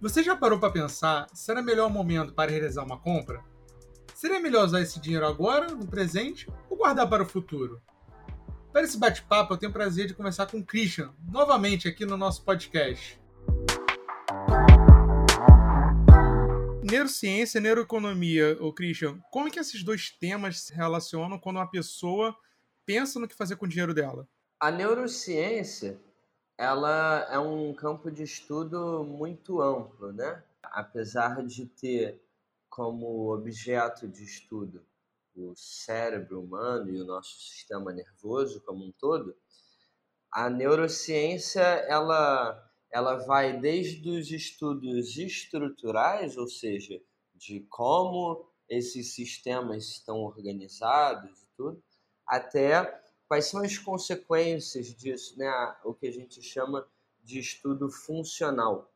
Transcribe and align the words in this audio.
Você 0.00 0.22
já 0.22 0.36
parou 0.36 0.60
para 0.60 0.70
pensar 0.70 1.26
se 1.34 1.50
era 1.50 1.60
melhor 1.60 1.90
momento 1.90 2.32
para 2.32 2.52
realizar 2.52 2.84
uma 2.84 3.00
compra? 3.00 3.42
Seria 4.14 4.38
melhor 4.38 4.64
usar 4.64 4.80
esse 4.80 5.00
dinheiro 5.00 5.26
agora, 5.26 5.74
no 5.74 5.88
presente, 5.88 6.46
ou 6.70 6.76
guardar 6.76 7.10
para 7.10 7.24
o 7.24 7.26
futuro? 7.26 7.82
Para 8.72 8.82
esse 8.82 8.96
bate-papo, 8.96 9.54
eu 9.54 9.58
tenho 9.58 9.70
o 9.70 9.72
prazer 9.72 10.06
de 10.06 10.14
conversar 10.14 10.46
com 10.46 10.58
o 10.58 10.64
Christian, 10.64 11.12
novamente 11.28 11.88
aqui 11.88 12.06
no 12.06 12.16
nosso 12.16 12.44
podcast. 12.44 13.20
Neurociência 16.88 17.58
e 17.58 17.60
neuroeconomia, 17.60 18.56
o 18.60 18.72
Christian, 18.72 19.18
como 19.32 19.48
é 19.48 19.50
que 19.50 19.58
esses 19.58 19.82
dois 19.82 20.10
temas 20.10 20.60
se 20.60 20.72
relacionam 20.72 21.40
quando 21.40 21.56
uma 21.56 21.68
pessoa 21.68 22.36
pensa 22.86 23.18
no 23.18 23.26
que 23.26 23.34
fazer 23.34 23.56
com 23.56 23.66
o 23.66 23.68
dinheiro 23.68 23.92
dela? 23.92 24.28
A 24.60 24.70
neurociência 24.70 26.00
ela 26.58 27.26
é 27.30 27.38
um 27.38 27.72
campo 27.72 28.10
de 28.10 28.24
estudo 28.24 29.04
muito 29.04 29.62
amplo, 29.62 30.12
né? 30.12 30.42
Apesar 30.62 31.46
de 31.46 31.66
ter 31.66 32.20
como 32.68 33.32
objeto 33.32 34.08
de 34.08 34.24
estudo 34.24 34.84
o 35.36 35.54
cérebro 35.56 36.42
humano 36.42 36.90
e 36.90 37.00
o 37.00 37.04
nosso 37.04 37.38
sistema 37.38 37.92
nervoso 37.92 38.60
como 38.62 38.84
um 38.84 38.92
todo, 38.92 39.36
a 40.32 40.50
neurociência 40.50 41.62
ela 41.62 42.64
ela 42.90 43.16
vai 43.26 43.60
desde 43.60 44.08
os 44.08 44.30
estudos 44.30 45.18
estruturais, 45.18 46.38
ou 46.38 46.48
seja, 46.48 46.98
de 47.34 47.60
como 47.68 48.48
esses 48.66 49.14
sistemas 49.14 49.84
estão 49.84 50.22
organizados 50.22 51.38
e 51.42 51.48
tudo, 51.54 51.82
até 52.26 52.98
quais 53.28 53.46
são 53.46 53.62
as 53.62 53.76
consequências 53.78 54.86
disso, 54.86 55.38
né? 55.38 55.50
O 55.84 55.92
que 55.92 56.08
a 56.08 56.12
gente 56.12 56.42
chama 56.42 56.88
de 57.22 57.38
estudo 57.38 57.90
funcional. 57.90 58.90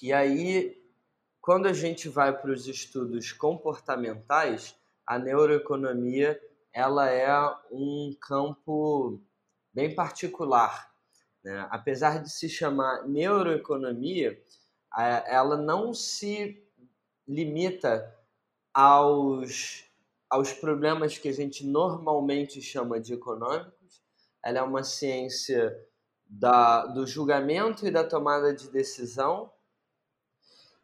E 0.00 0.12
aí, 0.12 0.80
quando 1.40 1.66
a 1.66 1.72
gente 1.72 2.08
vai 2.08 2.36
para 2.36 2.52
os 2.52 2.68
estudos 2.68 3.32
comportamentais, 3.32 4.76
a 5.06 5.18
neuroeconomia 5.18 6.40
ela 6.72 7.08
é 7.10 7.28
um 7.70 8.16
campo 8.20 9.20
bem 9.72 9.94
particular. 9.94 10.92
Né? 11.42 11.66
Apesar 11.70 12.22
de 12.22 12.30
se 12.30 12.48
chamar 12.48 13.06
neuroeconomia, 13.06 14.40
ela 15.26 15.56
não 15.56 15.92
se 15.92 16.64
limita 17.26 18.12
aos 18.72 19.83
aos 20.34 20.52
problemas 20.52 21.16
que 21.16 21.28
a 21.28 21.32
gente 21.32 21.64
normalmente 21.64 22.60
chama 22.60 22.98
de 22.98 23.14
econômicos. 23.14 24.02
Ela 24.44 24.58
é 24.58 24.62
uma 24.62 24.82
ciência 24.82 25.72
da, 26.26 26.86
do 26.86 27.06
julgamento 27.06 27.86
e 27.86 27.90
da 27.90 28.02
tomada 28.02 28.52
de 28.52 28.68
decisão. 28.68 29.48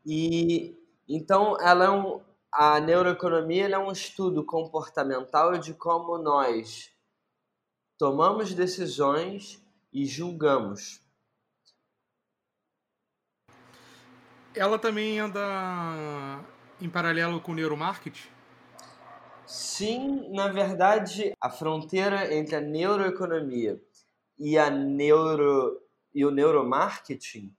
E 0.07 0.79
então 1.09 1.61
ela 1.61 1.85
é 1.85 1.91
um, 1.91 2.21
a 2.53 2.79
neuroeconomia 2.79 3.67
é 3.67 3.77
um 3.77 3.91
estudo 3.91 4.45
comportamental 4.47 5.59
de 5.59 5.75
como 5.75 6.17
nós 6.17 6.89
tomamos 7.99 8.55
decisões 8.55 9.61
e 9.93 10.07
julgamos. 10.07 11.01
Ela 14.55 14.79
também 14.79 15.19
anda 15.19 15.41
em 16.81 16.89
paralelo 16.89 17.41
com 17.41 17.51
o 17.51 17.55
neuromarketing? 17.57 18.40
Sim, 19.51 20.31
na 20.31 20.47
verdade, 20.47 21.33
a 21.41 21.51
fronteira 21.51 22.33
entre 22.33 22.55
a 22.55 22.61
neuroeconomia 22.61 23.83
e 24.39 24.57
a 24.57 24.71
neuro 24.71 25.83
e 26.15 26.25
o 26.25 26.31
neuromarketing 26.31 27.53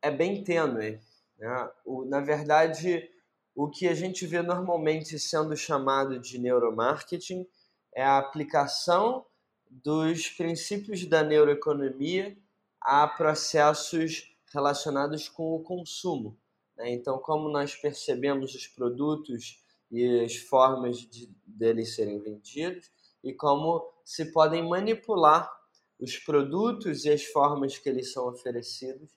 é 0.00 0.10
bem 0.10 0.42
tênue. 0.42 0.98
Né? 1.36 1.70
O, 1.84 2.06
na 2.06 2.18
verdade, 2.20 3.10
o 3.54 3.68
que 3.68 3.86
a 3.88 3.94
gente 3.94 4.26
vê 4.26 4.40
normalmente 4.40 5.18
sendo 5.18 5.54
chamado 5.54 6.18
de 6.18 6.38
neuromarketing 6.38 7.46
é 7.94 8.02
a 8.02 8.16
aplicação 8.16 9.26
dos 9.70 10.30
princípios 10.30 11.04
da 11.04 11.22
neuroeconomia 11.22 12.34
a 12.80 13.06
processos 13.06 14.34
relacionados 14.50 15.28
com 15.28 15.54
o 15.54 15.62
consumo. 15.62 16.38
Né? 16.74 16.90
Então, 16.90 17.18
como 17.18 17.50
nós 17.50 17.76
percebemos 17.76 18.54
os 18.54 18.66
produtos 18.66 19.61
e 19.92 20.24
as 20.24 20.36
formas 20.36 20.96
de, 20.98 21.30
deles 21.46 21.94
serem 21.94 22.18
vendidos 22.18 22.90
e 23.22 23.34
como 23.34 23.86
se 24.02 24.32
podem 24.32 24.66
manipular 24.66 25.52
os 26.00 26.16
produtos 26.16 27.04
e 27.04 27.10
as 27.10 27.24
formas 27.24 27.78
que 27.78 27.88
eles 27.88 28.10
são 28.10 28.26
oferecidos 28.26 29.10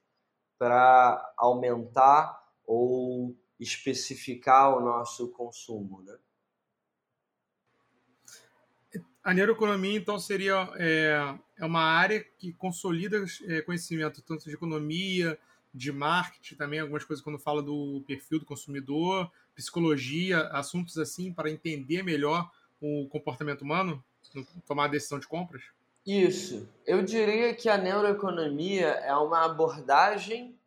para 0.58 1.34
aumentar 1.38 2.44
ou 2.68 3.36
especificar 3.60 4.78
o 4.78 4.82
nosso 4.82 5.30
consumo, 5.32 6.02
né? 6.04 6.18
A 9.24 9.34
neuroeconomia, 9.34 9.98
então, 9.98 10.20
seria 10.20 10.70
é, 10.76 11.40
é 11.58 11.66
uma 11.66 11.82
área 11.82 12.24
que 12.38 12.54
consolida 12.54 13.26
é, 13.48 13.62
conhecimento 13.62 14.22
tanto 14.22 14.46
de 14.46 14.54
economia, 14.54 15.40
de 15.74 15.92
marketing, 15.92 16.56
também 16.56 16.80
algumas 16.80 17.04
coisas 17.04 17.24
quando 17.24 17.40
fala 17.40 17.62
do 17.62 18.04
perfil 18.06 18.40
do 18.40 18.46
consumidor, 18.46 19.32
psicologia, 19.56 20.42
assuntos 20.50 20.98
assim, 20.98 21.34
para 21.34 21.50
entender 21.50 22.04
melhor 22.04 22.50
o 22.82 23.08
comportamento 23.08 23.62
humano, 23.62 24.04
tomar 24.68 24.86
a 24.86 24.90
decisão 24.90 25.18
de 25.18 25.28
compras? 25.28 25.64
Isso. 26.06 26.70
Eu 26.86 27.02
diria 27.02 27.56
que 27.56 27.68
a 27.68 27.78
neuroeconomia 27.78 28.88
é 28.88 29.16
uma 29.16 29.46
abordagem 29.46 30.60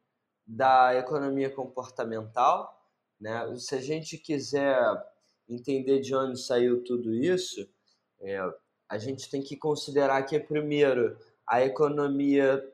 da 0.45 0.97
economia 0.97 1.51
comportamental. 1.51 2.83
Né? 3.21 3.55
Se 3.57 3.75
a 3.75 3.81
gente 3.81 4.19
quiser 4.19 4.81
entender 5.49 6.01
de 6.01 6.15
onde 6.15 6.41
saiu 6.41 6.83
tudo 6.83 7.15
isso, 7.15 7.69
é, 8.21 8.39
a 8.89 8.99
gente 8.99 9.31
tem 9.31 9.43
que 9.43 9.57
considerar 9.57 10.23
que, 10.25 10.41
primeiro, 10.41 11.17
a 11.47 11.63
economia, 11.63 12.67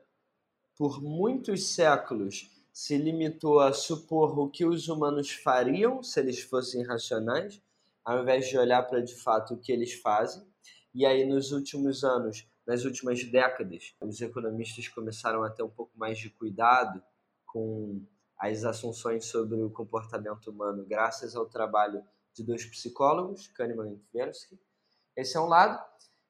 por 0.77 1.01
muitos 1.01 1.67
séculos, 1.67 2.49
se 2.75 2.97
limitou 2.97 3.61
a 3.61 3.71
supor 3.71 4.37
o 4.37 4.49
que 4.49 4.65
os 4.65 4.89
humanos 4.89 5.31
fariam 5.31 6.03
se 6.03 6.19
eles 6.19 6.41
fossem 6.41 6.83
racionais, 6.83 7.61
ao 8.03 8.21
invés 8.21 8.49
de 8.49 8.57
olhar 8.57 8.83
para 8.83 9.01
de 9.01 9.15
fato 9.15 9.53
o 9.53 9.57
que 9.57 9.71
eles 9.71 9.93
fazem. 9.93 10.45
E 10.93 11.05
aí, 11.05 11.25
nos 11.25 11.53
últimos 11.53 12.03
anos, 12.03 12.45
nas 12.67 12.83
últimas 12.83 13.23
décadas, 13.23 13.95
os 14.01 14.19
economistas 14.19 14.89
começaram 14.89 15.41
a 15.41 15.49
ter 15.49 15.63
um 15.63 15.69
pouco 15.69 15.97
mais 15.97 16.19
de 16.19 16.29
cuidado 16.29 17.01
com 17.45 18.01
as 18.37 18.65
assunções 18.65 19.23
sobre 19.23 19.55
o 19.55 19.69
comportamento 19.69 20.51
humano, 20.51 20.85
graças 20.85 21.33
ao 21.33 21.45
trabalho 21.45 22.03
de 22.33 22.43
dois 22.43 22.65
psicólogos, 22.65 23.47
Kahneman 23.47 23.93
e 23.93 23.97
Tversky. 24.11 24.59
Esse 25.15 25.37
é 25.37 25.39
um 25.39 25.47
lado. 25.47 25.81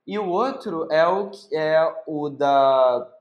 E 0.06 0.20
o 0.20 0.30
outro 0.30 0.88
é 0.92 1.08
o, 1.08 1.32
é 1.52 2.04
o 2.06 2.30
da 2.30 3.15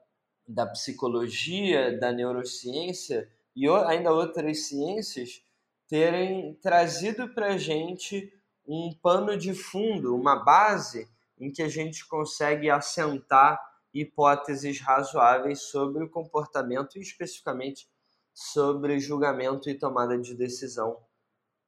da 0.47 0.67
psicologia, 0.67 1.99
da 1.99 2.13
neurociência 2.13 3.29
e 3.57 3.69
ainda 3.69 4.13
outras 4.13 4.67
ciências 4.67 5.43
terem 5.89 6.55
trazido 6.57 7.29
para 7.29 7.55
a 7.55 7.59
gente 7.59 8.33
um 8.67 8.93
pano 9.03 9.37
de 9.37 9.55
fundo, 9.55 10.15
uma 10.15 10.37
base 10.37 11.09
em 11.39 11.51
que 11.51 11.63
a 11.63 11.69
gente 11.69 12.07
consegue 12.07 12.71
assentar 12.71 13.61
hipóteses 13.93 14.81
razoáveis 14.81 15.63
sobre 15.63 16.05
o 16.05 16.11
comportamento 16.11 16.97
e 16.97 17.01
especificamente 17.01 17.89
sobre 18.33 18.99
julgamento 18.99 19.71
e 19.71 19.79
tomada 19.79 20.19
de 20.19 20.35
decisão 20.35 20.99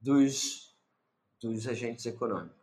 dos, 0.01 0.75
dos 1.41 1.69
agentes 1.69 2.05
econômicos. 2.07 2.56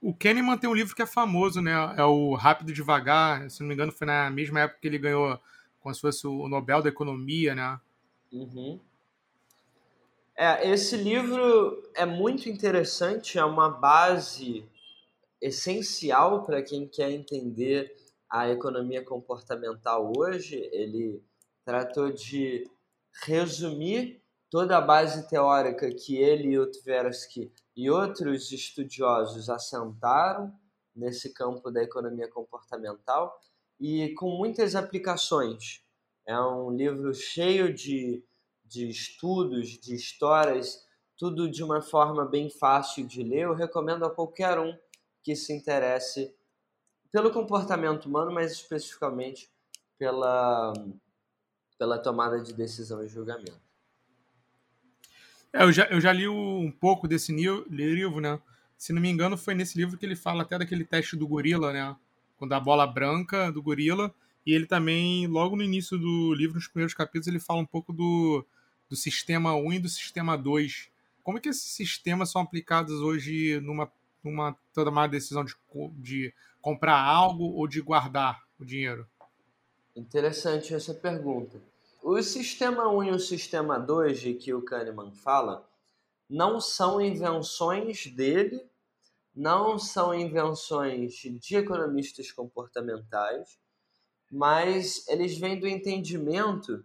O 0.00 0.14
Kahneman 0.14 0.56
tem 0.56 0.68
um 0.68 0.74
livro 0.74 0.94
que 0.94 1.02
é 1.02 1.06
famoso, 1.06 1.60
né? 1.60 1.72
É 1.96 2.04
o 2.04 2.34
Rápido 2.34 2.70
e 2.70 2.74
Devagar. 2.74 3.50
Se 3.50 3.60
não 3.60 3.68
me 3.68 3.74
engano, 3.74 3.92
foi 3.92 4.06
na 4.06 4.30
mesma 4.30 4.60
época 4.60 4.80
que 4.80 4.88
ele 4.88 4.98
ganhou 4.98 5.38
como 5.80 5.94
se 5.94 6.00
fosse 6.00 6.26
o 6.26 6.48
Nobel 6.48 6.82
da 6.82 6.88
Economia, 6.88 7.54
né? 7.54 7.78
Uhum. 8.32 8.80
É, 10.36 10.70
esse 10.70 10.96
livro 10.96 11.90
é 11.94 12.06
muito 12.06 12.48
interessante, 12.48 13.38
é 13.38 13.44
uma 13.44 13.68
base 13.68 14.64
essencial 15.40 16.44
para 16.44 16.62
quem 16.62 16.88
quer 16.88 17.10
entender 17.10 17.94
a 18.28 18.48
economia 18.48 19.04
comportamental 19.04 20.12
hoje. 20.16 20.56
Ele 20.72 21.22
tratou 21.62 22.10
de 22.10 22.66
resumir 23.24 24.22
toda 24.50 24.78
a 24.78 24.80
base 24.80 25.28
teórica 25.28 25.90
que 25.92 26.16
ele 26.16 26.52
e 26.52 26.58
o 26.58 26.70
Tversky 26.70 27.52
e 27.80 27.88
outros 27.88 28.52
estudiosos 28.52 29.48
assentaram 29.48 30.54
nesse 30.94 31.32
campo 31.32 31.70
da 31.70 31.82
economia 31.82 32.28
comportamental 32.28 33.40
e 33.80 34.10
com 34.10 34.36
muitas 34.36 34.76
aplicações. 34.76 35.82
É 36.26 36.38
um 36.38 36.70
livro 36.70 37.14
cheio 37.14 37.72
de, 37.72 38.22
de 38.66 38.86
estudos, 38.86 39.80
de 39.80 39.94
histórias, 39.94 40.86
tudo 41.16 41.50
de 41.50 41.64
uma 41.64 41.80
forma 41.80 42.26
bem 42.26 42.50
fácil 42.50 43.06
de 43.06 43.22
ler. 43.22 43.44
Eu 43.44 43.54
recomendo 43.54 44.04
a 44.04 44.14
qualquer 44.14 44.58
um 44.58 44.76
que 45.22 45.34
se 45.34 45.54
interesse 45.54 46.36
pelo 47.10 47.32
comportamento 47.32 48.04
humano, 48.04 48.30
mas 48.30 48.52
especificamente 48.52 49.50
pela, 49.96 50.74
pela 51.78 51.98
tomada 51.98 52.42
de 52.42 52.52
decisão 52.52 53.02
e 53.02 53.08
julgamento. 53.08 53.69
É, 55.52 55.64
eu, 55.64 55.72
já, 55.72 55.84
eu 55.86 56.00
já 56.00 56.12
li 56.12 56.28
um 56.28 56.70
pouco 56.70 57.08
desse 57.08 57.32
livro, 57.32 58.20
né? 58.20 58.40
Se 58.76 58.92
não 58.92 59.02
me 59.02 59.10
engano, 59.10 59.36
foi 59.36 59.54
nesse 59.54 59.76
livro 59.76 59.98
que 59.98 60.06
ele 60.06 60.16
fala 60.16 60.42
até 60.42 60.58
daquele 60.58 60.84
teste 60.84 61.16
do 61.16 61.26
gorila, 61.26 61.72
né? 61.72 61.96
Quando 62.38 62.52
a 62.52 62.60
bola 62.60 62.86
branca 62.86 63.50
do 63.50 63.62
gorila. 63.62 64.14
E 64.46 64.54
ele 64.54 64.66
também, 64.66 65.26
logo 65.26 65.56
no 65.56 65.62
início 65.62 65.98
do 65.98 66.32
livro, 66.34 66.54
nos 66.54 66.68
primeiros 66.68 66.94
capítulos, 66.94 67.26
ele 67.26 67.38
fala 67.38 67.60
um 67.60 67.66
pouco 67.66 67.92
do, 67.92 68.44
do 68.88 68.96
sistema 68.96 69.54
1 69.54 69.72
e 69.74 69.78
do 69.80 69.88
sistema 69.88 70.36
2. 70.36 70.88
Como 71.22 71.36
é 71.36 71.40
que 71.40 71.48
esses 71.48 71.72
sistemas 71.72 72.30
são 72.30 72.40
aplicados 72.40 73.00
hoje 73.00 73.60
numa, 73.60 73.92
numa 74.24 74.56
tomada 74.72 75.08
de 75.08 75.18
decisão 75.18 75.44
de, 75.44 75.54
de 75.98 76.34
comprar 76.60 76.98
algo 76.98 77.44
ou 77.44 77.68
de 77.68 77.80
guardar 77.80 78.42
o 78.58 78.64
dinheiro? 78.64 79.06
Interessante 79.94 80.72
essa 80.72 80.94
pergunta. 80.94 81.60
O 82.02 82.22
sistema 82.22 82.88
1 82.88 83.04
e 83.04 83.10
o 83.10 83.18
sistema 83.18 83.78
2 83.78 84.20
de 84.20 84.34
que 84.34 84.54
o 84.54 84.62
Kahneman 84.62 85.12
fala 85.12 85.68
não 86.28 86.58
são 86.58 86.98
invenções 86.98 88.06
dele, 88.06 88.66
não 89.34 89.78
são 89.78 90.14
invenções 90.14 91.14
de 91.14 91.56
economistas 91.56 92.32
comportamentais, 92.32 93.58
mas 94.32 95.06
eles 95.08 95.36
vêm 95.36 95.60
do 95.60 95.68
entendimento 95.68 96.82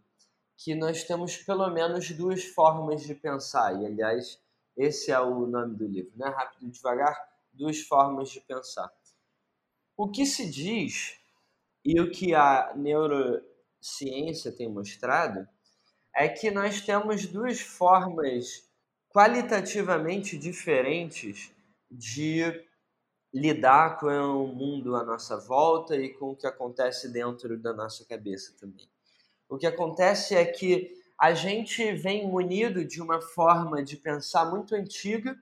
que 0.57 0.75
nós 0.75 1.05
temos 1.05 1.37
pelo 1.37 1.69
menos 1.69 2.11
duas 2.11 2.43
formas 2.43 3.01
de 3.03 3.15
pensar. 3.15 3.81
E, 3.81 3.85
aliás, 3.85 4.41
esse 4.75 5.11
é 5.11 5.19
o 5.19 5.47
nome 5.47 5.75
do 5.75 5.87
livro, 5.87 6.11
né? 6.17 6.27
Rápido 6.27 6.67
e 6.67 6.71
devagar, 6.71 7.17
duas 7.53 7.79
formas 7.79 8.29
de 8.29 8.41
pensar. 8.41 8.91
O 9.95 10.09
que 10.09 10.25
se 10.25 10.49
diz 10.49 11.17
e 11.85 12.01
o 12.01 12.11
que 12.11 12.35
a 12.35 12.73
neurociência 13.85 14.51
tem 14.51 14.67
mostrado 14.67 15.47
é 16.13 16.27
que 16.27 16.49
nós 16.49 16.81
temos 16.81 17.27
duas 17.27 17.59
formas 17.61 18.67
qualitativamente 19.09 20.37
diferentes 20.37 21.51
de 21.89 22.43
lidar 23.33 23.99
com 23.99 24.07
o 24.07 24.47
mundo 24.47 24.95
à 24.95 25.03
nossa 25.03 25.37
volta 25.37 25.95
e 25.95 26.09
com 26.13 26.31
o 26.31 26.35
que 26.35 26.47
acontece 26.47 27.09
dentro 27.09 27.57
da 27.57 27.73
nossa 27.73 28.05
cabeça 28.05 28.53
também. 28.59 28.89
O 29.49 29.57
que 29.57 29.67
acontece 29.67 30.35
é 30.35 30.45
que 30.45 30.93
a 31.19 31.33
gente 31.33 31.93
vem 31.93 32.27
munido 32.27 32.83
de 32.83 33.01
uma 33.01 33.21
forma 33.21 33.83
de 33.83 33.97
pensar 33.97 34.49
muito 34.49 34.73
antiga, 34.73 35.37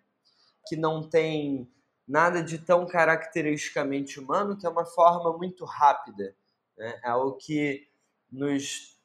que 0.68 0.76
não 0.76 1.08
tem 1.08 1.72
nada 2.08 2.44
de 2.44 2.58
tão 2.58 2.86
caracteristicamente 2.86 4.20
humano, 4.20 4.58
que 4.58 4.66
é 4.66 4.70
uma 4.70 4.86
forma 4.86 5.36
muito 5.38 5.66
rápida. 5.66 6.36
Né? 6.78 7.00
É 7.04 7.14
o 7.14 7.34
que 7.34 7.88
nos 8.34 8.98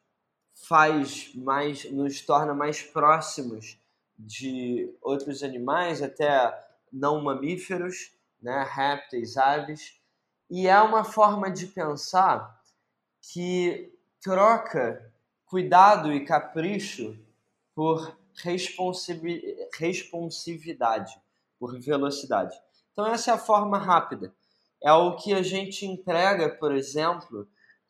faz 0.54 1.30
mais, 1.34 1.84
nos 1.90 2.22
torna 2.22 2.54
mais 2.54 2.82
próximos 2.82 3.78
de 4.18 4.92
outros 5.00 5.42
animais, 5.44 6.02
até 6.02 6.52
não 6.92 7.20
mamíferos, 7.20 8.10
né? 8.42 8.66
répteis, 8.68 9.36
aves. 9.36 10.00
E 10.50 10.66
é 10.66 10.80
uma 10.80 11.04
forma 11.04 11.50
de 11.50 11.66
pensar 11.66 12.58
que 13.20 13.92
troca 14.20 15.12
cuidado 15.44 16.10
e 16.12 16.24
capricho 16.24 17.16
por 17.74 18.16
responsividade, 19.78 21.20
por 21.58 21.78
velocidade. 21.78 22.58
Então, 22.92 23.06
essa 23.06 23.30
é 23.30 23.34
a 23.34 23.38
forma 23.38 23.78
rápida. 23.78 24.34
É 24.82 24.92
o 24.92 25.16
que 25.16 25.34
a 25.34 25.42
gente 25.42 25.84
entrega, 25.86 26.48
por 26.48 26.74
exemplo, 26.74 27.46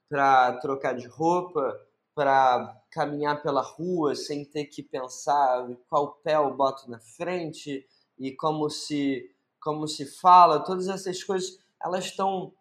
para 0.09 0.53
trocar 0.59 0.95
de 0.95 1.07
roupa, 1.07 1.79
para 2.15 2.81
caminhar 2.91 3.43
pela 3.43 3.63
rua 3.63 4.15
sem 4.15 4.45
ter 4.45 4.67
que 4.67 4.83
pensar 4.83 5.69
qual 5.89 6.15
pé 6.23 6.37
eu 6.37 6.55
boto 6.55 6.91
na 6.91 6.99
frente 6.99 7.87
e 8.19 8.33
como 8.33 8.69
se 8.69 9.31
como 9.61 9.87
se 9.89 10.07
fala, 10.07 10.65
todas 10.65 10.89
essas 10.89 11.23
coisas, 11.23 11.59
elas 11.83 12.07
estão 12.07 12.53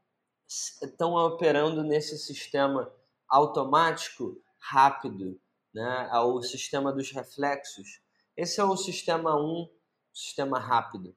estão 0.48 1.14
operando 1.14 1.84
nesse 1.84 2.18
sistema 2.18 2.92
automático 3.28 4.42
rápido, 4.58 5.40
né? 5.74 6.10
É 6.12 6.20
o 6.20 6.42
sistema 6.42 6.92
dos 6.92 7.12
reflexos. 7.12 8.02
Esse 8.36 8.60
é 8.60 8.64
o 8.64 8.78
sistema 8.78 9.36
1, 9.36 9.44
um, 9.44 9.70
sistema 10.14 10.60
rápido. 10.60 11.16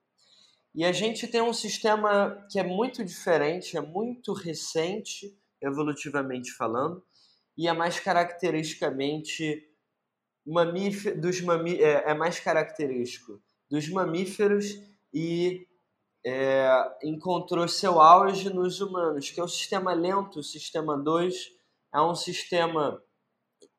E 0.74 0.84
a 0.84 0.92
gente 0.92 1.26
tem 1.26 1.40
um 1.40 1.52
sistema 1.52 2.46
que 2.50 2.58
é 2.58 2.62
muito 2.62 3.04
diferente, 3.04 3.76
é 3.76 3.80
muito 3.80 4.32
recente, 4.32 5.36
evolutivamente 5.62 6.52
falando, 6.52 7.02
e 7.56 7.68
é 7.68 7.72
mais 7.72 8.00
caracteristicamente 8.00 9.66
dos 11.20 11.40
mamí 11.42 11.78
é, 11.78 12.10
é, 12.10 12.14
mais 12.14 12.40
característico 12.40 13.40
dos 13.70 13.88
mamíferos 13.88 14.80
e 15.12 15.66
é, 16.24 16.70
encontrou 17.04 17.68
seu 17.68 18.00
auge 18.00 18.50
nos 18.50 18.80
humanos, 18.80 19.30
que 19.30 19.40
é 19.40 19.44
o 19.44 19.48
sistema 19.48 19.92
lento, 19.92 20.40
o 20.40 20.42
sistema 20.42 20.96
2, 20.96 21.52
é 21.94 22.00
um 22.00 22.14
sistema 22.14 23.02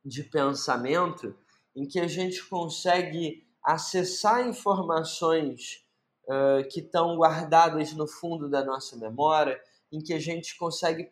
de 0.03 0.23
pensamento 0.23 1.35
em 1.75 1.87
que 1.87 1.99
a 1.99 2.07
gente 2.07 2.43
consegue 2.45 3.47
acessar 3.63 4.47
informações 4.47 5.85
uh, 6.25 6.67
que 6.69 6.79
estão 6.79 7.15
guardadas 7.15 7.93
no 7.93 8.07
fundo 8.07 8.49
da 8.49 8.65
nossa 8.65 8.97
memória, 8.97 9.61
em 9.91 9.99
que 10.01 10.13
a 10.13 10.19
gente 10.19 10.57
consegue 10.57 11.11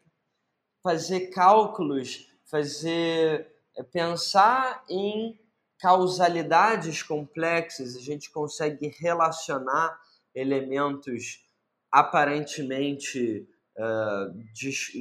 fazer 0.82 1.28
cálculos, 1.28 2.30
fazer 2.46 3.48
eh, 3.76 3.84
pensar 3.84 4.84
em 4.90 5.40
causalidades 5.78 7.02
complexas, 7.02 7.96
a 7.96 8.02
gente 8.02 8.30
consegue 8.32 8.88
relacionar 9.00 10.00
elementos 10.36 11.46
aparentemente 11.92 13.48
uh, 13.78 14.34
dis 14.54 14.92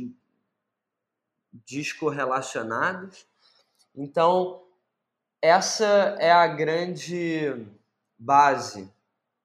descorrelacionados. 1.67 3.27
Então, 3.95 4.65
essa 5.43 6.17
é 6.19 6.31
a 6.31 6.47
grande 6.47 7.67
base 8.19 8.93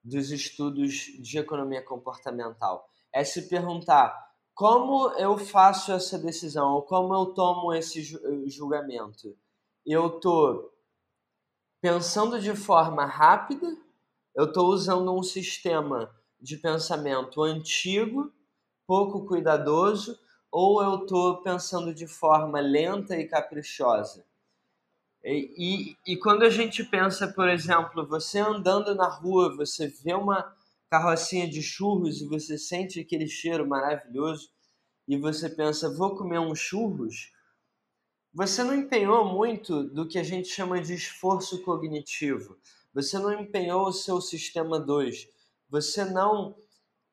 dos 0.03 0.31
estudos 0.31 0.93
de 1.19 1.39
economia 1.39 1.81
comportamental. 1.81 2.87
É 3.11 3.23
se 3.23 3.43
perguntar 3.43 4.22
como 4.53 5.09
eu 5.17 5.37
faço 5.37 5.91
essa 5.91 6.17
decisão, 6.17 6.81
como 6.81 7.13
eu 7.13 7.27
tomo 7.27 7.73
esse 7.73 8.03
julgamento. 8.47 9.35
Eu 9.85 10.07
estou 10.17 10.71
pensando 11.81 12.39
de 12.39 12.55
forma 12.55 13.05
rápida, 13.05 13.75
eu 14.35 14.45
estou 14.45 14.67
usando 14.67 15.13
um 15.13 15.23
sistema 15.23 16.13
de 16.39 16.57
pensamento 16.57 17.41
antigo, 17.41 18.31
pouco 18.85 19.25
cuidadoso, 19.25 20.19
ou 20.51 20.83
eu 20.83 21.03
estou 21.03 21.41
pensando 21.41 21.93
de 21.93 22.05
forma 22.05 22.59
lenta 22.59 23.17
e 23.17 23.27
caprichosa? 23.27 24.23
E, 25.23 25.97
e, 26.05 26.13
e, 26.13 26.17
quando 26.17 26.43
a 26.43 26.49
gente 26.49 26.83
pensa, 26.83 27.27
por 27.27 27.49
exemplo, 27.49 28.05
você 28.05 28.39
andando 28.39 28.93
na 28.93 29.07
rua, 29.07 29.55
você 29.55 29.87
vê 29.87 30.13
uma 30.13 30.53
carrocinha 30.93 31.49
de 31.49 31.59
churros 31.59 32.21
e 32.21 32.27
você 32.27 32.55
sente 32.55 32.99
aquele 32.99 33.27
cheiro 33.27 33.67
maravilhoso 33.67 34.51
e 35.07 35.17
você 35.17 35.49
pensa, 35.49 35.91
vou 35.91 36.15
comer 36.15 36.37
uns 36.37 36.59
churros, 36.59 37.31
você 38.31 38.63
não 38.63 38.75
empenhou 38.75 39.25
muito 39.25 39.85
do 39.85 40.07
que 40.07 40.19
a 40.19 40.23
gente 40.23 40.47
chama 40.49 40.79
de 40.79 40.93
esforço 40.93 41.63
cognitivo. 41.63 42.59
Você 42.93 43.17
não 43.17 43.33
empenhou 43.33 43.87
o 43.87 43.91
seu 43.91 44.21
sistema 44.21 44.79
2. 44.79 45.27
Você 45.67 46.05
não 46.05 46.55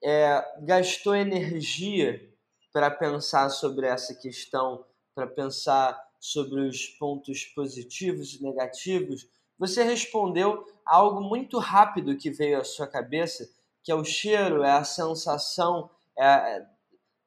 é, 0.05 0.45
gastou 0.61 1.17
energia 1.17 2.31
para 2.75 2.91
pensar 2.91 3.49
sobre 3.49 3.87
essa 3.87 4.15
questão, 4.15 4.85
para 5.15 5.27
pensar 5.27 5.99
sobre 6.19 6.69
os 6.69 6.87
pontos 6.87 7.47
positivos 7.47 8.35
e 8.35 8.43
negativos. 8.43 9.27
Você 9.59 9.83
respondeu 9.83 10.67
a 10.85 10.97
algo 10.97 11.23
muito 11.23 11.59
rápido 11.59 12.19
que 12.19 12.31
veio 12.31 12.61
à 12.61 12.65
sua 12.65 12.87
cabeça, 12.87 13.49
que 13.83 13.91
é 13.91 13.95
o 13.95 14.05
cheiro, 14.05 14.63
é 14.63 14.73
a 14.73 14.85
sensação, 14.85 15.91
é 16.17 16.25
a, 16.25 16.67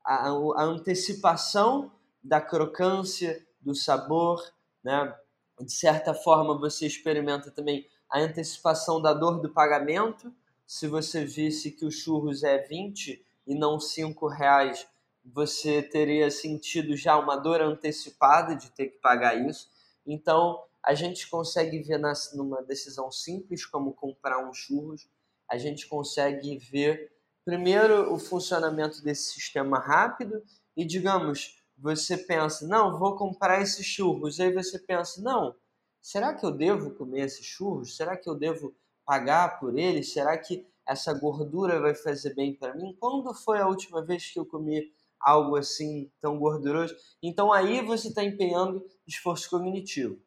a, 0.06 0.28
a 0.30 0.64
antecipação 0.64 1.92
da 2.24 2.40
crocância, 2.40 3.46
do 3.62 3.74
sabor, 3.74 4.44
né? 4.84 5.16
De 5.60 5.72
certa 5.72 6.14
forma, 6.14 6.58
você 6.58 6.86
experimenta 6.86 7.50
também 7.52 7.88
a 8.10 8.20
antecipação 8.20 9.02
da 9.02 9.14
dor 9.14 9.40
do 9.40 9.50
pagamento. 9.50 10.34
Se 10.68 10.88
você 10.88 11.24
visse 11.24 11.72
que 11.72 11.86
o 11.86 11.92
churros 11.92 12.44
é 12.44 12.58
20 12.60 13.24
e 13.48 13.56
não 13.56 13.80
5 13.80 14.28
reais, 14.28 14.88
você 15.24 15.82
teria 15.82 16.30
sentido 16.30 16.96
já 16.98 17.18
uma 17.18 17.38
dor 17.38 17.62
antecipada 17.62 18.56
de 18.56 18.70
ter 18.72 18.88
que 18.88 19.00
pagar 19.00 19.36
isso. 19.36 19.70
Então, 20.06 20.62
a 20.84 20.94
gente 20.94 21.30
consegue 21.30 21.80
ver 21.80 22.00
numa 22.34 22.62
decisão 22.62 23.10
simples, 23.10 23.66
como 23.66 23.94
comprar 23.94 24.46
um 24.46 24.54
churros, 24.54 25.08
a 25.54 25.58
gente 25.60 25.88
consegue 25.88 26.58
ver, 26.58 27.12
primeiro, 27.46 28.12
o 28.12 28.18
funcionamento 28.18 29.04
desse 29.04 29.34
sistema 29.34 29.78
rápido 29.78 30.42
e, 30.76 30.84
digamos, 30.84 31.62
você 31.78 32.18
pensa, 32.18 32.68
não, 32.68 32.98
vou 32.98 33.16
comprar 33.16 33.62
esses 33.62 33.86
churros. 33.86 34.40
Aí 34.40 34.52
você 34.52 34.80
pensa, 34.80 35.22
não, 35.22 35.56
será 36.02 36.34
que 36.34 36.44
eu 36.44 36.50
devo 36.50 36.96
comer 36.96 37.26
esses 37.26 37.46
churros? 37.46 37.96
Será 37.96 38.18
que 38.18 38.28
eu 38.28 38.34
devo 38.34 38.76
pagar 39.06 39.60
por 39.60 39.78
eles? 39.78 40.12
Será 40.12 40.36
que 40.40 40.66
essa 40.88 41.14
gordura 41.14 41.80
vai 41.80 41.94
fazer 41.94 42.34
bem 42.34 42.56
para 42.56 42.74
mim? 42.74 42.98
Quando 43.00 43.32
foi 43.36 43.60
a 43.60 43.68
última 43.68 44.04
vez 44.04 44.32
que 44.32 44.40
eu 44.40 44.48
comi 44.48 44.92
algo 45.20 45.56
assim 45.56 46.12
tão 46.20 46.40
gorduroso? 46.40 46.96
Então 47.22 47.54
aí 47.54 47.80
você 47.86 48.08
está 48.08 48.24
empenhando 48.24 48.84
esforço 49.06 49.52
cognitivo. 49.52 50.20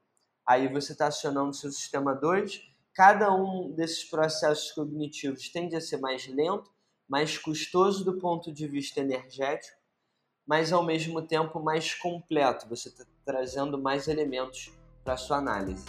Aí 0.46 0.68
você 0.68 0.92
está 0.92 1.08
acionando 1.08 1.52
seu 1.52 1.72
sistema 1.72 2.14
2. 2.14 2.75
Cada 2.96 3.30
um 3.30 3.72
desses 3.72 4.04
processos 4.04 4.72
cognitivos 4.72 5.50
tende 5.50 5.76
a 5.76 5.82
ser 5.82 5.98
mais 5.98 6.26
lento, 6.28 6.70
mais 7.06 7.36
custoso 7.36 8.02
do 8.02 8.18
ponto 8.18 8.50
de 8.50 8.66
vista 8.66 9.00
energético, 9.00 9.76
mas 10.46 10.72
ao 10.72 10.82
mesmo 10.82 11.20
tempo 11.20 11.62
mais 11.62 11.92
completo. 11.92 12.66
Você 12.70 12.88
está 12.88 13.04
trazendo 13.22 13.76
mais 13.76 14.08
elementos 14.08 14.72
para 15.04 15.14
sua 15.18 15.36
análise. 15.36 15.84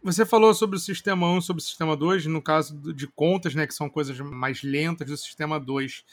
Você 0.00 0.24
falou 0.24 0.54
sobre 0.54 0.76
o 0.76 0.80
sistema 0.80 1.26
1 1.26 1.38
e 1.38 1.42
sobre 1.42 1.60
o 1.60 1.64
sistema 1.64 1.96
2, 1.96 2.26
no 2.26 2.40
caso 2.40 2.94
de 2.94 3.08
contas, 3.08 3.52
né, 3.52 3.66
que 3.66 3.74
são 3.74 3.90
coisas 3.90 4.16
mais 4.20 4.62
lentas 4.62 5.08
do 5.08 5.16
sistema 5.16 5.58
2. 5.58 6.04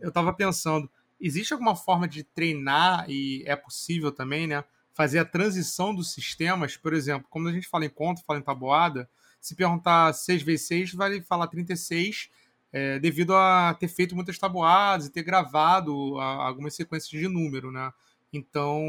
Eu 0.00 0.10
estava 0.10 0.32
pensando, 0.32 0.88
existe 1.20 1.52
alguma 1.52 1.76
forma 1.76 2.06
de 2.06 2.22
treinar, 2.22 3.06
e 3.08 3.42
é 3.46 3.56
possível 3.56 4.12
também, 4.12 4.46
né, 4.46 4.64
fazer 4.92 5.18
a 5.18 5.24
transição 5.24 5.94
dos 5.94 6.12
sistemas? 6.12 6.76
Por 6.76 6.92
exemplo, 6.92 7.26
quando 7.30 7.48
a 7.48 7.52
gente 7.52 7.68
fala 7.68 7.84
em 7.84 7.90
conta, 7.90 8.22
fala 8.26 8.38
em 8.38 8.42
tabuada, 8.42 9.08
se 9.40 9.54
perguntar 9.54 10.12
6 10.12 10.42
vezes 10.42 10.66
6, 10.66 10.94
vai 10.94 11.20
falar 11.22 11.46
36, 11.48 12.28
é, 12.72 12.98
devido 12.98 13.34
a 13.34 13.74
ter 13.74 13.88
feito 13.88 14.14
muitas 14.14 14.38
tabuadas 14.38 15.06
e 15.06 15.12
ter 15.12 15.22
gravado 15.22 16.18
a, 16.18 16.46
algumas 16.46 16.74
sequências 16.74 17.10
de 17.10 17.28
número, 17.28 17.70
né? 17.70 17.92
Então, 18.32 18.82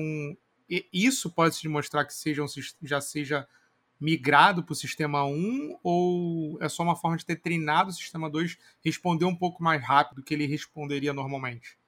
isso 0.91 1.29
pode 1.31 1.55
se 1.55 1.63
demonstrar 1.63 2.05
que 2.05 2.13
seja 2.13 2.43
um, 2.43 2.47
já 2.83 2.99
seja 3.01 3.47
migrado 3.99 4.63
para 4.63 4.73
o 4.73 4.75
sistema 4.75 5.25
1 5.25 5.79
ou 5.83 6.57
é 6.61 6.69
só 6.69 6.83
uma 6.83 6.95
forma 6.95 7.17
de 7.17 7.25
ter 7.25 7.35
treinado 7.37 7.89
o 7.89 7.93
sistema 7.93 8.29
2 8.29 8.57
responder 8.83 9.25
um 9.25 9.35
pouco 9.35 9.61
mais 9.63 9.83
rápido 9.83 10.17
do 10.17 10.23
que 10.23 10.33
ele 10.33 10.45
responderia 10.45 11.13
normalmente? 11.13 11.78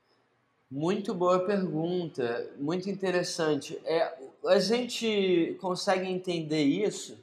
Muito 0.71 1.13
boa 1.13 1.45
pergunta, 1.45 2.49
muito 2.57 2.89
interessante. 2.89 3.77
É, 3.83 4.17
a 4.45 4.57
gente 4.57 5.57
consegue 5.59 6.07
entender 6.07 6.63
isso 6.63 7.21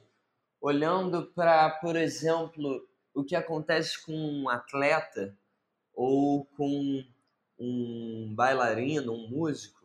olhando 0.61 1.25
para, 1.33 1.67
por 1.81 1.95
exemplo, 1.95 2.87
o 3.11 3.23
que 3.23 3.35
acontece 3.35 4.05
com 4.05 4.13
um 4.13 4.47
atleta 4.47 5.35
ou 5.95 6.45
com 6.55 7.03
um 7.57 8.31
bailarino, 8.35 9.13
um 9.13 9.27
músico. 9.27 9.79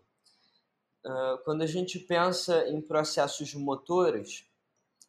Quando 1.46 1.62
a 1.62 1.66
gente 1.66 1.98
pensa 1.98 2.68
em 2.68 2.82
processos 2.82 3.54
motores, 3.54 4.44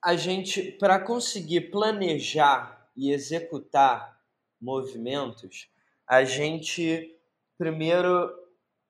a 0.02 0.16
gente, 0.16 0.72
para 0.72 0.98
conseguir 0.98 1.72
planejar 1.72 2.90
e 2.96 3.12
executar 3.12 4.18
movimentos, 4.62 5.70
a 6.08 6.24
gente 6.24 7.12
primeiro 7.58 8.45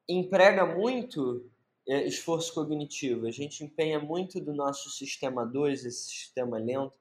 emprega 0.08 0.66
muito 0.66 1.50
é, 1.88 2.06
esforço 2.06 2.54
cognitivo, 2.54 3.28
a 3.28 3.32
gente 3.32 3.64
empenha 3.64 4.00
muito 4.00 4.40
do 4.40 4.54
nosso 4.54 4.90
sistema 4.90 5.46
2, 5.46 5.86
esse 5.86 6.10
sistema 6.10 6.58
lento, 6.58 6.94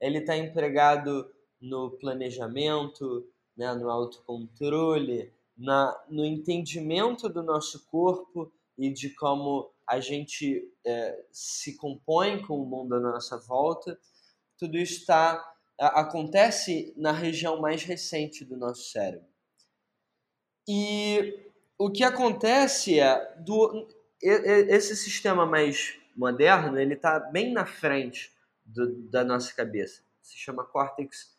ele 0.00 0.18
está 0.18 0.36
empregado 0.36 1.30
no 1.60 1.90
planejamento, 1.92 3.28
né, 3.56 3.72
no 3.74 3.88
autocontrole, 3.88 5.32
na, 5.56 5.96
no 6.08 6.24
entendimento 6.24 7.28
do 7.28 7.42
nosso 7.42 7.86
corpo 7.86 8.52
e 8.76 8.90
de 8.90 9.10
como 9.10 9.70
a 9.86 10.00
gente 10.00 10.72
é, 10.84 11.24
se 11.30 11.76
compõe 11.76 12.42
com 12.42 12.60
o 12.60 12.66
mundo 12.66 12.94
à 12.94 13.00
nossa 13.00 13.38
volta, 13.38 13.98
tudo 14.58 14.76
isso 14.78 15.00
está 15.00 15.48
acontece 15.78 16.92
na 16.96 17.12
região 17.12 17.60
mais 17.60 17.82
recente 17.82 18.44
do 18.44 18.56
nosso 18.56 18.84
cérebro. 18.90 19.26
E 20.68 21.51
o 21.84 21.90
que 21.90 22.04
acontece 22.04 23.00
é 23.00 23.34
do, 23.38 23.88
esse 24.20 24.94
sistema 24.94 25.44
mais 25.44 25.98
moderno 26.16 26.78
ele 26.78 26.94
está 26.94 27.18
bem 27.18 27.52
na 27.52 27.66
frente 27.66 28.32
do, 28.64 29.02
da 29.10 29.24
nossa 29.24 29.52
cabeça. 29.52 30.00
Se 30.22 30.38
chama 30.38 30.64
córtex. 30.64 31.36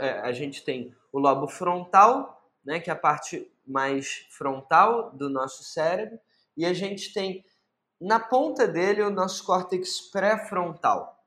É, 0.00 0.20
a 0.20 0.30
gente 0.30 0.64
tem 0.64 0.94
o 1.12 1.18
lobo 1.18 1.48
frontal, 1.48 2.48
né, 2.64 2.78
que 2.78 2.90
é 2.90 2.92
a 2.92 2.96
parte 2.96 3.50
mais 3.66 4.26
frontal 4.30 5.10
do 5.12 5.28
nosso 5.28 5.64
cérebro, 5.64 6.18
e 6.56 6.64
a 6.64 6.72
gente 6.72 7.12
tem 7.12 7.44
na 8.00 8.20
ponta 8.20 8.68
dele 8.68 9.02
o 9.02 9.10
nosso 9.10 9.44
córtex 9.44 10.00
pré-frontal. 10.12 11.24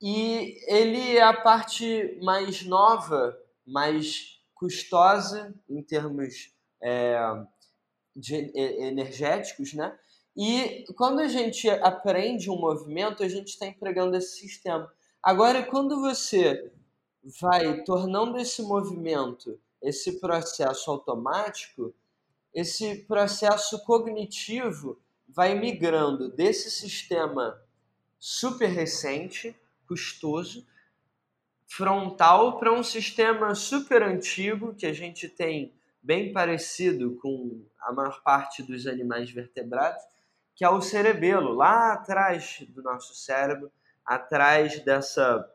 E 0.00 0.56
ele 0.68 1.16
é 1.16 1.22
a 1.22 1.34
parte 1.34 2.16
mais 2.22 2.62
nova, 2.62 3.36
mais 3.66 4.40
custosa 4.54 5.52
em 5.68 5.82
termos 5.82 6.56
é, 6.82 7.18
de, 8.14 8.52
energéticos, 8.54 9.72
né? 9.72 9.96
E 10.36 10.84
quando 10.96 11.20
a 11.20 11.26
gente 11.26 11.68
aprende 11.68 12.48
um 12.48 12.56
movimento, 12.56 13.22
a 13.24 13.28
gente 13.28 13.48
está 13.48 13.66
empregando 13.66 14.16
esse 14.16 14.38
sistema. 14.38 14.92
Agora, 15.22 15.64
quando 15.64 16.00
você 16.00 16.70
vai 17.40 17.82
tornando 17.82 18.38
esse 18.38 18.62
movimento, 18.62 19.58
esse 19.82 20.20
processo 20.20 20.90
automático, 20.90 21.92
esse 22.54 22.96
processo 23.04 23.84
cognitivo 23.84 25.00
vai 25.28 25.58
migrando 25.58 26.30
desse 26.30 26.70
sistema 26.70 27.60
super 28.18 28.68
recente, 28.68 29.54
custoso, 29.86 30.66
frontal, 31.66 32.58
para 32.58 32.72
um 32.72 32.82
sistema 32.82 33.54
super 33.54 34.02
antigo 34.02 34.74
que 34.74 34.86
a 34.86 34.92
gente 34.92 35.28
tem 35.28 35.72
bem 36.08 36.32
parecido 36.32 37.18
com 37.20 37.62
a 37.82 37.92
maior 37.92 38.22
parte 38.22 38.62
dos 38.62 38.86
animais 38.86 39.30
vertebrados, 39.30 40.02
que 40.56 40.64
é 40.64 40.70
o 40.70 40.80
cerebelo, 40.80 41.52
lá 41.52 41.92
atrás 41.92 42.64
do 42.70 42.82
nosso 42.82 43.14
cérebro, 43.14 43.70
atrás 44.06 44.82
dessa, 44.82 45.46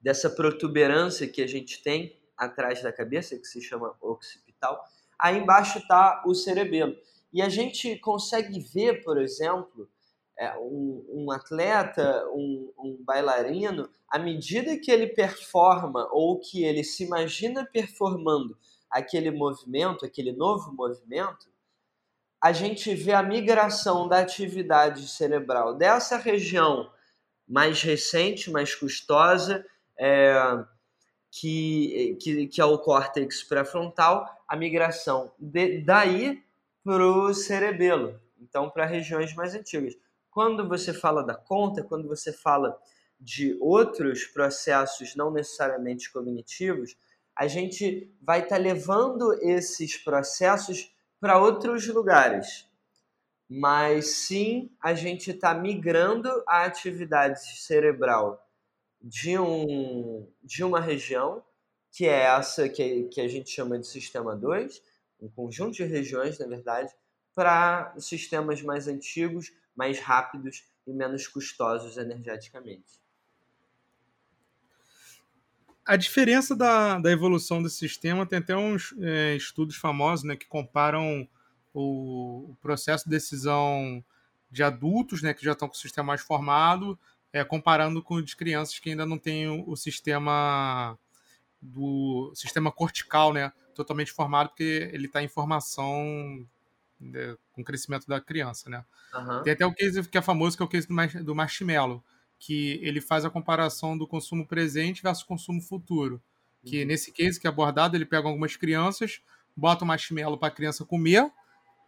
dessa 0.00 0.28
protuberância 0.28 1.28
que 1.28 1.40
a 1.40 1.46
gente 1.46 1.80
tem 1.80 2.18
atrás 2.36 2.82
da 2.82 2.92
cabeça, 2.92 3.38
que 3.38 3.46
se 3.46 3.62
chama 3.62 3.94
occipital 4.00 4.84
aí 5.22 5.38
embaixo 5.38 5.78
está 5.78 6.24
o 6.26 6.34
cerebelo. 6.34 6.96
E 7.32 7.40
a 7.40 7.48
gente 7.48 7.96
consegue 8.00 8.58
ver, 8.58 9.04
por 9.04 9.16
exemplo, 9.16 9.88
é, 10.36 10.58
um, 10.58 11.06
um, 11.08 11.30
atleta, 11.30 12.26
um, 12.30 12.72
um 12.76 12.98
bailarino, 13.04 13.88
à 14.08 14.18
medida 14.18 14.76
que 14.76 14.90
ele 14.90 15.06
performa 15.06 16.08
ou 16.10 16.40
que 16.40 16.64
ele 16.64 16.82
se 16.82 17.04
imagina 17.04 17.64
performando 17.64 18.58
aquele 18.92 19.30
movimento, 19.30 20.04
aquele 20.04 20.32
novo 20.32 20.70
movimento, 20.72 21.50
a 22.42 22.52
gente 22.52 22.94
vê 22.94 23.12
a 23.12 23.22
migração 23.22 24.06
da 24.06 24.18
atividade 24.18 25.08
cerebral 25.08 25.74
dessa 25.74 26.16
região 26.16 26.90
mais 27.48 27.82
recente, 27.82 28.50
mais 28.50 28.74
custosa, 28.74 29.64
é, 29.98 30.34
que, 31.30 32.18
que, 32.20 32.46
que 32.48 32.60
é 32.60 32.64
o 32.64 32.78
córtex 32.78 33.42
pré-frontal, 33.42 34.28
a 34.46 34.56
migração 34.56 35.32
de, 35.38 35.80
daí 35.80 36.42
para 36.84 37.06
o 37.06 37.32
cerebelo, 37.32 38.20
então 38.38 38.68
para 38.68 38.84
regiões 38.84 39.34
mais 39.34 39.54
antigas. 39.54 39.94
Quando 40.30 40.68
você 40.68 40.92
fala 40.92 41.22
da 41.22 41.34
conta, 41.34 41.82
quando 41.82 42.08
você 42.08 42.32
fala 42.32 42.76
de 43.18 43.56
outros 43.60 44.24
processos 44.24 45.14
não 45.14 45.30
necessariamente 45.30 46.12
cognitivos, 46.12 46.96
a 47.36 47.46
gente 47.46 48.12
vai 48.20 48.40
estar 48.40 48.56
tá 48.56 48.62
levando 48.62 49.32
esses 49.42 49.96
processos 49.96 50.94
para 51.20 51.38
outros 51.38 51.86
lugares. 51.86 52.68
Mas 53.48 54.06
sim, 54.06 54.70
a 54.80 54.94
gente 54.94 55.30
está 55.30 55.54
migrando 55.54 56.28
a 56.46 56.64
atividade 56.64 57.40
cerebral 57.58 58.48
de, 59.00 59.38
um, 59.38 60.26
de 60.42 60.64
uma 60.64 60.80
região, 60.80 61.44
que 61.90 62.06
é 62.06 62.22
essa 62.22 62.68
que, 62.68 63.04
que 63.04 63.20
a 63.20 63.28
gente 63.28 63.50
chama 63.50 63.78
de 63.78 63.86
sistema 63.86 64.34
2, 64.34 64.82
um 65.20 65.28
conjunto 65.28 65.74
de 65.74 65.84
regiões, 65.84 66.38
na 66.38 66.46
verdade, 66.46 66.92
para 67.34 67.94
sistemas 67.98 68.62
mais 68.62 68.88
antigos, 68.88 69.52
mais 69.74 69.98
rápidos 69.98 70.64
e 70.86 70.92
menos 70.92 71.26
custosos 71.26 71.96
energeticamente. 71.96 73.01
A 75.84 75.96
diferença 75.96 76.54
da, 76.54 76.98
da 76.98 77.10
evolução 77.10 77.62
desse 77.62 77.76
sistema 77.76 78.24
tem 78.26 78.38
até 78.38 78.56
uns 78.56 78.94
é, 79.00 79.34
estudos 79.34 79.76
famosos 79.76 80.24
né, 80.24 80.36
que 80.36 80.46
comparam 80.46 81.28
o, 81.74 82.50
o 82.50 82.56
processo 82.60 83.04
de 83.04 83.10
decisão 83.10 84.04
de 84.50 84.62
adultos 84.62 85.22
né, 85.22 85.34
que 85.34 85.44
já 85.44 85.52
estão 85.52 85.68
com 85.68 85.74
o 85.74 85.78
sistema 85.78 86.08
mais 86.08 86.20
formado 86.20 86.98
é, 87.32 87.42
comparando 87.42 88.02
com 88.02 88.20
de 88.20 88.36
crianças 88.36 88.78
que 88.78 88.90
ainda 88.90 89.06
não 89.06 89.18
têm 89.18 89.48
o, 89.48 89.68
o 89.70 89.76
sistema 89.76 90.98
do 91.60 92.32
sistema 92.34 92.70
cortical, 92.70 93.32
né, 93.32 93.52
totalmente 93.74 94.12
formado, 94.12 94.48
porque 94.48 94.90
ele 94.92 95.06
está 95.06 95.22
em 95.22 95.28
formação 95.28 96.46
né, 97.00 97.36
com 97.52 97.62
o 97.62 97.64
crescimento 97.64 98.06
da 98.06 98.20
criança, 98.20 98.68
né. 98.68 98.84
Uhum. 99.14 99.42
Tem 99.42 99.52
até 99.52 99.64
o 99.64 99.72
case 99.72 100.08
que 100.08 100.18
é 100.18 100.22
famoso, 100.22 100.56
que 100.56 100.62
é 100.62 100.66
o 100.66 100.68
case 100.68 100.88
do, 100.88 101.24
do 101.24 101.34
marshmallow, 101.34 102.04
que 102.44 102.80
ele 102.82 103.00
faz 103.00 103.24
a 103.24 103.30
comparação 103.30 103.96
do 103.96 104.04
consumo 104.04 104.44
presente 104.44 105.00
versus 105.00 105.22
consumo 105.22 105.62
futuro. 105.62 106.20
Que 106.64 106.80
uhum. 106.80 106.88
nesse 106.88 107.12
case 107.12 107.38
que 107.38 107.46
é 107.46 107.50
abordado, 107.50 107.96
ele 107.96 108.04
pega 108.04 108.26
algumas 108.26 108.56
crianças, 108.56 109.22
bota 109.56 109.84
o 109.84 109.86
marshmallow 109.86 110.36
para 110.36 110.48
a 110.48 110.50
criança 110.50 110.84
comer 110.84 111.30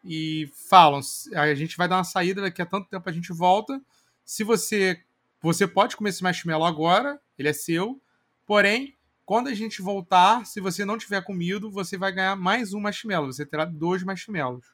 e 0.04 0.48
falam: 0.68 1.00
a 1.34 1.54
gente 1.56 1.76
vai 1.76 1.88
dar 1.88 1.96
uma 1.96 2.04
saída 2.04 2.40
daqui 2.40 2.62
a 2.62 2.66
tanto 2.66 2.88
tempo 2.88 3.08
a 3.08 3.12
gente 3.12 3.32
volta. 3.32 3.82
Se 4.24 4.44
você 4.44 5.02
você 5.42 5.66
pode 5.66 5.96
comer 5.96 6.10
esse 6.10 6.22
marshmallow 6.22 6.64
agora, 6.64 7.20
ele 7.36 7.48
é 7.48 7.52
seu. 7.52 8.00
Porém, 8.46 8.96
quando 9.26 9.48
a 9.48 9.54
gente 9.54 9.82
voltar, 9.82 10.46
se 10.46 10.60
você 10.60 10.84
não 10.84 10.96
tiver 10.96 11.20
comido, 11.24 11.68
você 11.68 11.98
vai 11.98 12.12
ganhar 12.12 12.36
mais 12.36 12.72
um 12.72 12.80
marshmallow. 12.80 13.32
Você 13.32 13.44
terá 13.44 13.64
dois 13.64 14.04
marshmallows. 14.04 14.72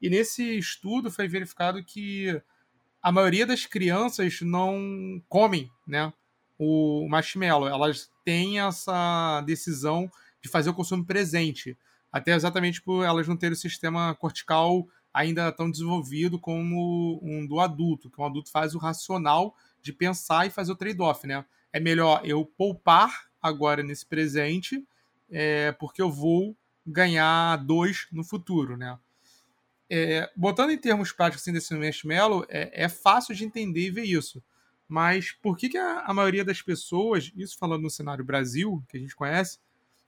E 0.00 0.08
nesse 0.08 0.58
estudo 0.58 1.10
foi 1.10 1.28
verificado 1.28 1.84
que 1.84 2.40
a 3.02 3.12
maioria 3.12 3.46
das 3.46 3.66
crianças 3.66 4.40
não 4.40 5.22
comem, 5.28 5.70
né, 5.86 6.12
o 6.58 7.06
marshmallow. 7.08 7.68
Elas 7.68 8.10
têm 8.24 8.60
essa 8.60 9.40
decisão 9.42 10.10
de 10.42 10.48
fazer 10.48 10.70
o 10.70 10.74
consumo 10.74 11.04
presente, 11.04 11.76
até 12.12 12.34
exatamente 12.34 12.82
por 12.82 13.04
elas 13.04 13.28
não 13.28 13.36
terem 13.36 13.54
o 13.54 13.56
sistema 13.56 14.14
cortical 14.14 14.86
ainda 15.12 15.50
tão 15.50 15.70
desenvolvido 15.70 16.38
como 16.38 17.18
um 17.22 17.46
do 17.46 17.60
adulto, 17.60 18.10
que 18.10 18.20
um 18.20 18.24
adulto 18.24 18.50
faz 18.50 18.74
o 18.74 18.78
racional 18.78 19.54
de 19.82 19.92
pensar 19.92 20.46
e 20.46 20.50
fazer 20.50 20.72
o 20.72 20.76
trade-off, 20.76 21.26
né? 21.26 21.44
É 21.72 21.80
melhor 21.80 22.20
eu 22.24 22.44
poupar 22.44 23.28
agora 23.40 23.82
nesse 23.82 24.06
presente, 24.06 24.86
é, 25.30 25.72
porque 25.72 26.00
eu 26.00 26.10
vou 26.10 26.56
ganhar 26.86 27.56
dois 27.56 28.06
no 28.12 28.24
futuro, 28.24 28.76
né? 28.76 28.98
É, 29.90 30.30
botando 30.36 30.70
em 30.70 30.78
termos 30.78 31.12
práticos 31.12 31.42
assim, 31.42 31.52
desse 31.52 31.74
marshmallow, 31.74 32.44
é, 32.48 32.84
é 32.84 32.88
fácil 32.88 33.34
de 33.34 33.44
entender 33.44 33.86
e 33.86 33.90
ver 33.90 34.04
isso. 34.04 34.42
Mas 34.86 35.32
por 35.32 35.56
que, 35.56 35.68
que 35.68 35.78
a, 35.78 36.00
a, 36.00 36.14
maioria 36.14 36.44
das 36.44 36.62
pessoas, 36.62 37.32
isso 37.36 37.58
falando 37.58 37.82
no 37.82 37.90
cenário 37.90 38.24
Brasil, 38.24 38.82
que 38.88 38.96
a 38.96 39.00
gente 39.00 39.16
conhece, 39.16 39.58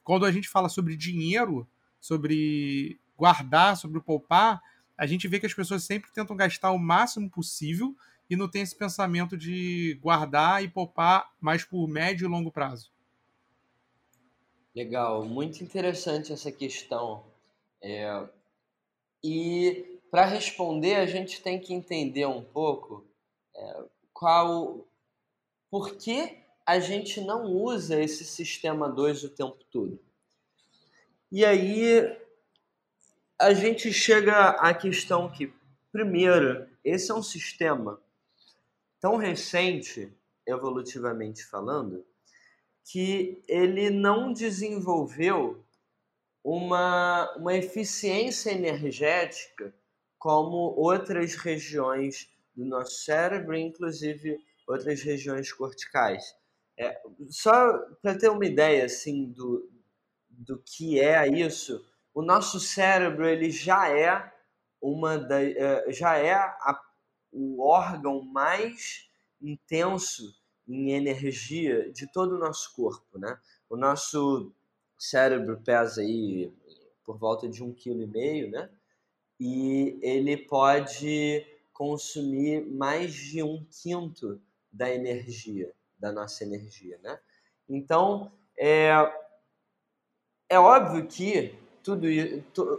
quando 0.02 0.24
a 0.24 0.32
gente 0.32 0.48
fala 0.48 0.68
sobre 0.68 0.96
dinheiro, 0.96 1.68
sobre 2.00 2.98
guardar, 3.16 3.76
sobre 3.76 4.00
poupar, 4.00 4.60
a 4.96 5.06
gente 5.06 5.28
vê 5.28 5.38
que 5.38 5.46
as 5.46 5.54
pessoas 5.54 5.84
sempre 5.84 6.10
tentam 6.10 6.36
gastar 6.36 6.72
o 6.72 6.78
máximo 6.78 7.30
possível 7.30 7.94
e 8.28 8.36
não 8.36 8.48
tem 8.48 8.62
esse 8.62 8.76
pensamento 8.76 9.36
de 9.36 9.98
guardar 10.00 10.62
e 10.62 10.68
poupar 10.68 11.30
mais 11.40 11.64
por 11.64 11.86
médio 11.88 12.26
e 12.26 12.28
longo 12.28 12.50
prazo. 12.52 12.90
Legal, 14.74 15.24
muito 15.24 15.64
interessante 15.64 16.32
essa 16.32 16.52
questão. 16.52 17.24
É, 17.82 18.28
e 19.22 19.98
para 20.10 20.24
responder, 20.24 20.96
a 20.96 21.06
gente 21.06 21.42
tem 21.42 21.60
que 21.60 21.72
entender 21.72 22.26
um 22.26 22.42
pouco 22.42 23.06
é, 23.54 23.84
qual. 24.12 24.86
Por 25.70 25.96
que 25.96 26.36
a 26.66 26.80
gente 26.80 27.20
não 27.20 27.44
usa 27.44 28.00
esse 28.00 28.24
sistema 28.24 28.88
2 28.88 29.22
o 29.22 29.30
tempo 29.30 29.58
todo? 29.70 30.00
E 31.30 31.44
aí 31.44 32.18
a 33.38 33.54
gente 33.54 33.92
chega 33.92 34.50
à 34.50 34.74
questão 34.74 35.30
que, 35.30 35.52
primeiro, 35.92 36.68
esse 36.84 37.10
é 37.12 37.14
um 37.14 37.22
sistema 37.22 38.02
tão 39.00 39.16
recente, 39.16 40.12
evolutivamente 40.44 41.44
falando, 41.44 42.04
que 42.84 43.42
ele 43.46 43.90
não 43.90 44.32
desenvolveu 44.32 45.64
uma, 46.42 47.34
uma 47.36 47.54
eficiência 47.54 48.50
energética 48.50 49.74
como 50.18 50.56
outras 50.76 51.34
regiões 51.34 52.30
do 52.54 52.64
nosso 52.64 53.04
cérebro, 53.04 53.56
inclusive 53.56 54.38
outras 54.66 55.02
regiões 55.02 55.52
corticais. 55.52 56.34
É, 56.78 57.00
só 57.28 57.78
para 58.02 58.16
ter 58.16 58.30
uma 58.30 58.44
ideia 58.44 58.84
assim 58.84 59.26
do, 59.32 59.70
do 60.28 60.58
que 60.58 61.00
é 61.00 61.26
isso, 61.28 61.84
o 62.14 62.22
nosso 62.22 62.58
cérebro 62.58 63.26
ele 63.26 63.50
já 63.50 63.88
é 63.88 64.32
uma 64.80 65.18
da, 65.18 65.42
é, 65.42 65.92
já 65.92 66.16
é 66.16 66.32
a 66.34 66.80
o 67.32 67.62
órgão 67.62 68.22
mais 68.22 69.08
intenso 69.40 70.34
em 70.66 70.92
energia 70.92 71.90
de 71.92 72.10
todo 72.10 72.34
o 72.34 72.38
nosso 72.38 72.74
corpo, 72.74 73.18
né? 73.18 73.38
O 73.68 73.76
nosso 73.76 74.52
cérebro 75.02 75.60
pesa 75.64 76.02
aí 76.02 76.52
por 77.04 77.18
volta 77.18 77.48
de 77.48 77.64
um 77.64 77.72
quilo 77.72 78.02
e 78.02 78.06
meio, 78.06 78.50
né? 78.50 78.70
E 79.38 79.98
ele 80.02 80.36
pode 80.36 81.46
consumir 81.72 82.66
mais 82.66 83.14
de 83.14 83.42
um 83.42 83.64
quinto 83.64 84.40
da 84.70 84.90
energia, 84.90 85.72
da 85.98 86.12
nossa 86.12 86.44
energia, 86.44 86.98
né? 87.02 87.18
Então, 87.68 88.30
é, 88.58 88.90
é 90.48 90.58
óbvio 90.58 91.06
que 91.06 91.54
tudo 91.82 92.06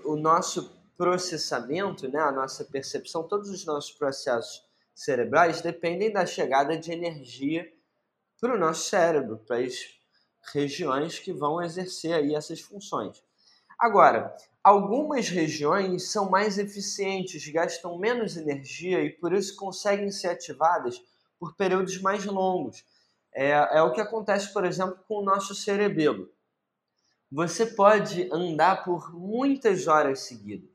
o 0.06 0.16
nosso 0.16 0.72
processamento, 0.96 2.08
né, 2.08 2.20
a 2.20 2.32
nossa 2.32 2.64
percepção, 2.64 3.28
todos 3.28 3.50
os 3.50 3.66
nossos 3.66 3.92
processos 3.92 4.64
cerebrais 4.94 5.62
dependem 5.62 6.12
da 6.12 6.26
chegada 6.26 6.78
de 6.78 6.92
energia 6.92 7.72
para 8.40 8.54
o 8.54 8.60
nosso 8.60 8.88
cérebro, 8.88 9.38
para 9.38 9.62
regiões 10.54 11.20
que 11.20 11.32
vão 11.32 11.62
exercer 11.62 12.14
aí 12.14 12.36
essas 12.36 12.60
funções. 12.60 13.24
Agora, 13.78 14.36
algumas 14.64 15.30
regiões 15.30 16.12
são 16.12 16.30
mais 16.30 16.58
eficientes, 16.58 17.48
gastam 17.48 17.98
menos 17.98 18.38
energia 18.38 19.02
e 19.04 19.10
por 19.10 19.34
isso 19.34 19.56
conseguem 19.56 20.12
ser 20.12 20.30
ativadas 20.30 21.02
por 21.40 21.56
períodos 21.56 22.00
mais 22.02 22.26
longos. 22.26 22.86
É, 23.34 23.52
é 23.52 23.82
o 23.82 23.92
que 23.92 24.02
acontece, 24.02 24.52
por 24.54 24.66
exemplo, 24.66 25.00
com 25.08 25.20
o 25.20 25.24
nosso 25.24 25.56
cerebelo. 25.56 26.30
Você 27.32 27.66
pode 27.66 28.30
andar 28.32 28.84
por 28.84 29.14
muitas 29.14 29.88
horas 29.88 30.20
seguidas 30.20 30.72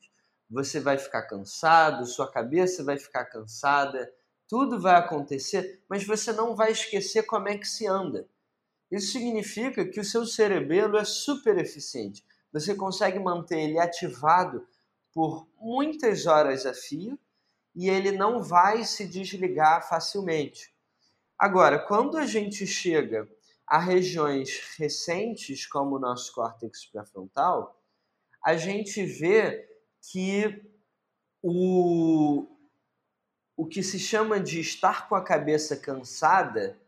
você 0.48 0.78
vai 0.80 0.96
ficar 0.96 1.22
cansado, 1.22 2.06
sua 2.06 2.30
cabeça 2.30 2.84
vai 2.84 2.98
ficar 2.98 3.24
cansada, 3.24 4.10
tudo 4.48 4.80
vai 4.80 4.94
acontecer, 4.94 5.82
mas 5.88 6.06
você 6.06 6.32
não 6.32 6.54
vai 6.54 6.70
esquecer 6.70 7.24
como 7.24 7.48
é 7.48 7.58
que 7.58 7.66
se 7.66 7.86
anda. 7.86 8.28
Isso 8.90 9.12
significa 9.12 9.84
que 9.84 10.00
o 10.00 10.04
seu 10.04 10.24
cerebelo 10.24 10.96
é 10.96 11.04
super 11.04 11.58
eficiente. 11.58 12.24
Você 12.52 12.74
consegue 12.74 13.18
manter 13.18 13.58
ele 13.60 13.78
ativado 13.78 14.66
por 15.12 15.46
muitas 15.60 16.26
horas 16.26 16.64
a 16.66 16.72
fio 16.72 17.18
e 17.74 17.88
ele 17.88 18.12
não 18.12 18.42
vai 18.42 18.84
se 18.84 19.06
desligar 19.06 19.88
facilmente. 19.88 20.74
Agora, 21.38 21.78
quando 21.78 22.16
a 22.16 22.24
gente 22.24 22.66
chega 22.66 23.28
a 23.66 23.78
regiões 23.78 24.74
recentes, 24.78 25.66
como 25.66 25.96
o 25.96 25.98
nosso 25.98 26.32
córtex 26.32 26.86
pré-frontal, 26.86 27.78
a 28.42 28.56
gente 28.56 29.04
vê 29.04 29.68
que 30.00 30.64
o, 31.42 32.46
o 33.56 33.66
que 33.66 33.82
se 33.82 33.98
chama 33.98 34.38
de 34.38 34.60
estar 34.60 35.08
com 35.08 35.14
a 35.14 35.22
cabeça 35.22 35.76
cansada 35.76 36.80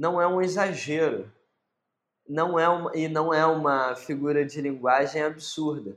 não 0.00 0.18
é 0.18 0.26
um 0.26 0.40
exagero, 0.40 1.30
não 2.26 2.58
é 2.58 2.66
uma, 2.66 2.96
e 2.96 3.06
não 3.06 3.34
é 3.34 3.44
uma 3.44 3.94
figura 3.94 4.46
de 4.46 4.58
linguagem 4.58 5.20
absurda. 5.22 5.94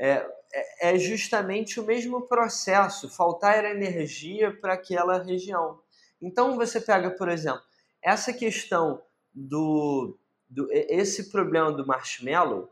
É, 0.00 0.26
é, 0.54 0.94
é 0.94 0.98
justamente 0.98 1.78
o 1.78 1.84
mesmo 1.84 2.22
processo, 2.22 3.10
faltar 3.10 3.62
energia 3.66 4.58
para 4.58 4.72
aquela 4.72 5.22
região. 5.22 5.78
Então 6.18 6.56
você 6.56 6.80
pega, 6.80 7.10
por 7.10 7.28
exemplo, 7.28 7.60
essa 8.02 8.32
questão 8.32 9.02
do, 9.34 10.18
do 10.48 10.66
esse 10.72 11.30
problema 11.30 11.70
do 11.70 11.86
marshmallow, 11.86 12.70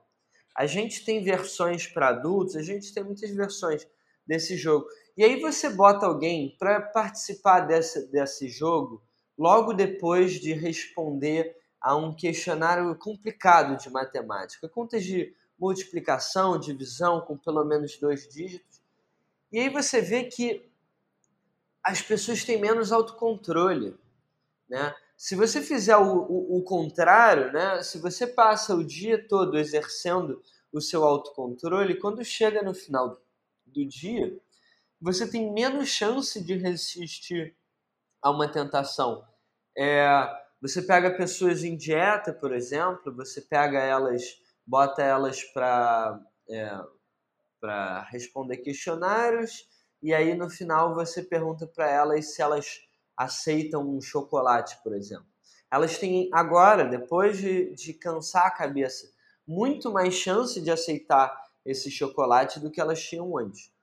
a 0.56 0.64
gente 0.64 1.04
tem 1.04 1.22
versões 1.22 1.86
para 1.86 2.08
adultos, 2.08 2.56
a 2.56 2.62
gente 2.62 2.94
tem 2.94 3.04
muitas 3.04 3.30
versões 3.32 3.86
desse 4.26 4.56
jogo. 4.56 4.86
E 5.14 5.24
aí 5.24 5.38
você 5.42 5.68
bota 5.68 6.06
alguém 6.06 6.56
para 6.58 6.80
participar 6.80 7.60
desse, 7.60 8.10
desse 8.10 8.48
jogo 8.48 9.02
logo 9.36 9.72
depois 9.72 10.40
de 10.40 10.52
responder 10.52 11.56
a 11.80 11.94
um 11.96 12.14
questionário 12.14 12.94
complicado 12.96 13.76
de 13.76 13.90
matemática, 13.90 14.68
contas 14.68 15.04
de 15.04 15.34
multiplicação, 15.58 16.58
divisão 16.58 17.20
com 17.20 17.36
pelo 17.36 17.64
menos 17.64 17.96
dois 17.98 18.28
dígitos. 18.28 18.80
E 19.52 19.58
aí 19.58 19.68
você 19.68 20.00
vê 20.00 20.24
que 20.24 20.68
as 21.82 22.00
pessoas 22.00 22.44
têm 22.44 22.58
menos 22.58 22.90
autocontrole, 22.90 23.96
né? 24.68 24.94
Se 25.16 25.36
você 25.36 25.62
fizer 25.62 25.96
o, 25.96 26.22
o, 26.22 26.58
o, 26.58 26.62
contrário, 26.62 27.52
né? 27.52 27.82
se 27.82 27.98
você 27.98 28.26
passa 28.26 28.74
o 28.74 28.82
dia 28.82 29.22
todo 29.28 29.56
exercendo 29.56 30.42
o 30.72 30.80
seu 30.80 31.04
autocontrole, 31.04 32.00
quando 32.00 32.24
chega 32.24 32.62
no 32.62 32.74
final 32.74 33.22
do 33.64 33.86
dia, 33.86 34.36
você 35.00 35.28
tem 35.28 35.52
menos 35.52 35.88
chance 35.88 36.42
de 36.42 36.54
resistir 36.56 37.54
a 38.24 38.30
uma 38.30 38.48
tentação 38.50 39.24
É, 39.78 40.28
você 40.62 40.82
pega 40.82 41.16
pessoas 41.16 41.62
em 41.64 41.76
dieta, 41.76 42.32
por 42.32 42.54
exemplo, 42.54 43.14
você 43.14 43.42
pega 43.42 43.78
elas, 43.80 44.22
bota 44.66 45.02
elas 45.02 45.44
para 45.44 46.20
é, 46.50 46.80
para 47.60 48.02
responder 48.10 48.58
questionários 48.58 49.66
e 50.02 50.14
aí 50.14 50.34
no 50.34 50.50
final 50.50 50.94
você 50.94 51.22
pergunta 51.22 51.66
para 51.66 51.90
elas 51.90 52.34
se 52.34 52.42
elas 52.42 52.80
aceitam 53.16 53.88
um 53.88 54.00
chocolate, 54.00 54.78
por 54.82 54.94
exemplo. 54.94 55.26
Elas 55.70 55.98
têm 55.98 56.30
agora, 56.32 56.84
depois 56.84 57.38
de, 57.38 57.74
de 57.74 57.94
cansar 57.94 58.46
a 58.46 58.50
cabeça, 58.50 59.10
muito 59.46 59.92
mais 59.92 60.14
chance 60.14 60.60
de 60.60 60.70
aceitar 60.70 61.34
esse 61.64 61.90
chocolate 61.90 62.60
do 62.60 62.70
que 62.70 62.80
elas 62.80 63.02
tinham 63.02 63.36
antes. 63.36 63.73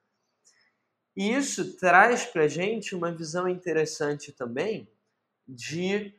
E 1.15 1.33
isso 1.33 1.75
traz 1.77 2.25
para 2.25 2.47
gente 2.47 2.95
uma 2.95 3.11
visão 3.11 3.47
interessante 3.47 4.31
também 4.31 4.87
de 5.47 6.13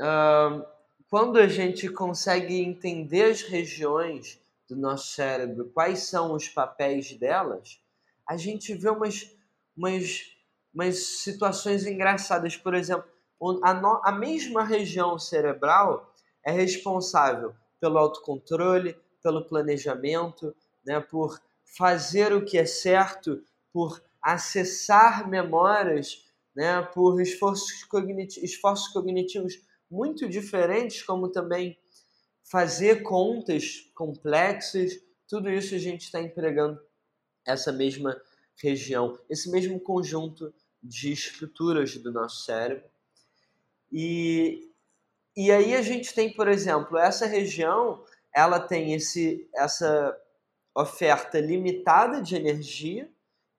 uh, 0.00 0.64
quando 1.08 1.38
a 1.38 1.46
gente 1.46 1.88
consegue 1.88 2.60
entender 2.60 3.24
as 3.24 3.42
regiões 3.42 4.40
do 4.68 4.76
nosso 4.76 5.14
cérebro, 5.14 5.70
quais 5.72 6.04
são 6.04 6.32
os 6.32 6.48
papéis 6.48 7.12
delas, 7.12 7.80
a 8.26 8.36
gente 8.36 8.74
vê 8.74 8.88
umas, 8.88 9.30
umas, 9.76 10.34
umas 10.74 10.96
situações 11.18 11.86
engraçadas. 11.86 12.56
Por 12.56 12.74
exemplo, 12.74 13.04
a, 13.62 13.74
no, 13.74 14.00
a 14.04 14.12
mesma 14.12 14.64
região 14.64 15.18
cerebral 15.18 16.12
é 16.44 16.50
responsável 16.50 17.54
pelo 17.80 17.98
autocontrole, 17.98 18.96
pelo 19.22 19.44
planejamento, 19.44 20.54
né, 20.84 21.00
por 21.00 21.40
fazer 21.76 22.32
o 22.32 22.44
que 22.44 22.58
é 22.58 22.66
certo, 22.66 23.42
por 23.72 24.02
acessar 24.22 25.28
memórias, 25.28 26.24
né, 26.54 26.82
por 26.94 27.20
esforços, 27.20 27.82
cogniti 27.84 28.44
esforços 28.44 28.92
cognitivos 28.92 29.54
muito 29.90 30.28
diferentes, 30.28 31.02
como 31.02 31.30
também 31.30 31.78
fazer 32.44 33.02
contas 33.02 33.90
complexas, 33.94 34.92
tudo 35.28 35.50
isso 35.50 35.74
a 35.74 35.78
gente 35.78 36.02
está 36.02 36.20
empregando 36.20 36.78
essa 37.46 37.72
mesma 37.72 38.20
região, 38.56 39.18
esse 39.28 39.50
mesmo 39.50 39.80
conjunto 39.80 40.54
de 40.82 41.12
estruturas 41.12 41.96
do 41.96 42.12
nosso 42.12 42.44
cérebro. 42.44 42.84
E, 43.90 44.70
e 45.36 45.50
aí 45.50 45.74
a 45.74 45.82
gente 45.82 46.14
tem, 46.14 46.32
por 46.32 46.48
exemplo, 46.48 46.98
essa 46.98 47.26
região, 47.26 48.04
ela 48.34 48.60
tem 48.60 48.94
esse, 48.94 49.48
essa 49.54 50.16
oferta 50.74 51.38
limitada 51.40 52.20
de 52.20 52.34
energia, 52.34 53.10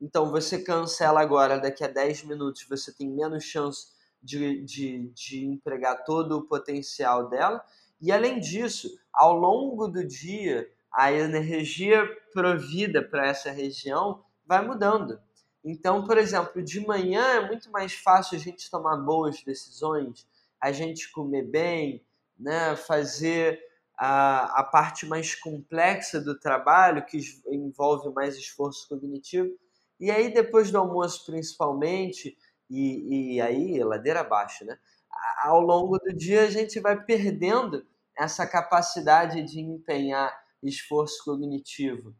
então 0.04 0.30
você 0.30 0.62
cancela 0.62 1.22
agora, 1.22 1.58
daqui 1.58 1.82
a 1.82 1.88
10 1.88 2.26
minutos 2.26 2.66
você 2.70 2.92
tem 2.92 3.10
menos 3.10 3.46
chance 3.46 3.88
de, 4.22 4.62
de, 4.62 5.10
de 5.14 5.46
empregar 5.46 6.04
todo 6.04 6.38
o 6.38 6.44
potencial 6.44 7.30
dela. 7.30 7.64
E 8.02 8.12
além 8.12 8.38
disso, 8.38 8.90
ao 9.14 9.34
longo 9.34 9.88
do 9.88 10.06
dia, 10.06 10.70
a 10.92 11.10
energia 11.14 12.06
provida 12.34 13.02
para 13.02 13.28
essa 13.28 13.50
região 13.50 14.22
vai 14.46 14.62
mudando. 14.66 15.22
Então, 15.64 16.06
por 16.06 16.18
exemplo, 16.18 16.62
de 16.62 16.86
manhã 16.86 17.24
é 17.36 17.48
muito 17.48 17.72
mais 17.72 17.94
fácil 17.94 18.36
a 18.36 18.42
gente 18.42 18.70
tomar 18.70 18.98
boas 18.98 19.42
decisões, 19.42 20.28
a 20.60 20.74
gente 20.74 21.14
comer 21.14 21.44
bem, 21.44 22.06
né, 22.38 22.76
fazer 22.76 23.58
a, 23.98 24.60
a 24.60 24.64
parte 24.66 25.06
mais 25.06 25.34
complexa 25.34 26.20
do 26.20 26.38
trabalho, 26.38 27.06
que 27.06 27.20
envolve 27.48 28.14
mais 28.14 28.36
esforço 28.36 28.90
cognitivo. 28.90 29.58
E 30.04 30.12
aí, 30.12 30.34
depois 30.34 30.70
do 30.70 30.78
almoço, 30.78 31.26
principalmente, 31.26 32.38
e, 32.70 33.36
e 33.36 33.42
aí, 33.42 33.82
ladeira 33.82 34.20
abaixo, 34.20 34.66
né? 34.66 34.78
Ao 35.42 35.62
longo 35.62 35.98
do 35.98 36.14
dia, 36.14 36.44
a 36.44 36.50
gente 36.50 36.78
vai 36.82 37.02
perdendo 37.02 37.88
essa 38.14 38.46
capacidade 38.46 39.42
de 39.44 39.62
empenhar 39.62 40.44
esforço 40.62 41.24
cognitivo. 41.24 42.14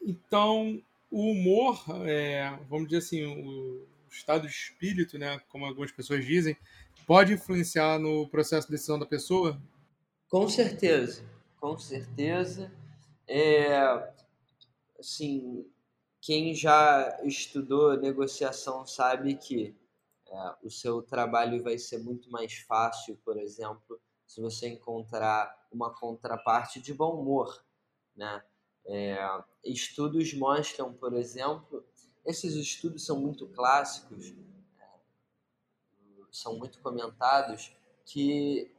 Então, 0.00 0.80
o 1.10 1.32
humor, 1.32 1.84
é, 2.06 2.56
vamos 2.68 2.86
dizer 2.86 2.98
assim, 2.98 3.26
o 3.26 3.84
estado 4.08 4.46
de 4.46 4.54
espírito, 4.54 5.18
né, 5.18 5.40
como 5.48 5.66
algumas 5.66 5.90
pessoas 5.90 6.24
dizem, 6.24 6.56
pode 7.04 7.32
influenciar 7.32 7.98
no 7.98 8.28
processo 8.28 8.68
de 8.68 8.74
decisão 8.74 8.96
da 8.96 9.06
pessoa? 9.06 9.60
Com 10.30 10.48
certeza, 10.48 11.24
com 11.60 11.76
certeza. 11.76 12.72
É, 13.26 14.08
assim, 15.00 15.66
quem 16.26 16.52
já 16.52 17.20
estudou 17.22 17.96
negociação 17.96 18.84
sabe 18.84 19.36
que 19.36 19.76
é, 20.26 20.54
o 20.60 20.68
seu 20.68 21.00
trabalho 21.00 21.62
vai 21.62 21.78
ser 21.78 21.98
muito 21.98 22.28
mais 22.32 22.52
fácil, 22.52 23.16
por 23.24 23.36
exemplo, 23.38 24.00
se 24.26 24.40
você 24.40 24.66
encontrar 24.66 25.68
uma 25.70 25.94
contraparte 25.94 26.80
de 26.80 26.92
bom 26.92 27.20
humor, 27.20 27.64
né? 28.16 28.42
É, 28.86 29.16
estudos 29.64 30.34
mostram, 30.34 30.92
por 30.92 31.14
exemplo, 31.14 31.86
esses 32.24 32.54
estudos 32.56 33.06
são 33.06 33.20
muito 33.20 33.46
clássicos, 33.46 34.34
são 36.32 36.58
muito 36.58 36.80
comentados, 36.80 37.72
que 38.04 38.74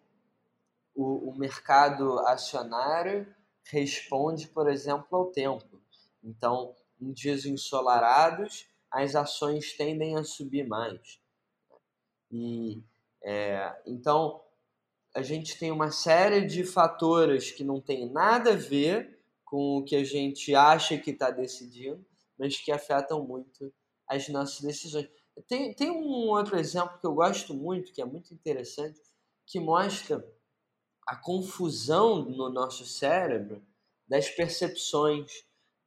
o, 0.94 1.30
o 1.30 1.38
mercado 1.38 2.20
acionário 2.28 3.34
responde, 3.64 4.50
por 4.50 4.70
exemplo, 4.70 5.18
ao 5.18 5.28
tempo. 5.28 5.82
Então, 6.22 6.76
em 7.00 7.12
dias 7.12 7.46
ensolarados, 7.46 8.68
as 8.92 9.16
ações 9.16 9.74
tendem 9.74 10.16
a 10.16 10.24
subir 10.24 10.68
mais. 10.68 11.20
E 12.32 12.84
é, 13.24 13.76
então 13.86 14.42
a 15.16 15.22
gente 15.22 15.58
tem 15.58 15.72
uma 15.72 15.92
série 15.92 16.46
de 16.46 16.64
fatores 16.64 17.52
que 17.52 17.64
não 17.64 17.82
tem 17.82 18.10
nada 18.10 18.52
a 18.52 18.56
ver 18.56 19.20
com 19.44 19.78
o 19.78 19.84
que 19.84 19.96
a 19.96 20.04
gente 20.04 20.54
acha 20.54 20.98
que 20.98 21.12
está 21.12 21.32
decidindo, 21.32 22.06
mas 22.38 22.58
que 22.58 22.72
afetam 22.72 23.26
muito 23.26 23.74
as 24.08 24.28
nossas 24.30 24.62
decisões. 24.62 25.10
Tem, 25.48 25.74
tem 25.74 25.90
um 25.90 26.30
outro 26.30 26.58
exemplo 26.58 27.00
que 27.00 27.08
eu 27.08 27.14
gosto 27.14 27.54
muito, 27.54 27.92
que 27.92 28.02
é 28.02 28.06
muito 28.06 28.34
interessante, 28.34 29.00
que 29.46 29.60
mostra 29.60 30.24
a 31.08 31.16
confusão 31.16 32.24
no 32.26 32.50
nosso 32.50 32.86
cérebro 32.86 33.66
das 34.08 34.30
percepções, 34.30 35.32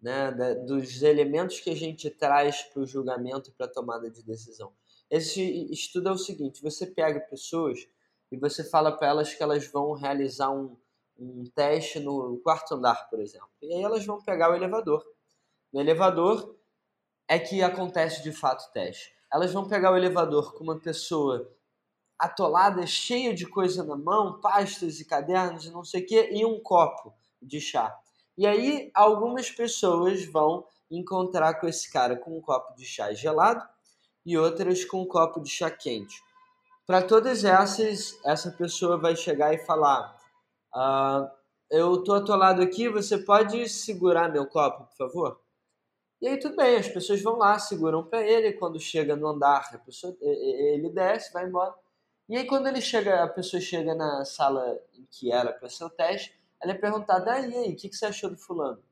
né, 0.01 0.31
da, 0.33 0.55
dos 0.55 1.03
elementos 1.03 1.61
que 1.61 1.71
a 1.71 1.77
gente 1.77 2.09
traz 2.11 2.63
para 2.63 2.83
o 2.83 2.87
julgamento 2.87 3.51
e 3.51 3.53
para 3.53 3.67
a 3.67 3.71
tomada 3.71 4.11
de 4.11 4.23
decisão. 4.23 4.73
Esse 5.11 5.43
estudo 5.73 6.09
é 6.09 6.13
o 6.13 6.19
seguinte: 6.19 6.63
você 6.63 6.87
pega 6.87 7.21
pessoas 7.21 7.87
e 8.31 8.37
você 8.37 8.63
fala 8.65 8.93
para 8.97 9.09
elas 9.09 9.35
que 9.35 9.43
elas 9.43 9.67
vão 9.67 9.93
realizar 9.93 10.51
um, 10.51 10.77
um 11.19 11.45
teste 11.55 11.99
no 12.01 12.39
quarto 12.43 12.75
andar, 12.75 13.09
por 13.11 13.21
exemplo. 13.21 13.51
E 13.61 13.75
aí 13.75 13.83
elas 13.83 14.07
vão 14.07 14.23
pegar 14.23 14.51
o 14.51 14.55
elevador. 14.55 15.05
No 15.73 15.81
elevador 15.81 16.57
é 17.29 17.39
que 17.39 17.63
acontece 17.63 18.23
de 18.23 18.33
fato 18.33 18.69
o 18.69 18.73
teste. 18.73 19.13
Elas 19.33 19.53
vão 19.53 19.69
pegar 19.69 19.93
o 19.93 19.97
elevador 19.97 20.55
com 20.55 20.65
uma 20.65 20.79
pessoa 20.79 21.49
atolada, 22.19 22.87
cheia 22.87 23.33
de 23.35 23.47
coisa 23.47 23.83
na 23.83 23.97
mão, 23.97 24.41
pastas 24.41 25.01
e 25.01 25.05
cadernos 25.05 25.65
e 25.65 25.71
não 25.71 25.85
sei 25.85 26.03
o 26.03 26.07
quê, 26.07 26.29
e 26.33 26.45
um 26.45 26.61
copo 26.61 27.15
de 27.41 27.61
chá. 27.61 27.97
E 28.37 28.47
aí 28.47 28.91
algumas 28.95 29.51
pessoas 29.51 30.25
vão 30.25 30.67
encontrar 30.91 31.55
com 31.55 31.69
esse 31.69 31.91
cara 31.93 32.17
com 32.17 32.37
um 32.37 32.41
copo 32.41 32.75
de 32.75 32.85
chá 32.85 33.13
gelado 33.13 33.67
e 34.25 34.37
outras 34.37 34.85
com 34.85 35.03
um 35.03 35.07
copo 35.07 35.41
de 35.41 35.51
chá 35.51 35.71
quente. 35.71 36.23
Para 36.87 37.03
todas 37.03 37.45
essas, 37.45 38.19
essa 38.25 38.51
pessoa 38.51 38.99
vai 38.99 39.15
chegar 39.15 39.55
e 39.55 39.59
falar: 39.59 40.17
ah, 40.75 41.31
Eu 41.71 42.03
tô 42.03 42.15
atolado 42.15 42.63
aqui, 42.63 42.89
você 42.89 43.19
pode 43.19 43.69
segurar 43.69 44.29
meu 44.29 44.47
copo, 44.47 44.87
por 44.87 44.97
favor? 44.97 45.41
E 46.21 46.29
aí 46.29 46.39
tudo 46.39 46.57
bem, 46.57 46.77
as 46.77 46.89
pessoas 46.89 47.23
vão 47.23 47.37
lá, 47.37 47.59
seguram 47.59 48.05
para 48.05 48.23
ele. 48.27 48.53
Quando 48.53 48.79
chega 48.79 49.17
no 49.17 49.29
andar, 49.29 49.71
a 49.73 49.79
pessoa, 49.79 50.17
ele 50.21 50.91
desce, 50.91 51.33
vai 51.33 51.47
embora. 51.47 51.75
E 52.29 52.37
aí 52.37 52.47
quando 52.47 52.67
ele 52.67 52.81
chega, 52.81 53.25
a 53.25 53.29
pessoa 53.29 53.61
chega 53.61 53.95
na 53.95 54.25
sala 54.25 54.79
em 54.95 55.07
que 55.11 55.33
era 55.33 55.53
para 55.53 55.69
ser 55.69 55.85
o 55.85 55.91
teste, 55.91 56.40
ela 56.63 56.73
é 56.73 56.75
perguntada: 56.75 57.39
e 57.41 57.57
aí, 57.57 57.73
o 57.73 57.77
que, 57.77 57.89
que 57.89 57.97
você 57.97 58.07
achou 58.07 58.31
do 58.31 58.37
fulano? 58.37 58.83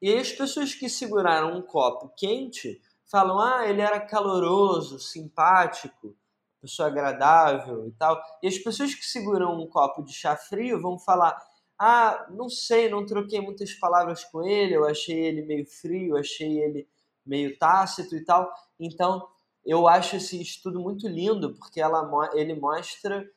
E 0.00 0.10
aí 0.10 0.18
as 0.18 0.32
pessoas 0.32 0.74
que 0.74 0.88
seguraram 0.88 1.56
um 1.56 1.62
copo 1.62 2.12
quente 2.16 2.80
falam: 3.04 3.38
ah, 3.38 3.68
ele 3.68 3.80
era 3.80 4.00
caloroso, 4.00 4.98
simpático 4.98 6.16
pessoa 6.62 6.88
agradável 6.88 7.88
e 7.88 7.90
tal. 7.92 8.22
E 8.40 8.46
as 8.46 8.56
pessoas 8.56 8.94
que 8.94 9.04
seguram 9.04 9.60
um 9.60 9.66
copo 9.66 10.02
de 10.02 10.12
chá 10.12 10.36
frio 10.36 10.80
vão 10.80 10.96
falar: 10.96 11.36
ah, 11.76 12.26
não 12.30 12.48
sei, 12.48 12.88
não 12.88 13.04
troquei 13.04 13.40
muitas 13.40 13.74
palavras 13.74 14.24
com 14.24 14.42
ele, 14.44 14.74
eu 14.74 14.86
achei 14.86 15.18
ele 15.18 15.42
meio 15.42 15.66
frio, 15.66 16.16
achei 16.16 16.60
ele 16.60 16.88
meio 17.26 17.58
tácito 17.58 18.14
e 18.14 18.24
tal. 18.24 18.50
Então, 18.78 19.28
eu 19.64 19.88
acho 19.88 20.16
esse 20.16 20.40
estudo 20.40 20.80
muito 20.80 21.08
lindo, 21.08 21.54
porque 21.54 21.80
ela, 21.80 22.08
ele 22.34 22.54
mostra 22.54 23.28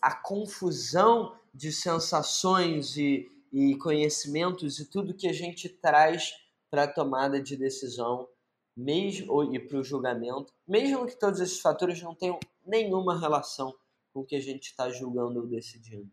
a 0.00 0.14
confusão 0.14 1.36
de 1.56 1.72
sensações 1.72 2.96
e, 2.98 3.26
e 3.50 3.76
conhecimentos 3.76 4.78
e 4.78 4.84
tudo 4.84 5.14
que 5.14 5.26
a 5.26 5.32
gente 5.32 5.68
traz 5.68 6.34
para 6.70 6.82
a 6.82 6.92
tomada 6.92 7.40
de 7.40 7.56
decisão 7.56 8.28
mesmo 8.76 9.54
e 9.54 9.58
para 9.58 9.78
o 9.78 9.84
julgamento, 9.84 10.52
mesmo 10.68 11.06
que 11.06 11.18
todos 11.18 11.40
esses 11.40 11.60
fatores 11.60 12.02
não 12.02 12.14
tenham 12.14 12.38
nenhuma 12.66 13.18
relação 13.18 13.74
com 14.12 14.20
o 14.20 14.24
que 14.24 14.36
a 14.36 14.40
gente 14.40 14.66
está 14.66 14.90
julgando 14.90 15.40
ou 15.40 15.46
decidindo. 15.46 16.10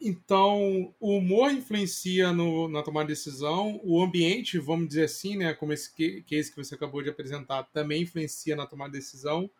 Então, 0.00 0.94
o 1.00 1.16
humor 1.16 1.52
influencia 1.52 2.32
no, 2.32 2.68
na 2.68 2.82
tomada 2.82 3.06
de 3.06 3.14
decisão, 3.14 3.80
o 3.82 4.02
ambiente, 4.02 4.58
vamos 4.58 4.88
dizer 4.88 5.04
assim, 5.04 5.36
né, 5.36 5.54
como 5.54 5.72
esse 5.72 5.92
case 6.22 6.50
que 6.50 6.56
você 6.56 6.74
acabou 6.74 7.02
de 7.02 7.10
apresentar, 7.10 7.64
também 7.72 8.02
influencia 8.02 8.54
na 8.54 8.66
tomada 8.66 8.92
de 8.92 8.98
decisão. 8.98 9.50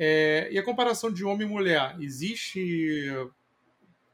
É, 0.00 0.48
e 0.52 0.56
a 0.56 0.62
comparação 0.62 1.12
de 1.12 1.24
homem 1.24 1.44
e 1.44 1.50
mulher, 1.50 1.96
existe 1.98 3.10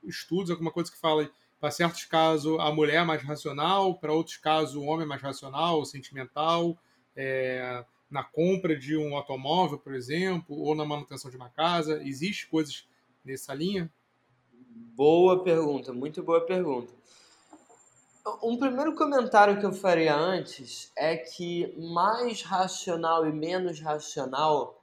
estudos, 0.02 0.50
alguma 0.50 0.70
coisa 0.70 0.90
que 0.90 0.98
fala, 0.98 1.30
para 1.60 1.70
certos 1.70 2.04
casos, 2.06 2.58
a 2.58 2.72
mulher 2.72 3.02
é 3.02 3.04
mais 3.04 3.22
racional, 3.22 3.94
para 3.94 4.10
outros 4.10 4.38
casos, 4.38 4.76
o 4.76 4.82
homem 4.82 5.04
é 5.04 5.08
mais 5.08 5.20
racional, 5.20 5.84
sentimental, 5.84 6.78
é, 7.14 7.84
na 8.10 8.24
compra 8.24 8.74
de 8.74 8.96
um 8.96 9.14
automóvel, 9.14 9.78
por 9.78 9.94
exemplo, 9.94 10.56
ou 10.58 10.74
na 10.74 10.86
manutenção 10.86 11.30
de 11.30 11.36
uma 11.36 11.50
casa? 11.50 12.02
Existe 12.02 12.46
coisas 12.46 12.88
nessa 13.22 13.52
linha? 13.52 13.90
Boa 14.96 15.44
pergunta, 15.44 15.92
muito 15.92 16.22
boa 16.22 16.40
pergunta. 16.40 16.90
Um 18.42 18.56
primeiro 18.56 18.94
comentário 18.94 19.60
que 19.60 19.66
eu 19.66 19.72
faria 19.72 20.16
antes 20.16 20.90
é 20.96 21.14
que 21.14 21.74
mais 21.76 22.40
racional 22.40 23.26
e 23.26 23.32
menos 23.32 23.80
racional 23.80 24.82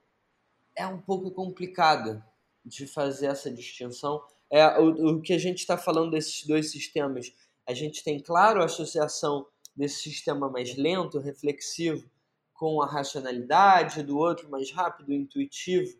é 0.75 0.85
um 0.87 0.99
pouco 0.99 1.31
complicado 1.31 2.23
de 2.65 2.87
fazer 2.87 3.27
essa 3.27 3.51
distinção. 3.51 4.21
É 4.49 4.79
o, 4.79 5.17
o 5.17 5.21
que 5.21 5.33
a 5.33 5.37
gente 5.37 5.59
está 5.59 5.77
falando 5.77 6.11
desses 6.11 6.45
dois 6.45 6.71
sistemas. 6.71 7.33
A 7.67 7.73
gente 7.73 8.03
tem, 8.03 8.19
claro, 8.19 8.61
a 8.61 8.65
associação 8.65 9.47
desse 9.75 10.01
sistema 10.01 10.49
mais 10.49 10.75
lento, 10.75 11.19
reflexivo, 11.19 12.09
com 12.53 12.81
a 12.81 12.85
racionalidade, 12.85 14.03
do 14.03 14.17
outro 14.17 14.49
mais 14.49 14.71
rápido, 14.71 15.13
intuitivo, 15.13 15.97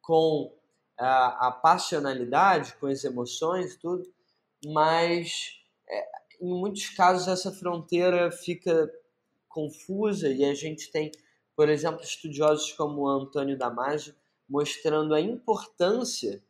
com 0.00 0.54
a, 0.98 1.48
a 1.48 1.50
passionalidade, 1.50 2.74
com 2.76 2.86
as 2.86 3.02
emoções, 3.04 3.76
tudo, 3.76 4.04
mas 4.64 5.58
é, 5.88 6.08
em 6.40 6.54
muitos 6.54 6.90
casos 6.90 7.26
essa 7.26 7.52
fronteira 7.52 8.30
fica 8.30 8.90
confusa 9.48 10.28
e 10.28 10.44
a 10.44 10.54
gente 10.54 10.90
tem, 10.90 11.10
por 11.56 11.68
exemplo, 11.68 12.02
estudiosos 12.02 12.72
como 12.72 13.08
Antônio 13.08 13.56
Damasio 13.56 14.14
mostrando 14.48 15.14
a 15.14 15.20
importância 15.20 16.42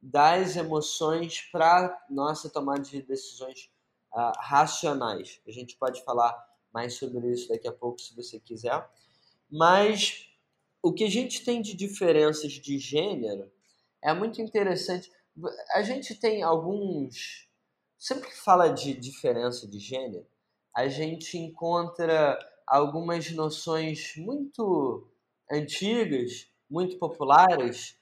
das 0.00 0.56
emoções 0.56 1.42
para 1.52 2.04
nossa 2.10 2.50
tomada 2.50 2.82
de 2.82 3.02
decisões 3.02 3.70
uh, 4.12 4.32
racionais. 4.38 5.40
A 5.46 5.50
gente 5.50 5.76
pode 5.76 6.02
falar 6.04 6.34
mais 6.72 6.94
sobre 6.94 7.30
isso 7.30 7.48
daqui 7.48 7.68
a 7.68 7.72
pouco, 7.72 8.00
se 8.00 8.14
você 8.14 8.40
quiser. 8.40 8.88
Mas 9.50 10.28
o 10.82 10.92
que 10.92 11.04
a 11.04 11.10
gente 11.10 11.44
tem 11.44 11.62
de 11.62 11.74
diferenças 11.74 12.52
de 12.52 12.78
gênero 12.78 13.50
é 14.02 14.12
muito 14.12 14.40
interessante. 14.40 15.10
A 15.74 15.82
gente 15.82 16.14
tem 16.14 16.42
alguns. 16.42 17.48
Sempre 17.98 18.30
que 18.30 18.36
fala 18.36 18.68
de 18.68 18.94
diferença 18.94 19.68
de 19.68 19.78
gênero, 19.78 20.26
a 20.74 20.88
gente 20.88 21.38
encontra 21.38 22.36
algumas 22.66 23.30
noções 23.32 24.14
muito 24.16 25.08
antigas, 25.50 26.48
muito 26.68 26.98
populares, 26.98 27.96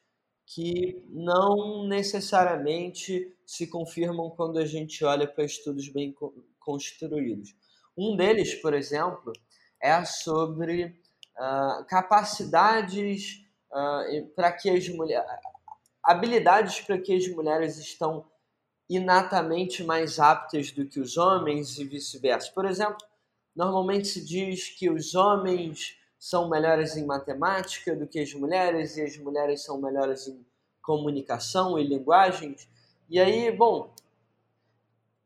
que 0.46 1.02
não 1.08 1.86
necessariamente 1.86 3.32
se 3.46 3.66
confirmam 3.66 4.30
quando 4.30 4.58
a 4.58 4.64
gente 4.64 5.04
olha 5.04 5.26
para 5.26 5.44
estudos 5.44 5.88
bem 5.88 6.14
construídos. 6.58 7.54
Um 7.96 8.16
deles, 8.16 8.54
por 8.56 8.74
exemplo, 8.74 9.32
é 9.80 10.04
sobre 10.04 10.86
uh, 10.86 11.84
capacidades 11.86 13.44
uh, 13.70 14.26
para 14.34 14.52
que 14.52 14.68
as 14.70 14.88
mulheres 14.88 15.30
habilidades 16.02 16.80
para 16.80 16.98
que 16.98 17.14
as 17.14 17.28
mulheres 17.28 17.78
estão 17.78 18.26
inatamente 18.88 19.84
mais 19.84 20.18
aptas 20.18 20.72
do 20.72 20.86
que 20.86 20.98
os 20.98 21.16
homens 21.16 21.78
e 21.78 21.84
vice-versa. 21.84 22.50
Por 22.52 22.64
exemplo, 22.64 22.98
normalmente 23.54 24.08
se 24.08 24.24
diz 24.24 24.68
que 24.68 24.90
os 24.90 25.14
homens 25.14 25.96
são 26.18 26.48
melhores 26.48 26.96
em 26.96 27.04
matemática 27.04 27.96
do 27.96 28.06
que 28.06 28.20
as 28.20 28.32
mulheres 28.34 28.96
e 28.96 29.02
as 29.02 29.16
mulheres 29.16 29.62
são 29.62 29.80
melhores 29.80 30.28
em 30.28 30.44
comunicação 30.82 31.78
e 31.78 31.84
linguagens. 31.84 32.68
E 33.08 33.18
aí, 33.18 33.50
bom, 33.50 33.92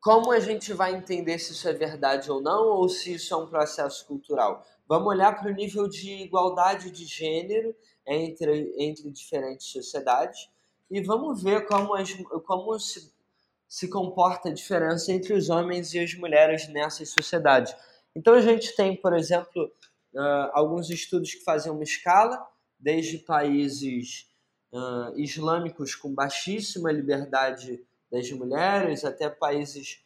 como 0.00 0.30
a 0.30 0.38
gente 0.38 0.72
vai 0.72 0.94
entender 0.94 1.38
se 1.38 1.52
isso 1.52 1.68
é 1.68 1.72
verdade 1.72 2.30
ou 2.30 2.40
não, 2.40 2.68
ou 2.68 2.88
se 2.88 3.14
isso 3.14 3.32
é 3.32 3.36
um 3.36 3.46
processo 3.46 4.06
cultural? 4.06 4.64
Vamos 4.86 5.08
olhar 5.08 5.34
para 5.38 5.50
o 5.50 5.54
nível 5.54 5.88
de 5.88 6.12
igualdade 6.22 6.90
de 6.90 7.06
gênero 7.06 7.74
entre, 8.06 8.74
entre 8.78 9.10
diferentes 9.10 9.66
sociedades 9.66 10.50
e 10.90 11.00
vamos 11.00 11.42
ver 11.42 11.66
como, 11.66 11.94
as, 11.94 12.12
como 12.44 12.78
se, 12.78 13.12
se 13.66 13.88
comporta 13.88 14.50
a 14.50 14.52
diferença 14.52 15.10
entre 15.10 15.32
os 15.32 15.48
homens 15.48 15.94
e 15.94 15.98
as 15.98 16.14
mulheres 16.14 16.68
nessas 16.68 17.08
sociedades. 17.08 17.74
Então 18.14 18.34
a 18.34 18.40
gente 18.40 18.74
tem, 18.76 18.96
por 18.96 19.14
exemplo, 19.14 19.70
uh, 20.14 20.50
alguns 20.52 20.90
estudos 20.90 21.34
que 21.34 21.44
fazem 21.44 21.72
uma 21.72 21.82
escala, 21.82 22.46
desde 22.78 23.18
países 23.18 24.28
uh, 24.72 25.18
islâmicos 25.18 25.94
com 25.94 26.14
baixíssima 26.14 26.92
liberdade 26.92 27.82
das 28.10 28.30
mulheres 28.30 29.04
até 29.04 29.28
países 29.28 30.04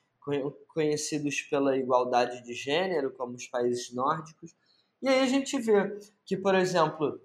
conhecidos 0.68 1.40
pela 1.42 1.76
igualdade 1.76 2.42
de 2.44 2.52
gênero, 2.52 3.10
como 3.12 3.34
os 3.34 3.46
países 3.46 3.92
nórdicos. 3.94 4.54
E 5.00 5.08
aí 5.08 5.20
a 5.20 5.26
gente 5.26 5.58
vê 5.58 5.98
que, 6.26 6.36
por 6.36 6.54
exemplo, 6.54 7.20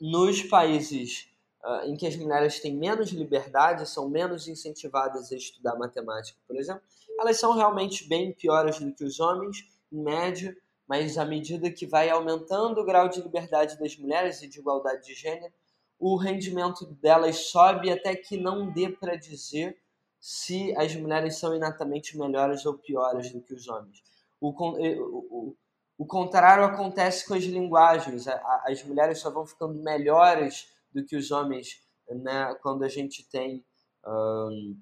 nos 0.00 0.42
países 0.42 1.28
uh, 1.64 1.88
em 1.88 1.96
que 1.96 2.06
as 2.06 2.16
mulheres 2.16 2.60
têm 2.60 2.76
menos 2.76 3.10
liberdade, 3.10 3.88
são 3.88 4.08
menos 4.08 4.46
incentivadas 4.46 5.32
a 5.32 5.36
estudar 5.36 5.76
matemática, 5.76 6.38
por 6.46 6.56
exemplo, 6.56 6.82
elas 7.18 7.38
são 7.38 7.54
realmente 7.54 8.06
bem 8.08 8.32
piores 8.32 8.78
do 8.78 8.92
que 8.92 9.04
os 9.04 9.20
homens, 9.20 9.64
em 9.94 10.02
média, 10.02 10.56
mas 10.86 11.16
à 11.16 11.24
medida 11.24 11.70
que 11.70 11.86
vai 11.86 12.10
aumentando 12.10 12.80
o 12.80 12.84
grau 12.84 13.08
de 13.08 13.22
liberdade 13.22 13.78
das 13.78 13.96
mulheres 13.96 14.42
e 14.42 14.48
de 14.48 14.58
igualdade 14.58 15.06
de 15.06 15.14
gênero, 15.14 15.52
o 15.98 16.16
rendimento 16.16 16.84
delas 17.00 17.46
sobe 17.46 17.90
até 17.90 18.14
que 18.14 18.36
não 18.36 18.70
dê 18.70 18.90
para 18.90 19.16
dizer 19.16 19.78
se 20.20 20.76
as 20.76 20.94
mulheres 20.96 21.36
são 21.36 21.54
inatamente 21.54 22.18
melhores 22.18 22.66
ou 22.66 22.74
piores 22.74 23.30
do 23.30 23.40
que 23.40 23.54
os 23.54 23.68
homens. 23.68 24.02
O, 24.40 24.50
eh, 24.78 24.98
o, 24.98 25.54
o, 25.98 26.06
contrário 26.06 26.64
acontece 26.64 27.26
com 27.26 27.34
as 27.34 27.44
linguagens. 27.44 28.26
As 28.64 28.82
mulheres 28.84 29.18
só 29.18 29.30
vão 29.30 29.46
ficando 29.46 29.82
melhores 29.82 30.68
do 30.92 31.04
que 31.04 31.16
os 31.16 31.30
homens 31.30 31.82
né, 32.08 32.54
quando 32.62 32.84
a 32.84 32.88
gente 32.88 33.28
tem 33.28 33.64
um, 34.06 34.78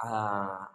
a, 0.00 0.70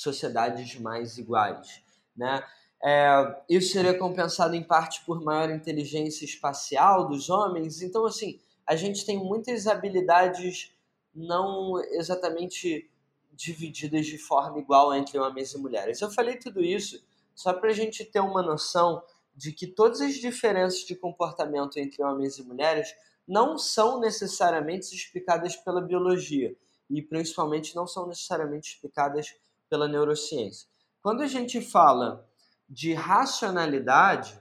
sociedades 0.00 0.78
mais 0.78 1.18
iguais. 1.18 1.82
Né? 2.16 2.42
É, 2.82 3.42
isso 3.48 3.72
seria 3.72 3.98
compensado 3.98 4.54
em 4.54 4.62
parte 4.62 5.04
por 5.04 5.22
maior 5.22 5.50
inteligência 5.50 6.24
espacial 6.24 7.08
dos 7.08 7.28
homens. 7.28 7.82
Então, 7.82 8.06
assim, 8.06 8.40
a 8.66 8.76
gente 8.76 9.04
tem 9.04 9.18
muitas 9.18 9.66
habilidades 9.66 10.72
não 11.14 11.78
exatamente 11.92 12.90
divididas 13.32 14.06
de 14.06 14.18
forma 14.18 14.58
igual 14.58 14.94
entre 14.94 15.18
homens 15.18 15.52
e 15.52 15.58
mulheres. 15.58 16.00
Eu 16.00 16.10
falei 16.10 16.36
tudo 16.36 16.62
isso 16.62 17.02
só 17.34 17.52
para 17.52 17.70
a 17.70 17.74
gente 17.74 18.04
ter 18.04 18.20
uma 18.20 18.42
noção 18.42 19.02
de 19.34 19.52
que 19.52 19.66
todas 19.66 20.00
as 20.00 20.14
diferenças 20.14 20.80
de 20.80 20.94
comportamento 20.94 21.78
entre 21.78 22.02
homens 22.02 22.38
e 22.38 22.42
mulheres 22.42 22.94
não 23.26 23.56
são 23.56 24.00
necessariamente 24.00 24.94
explicadas 24.94 25.56
pela 25.56 25.80
biologia 25.80 26.54
e 26.90 27.00
principalmente 27.00 27.74
não 27.76 27.86
são 27.86 28.06
necessariamente 28.06 28.74
explicadas 28.74 29.34
pela 29.70 29.88
neurociência. 29.88 30.68
Quando 31.00 31.22
a 31.22 31.26
gente 31.26 31.60
fala 31.62 32.28
de 32.68 32.92
racionalidade, 32.92 34.38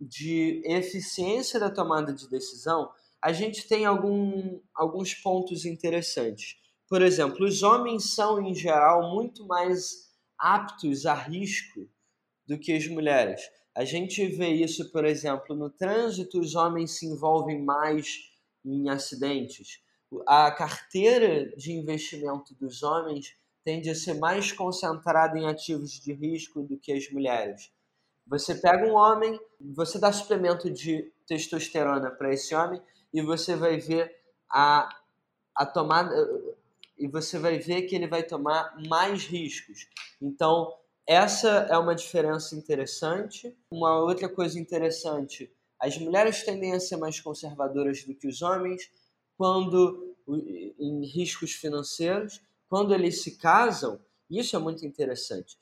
de 0.00 0.60
eficiência 0.64 1.60
da 1.60 1.70
tomada 1.70 2.12
de 2.12 2.28
decisão, 2.28 2.90
a 3.22 3.32
gente 3.32 3.68
tem 3.68 3.84
algum, 3.84 4.60
alguns 4.74 5.14
pontos 5.14 5.64
interessantes. 5.64 6.56
Por 6.88 7.02
exemplo, 7.02 7.46
os 7.46 7.62
homens 7.62 8.14
são, 8.14 8.40
em 8.40 8.54
geral, 8.54 9.14
muito 9.14 9.46
mais 9.46 10.10
aptos 10.36 11.06
a 11.06 11.14
risco 11.14 11.88
do 12.46 12.58
que 12.58 12.72
as 12.72 12.88
mulheres. 12.88 13.42
A 13.76 13.84
gente 13.84 14.26
vê 14.26 14.48
isso, 14.48 14.90
por 14.90 15.04
exemplo, 15.04 15.54
no 15.54 15.70
trânsito, 15.70 16.40
os 16.40 16.56
homens 16.56 16.98
se 16.98 17.06
envolvem 17.06 17.62
mais 17.62 18.18
em 18.64 18.88
acidentes. 18.88 19.80
A 20.26 20.50
carteira 20.50 21.54
de 21.56 21.72
investimento 21.72 22.52
dos 22.56 22.82
homens 22.82 23.36
tende 23.64 23.90
a 23.90 23.94
ser 23.94 24.14
mais 24.14 24.52
concentrada 24.52 25.38
em 25.38 25.46
ativos 25.46 25.92
de 25.92 26.12
risco 26.12 26.62
do 26.62 26.78
que 26.78 26.92
as 26.92 27.10
mulheres. 27.10 27.72
Você 28.26 28.54
pega 28.54 28.86
um 28.86 28.94
homem, 28.94 29.38
você 29.60 29.98
dá 29.98 30.12
suplemento 30.12 30.70
de 30.70 31.12
testosterona 31.26 32.10
para 32.10 32.32
esse 32.32 32.54
homem 32.54 32.80
e 33.12 33.22
você 33.22 33.56
vai 33.56 33.78
ver 33.78 34.14
a, 34.50 34.88
a 35.54 35.66
tomada 35.66 36.14
e 36.98 37.08
você 37.08 37.38
vai 37.38 37.58
ver 37.58 37.82
que 37.82 37.94
ele 37.94 38.06
vai 38.06 38.22
tomar 38.22 38.76
mais 38.88 39.24
riscos. 39.24 39.88
Então, 40.20 40.72
essa 41.06 41.48
é 41.70 41.76
uma 41.78 41.94
diferença 41.94 42.54
interessante. 42.54 43.56
Uma 43.72 43.98
outra 43.98 44.28
coisa 44.28 44.60
interessante 44.60 45.50
as 45.80 45.96
mulheres 45.96 46.44
tendem 46.44 46.74
a 46.74 46.80
ser 46.80 46.98
mais 46.98 47.18
conservadoras 47.18 48.04
do 48.04 48.14
que 48.14 48.28
os 48.28 48.42
homens 48.42 48.90
quando 49.36 50.14
em 50.78 51.04
riscos 51.06 51.52
financeiros, 51.52 52.42
quando 52.70 52.94
eles 52.94 53.20
se 53.20 53.36
casam, 53.36 54.00
isso 54.30 54.54
é 54.54 54.58
muito 54.60 54.86
interessante. 54.86 55.58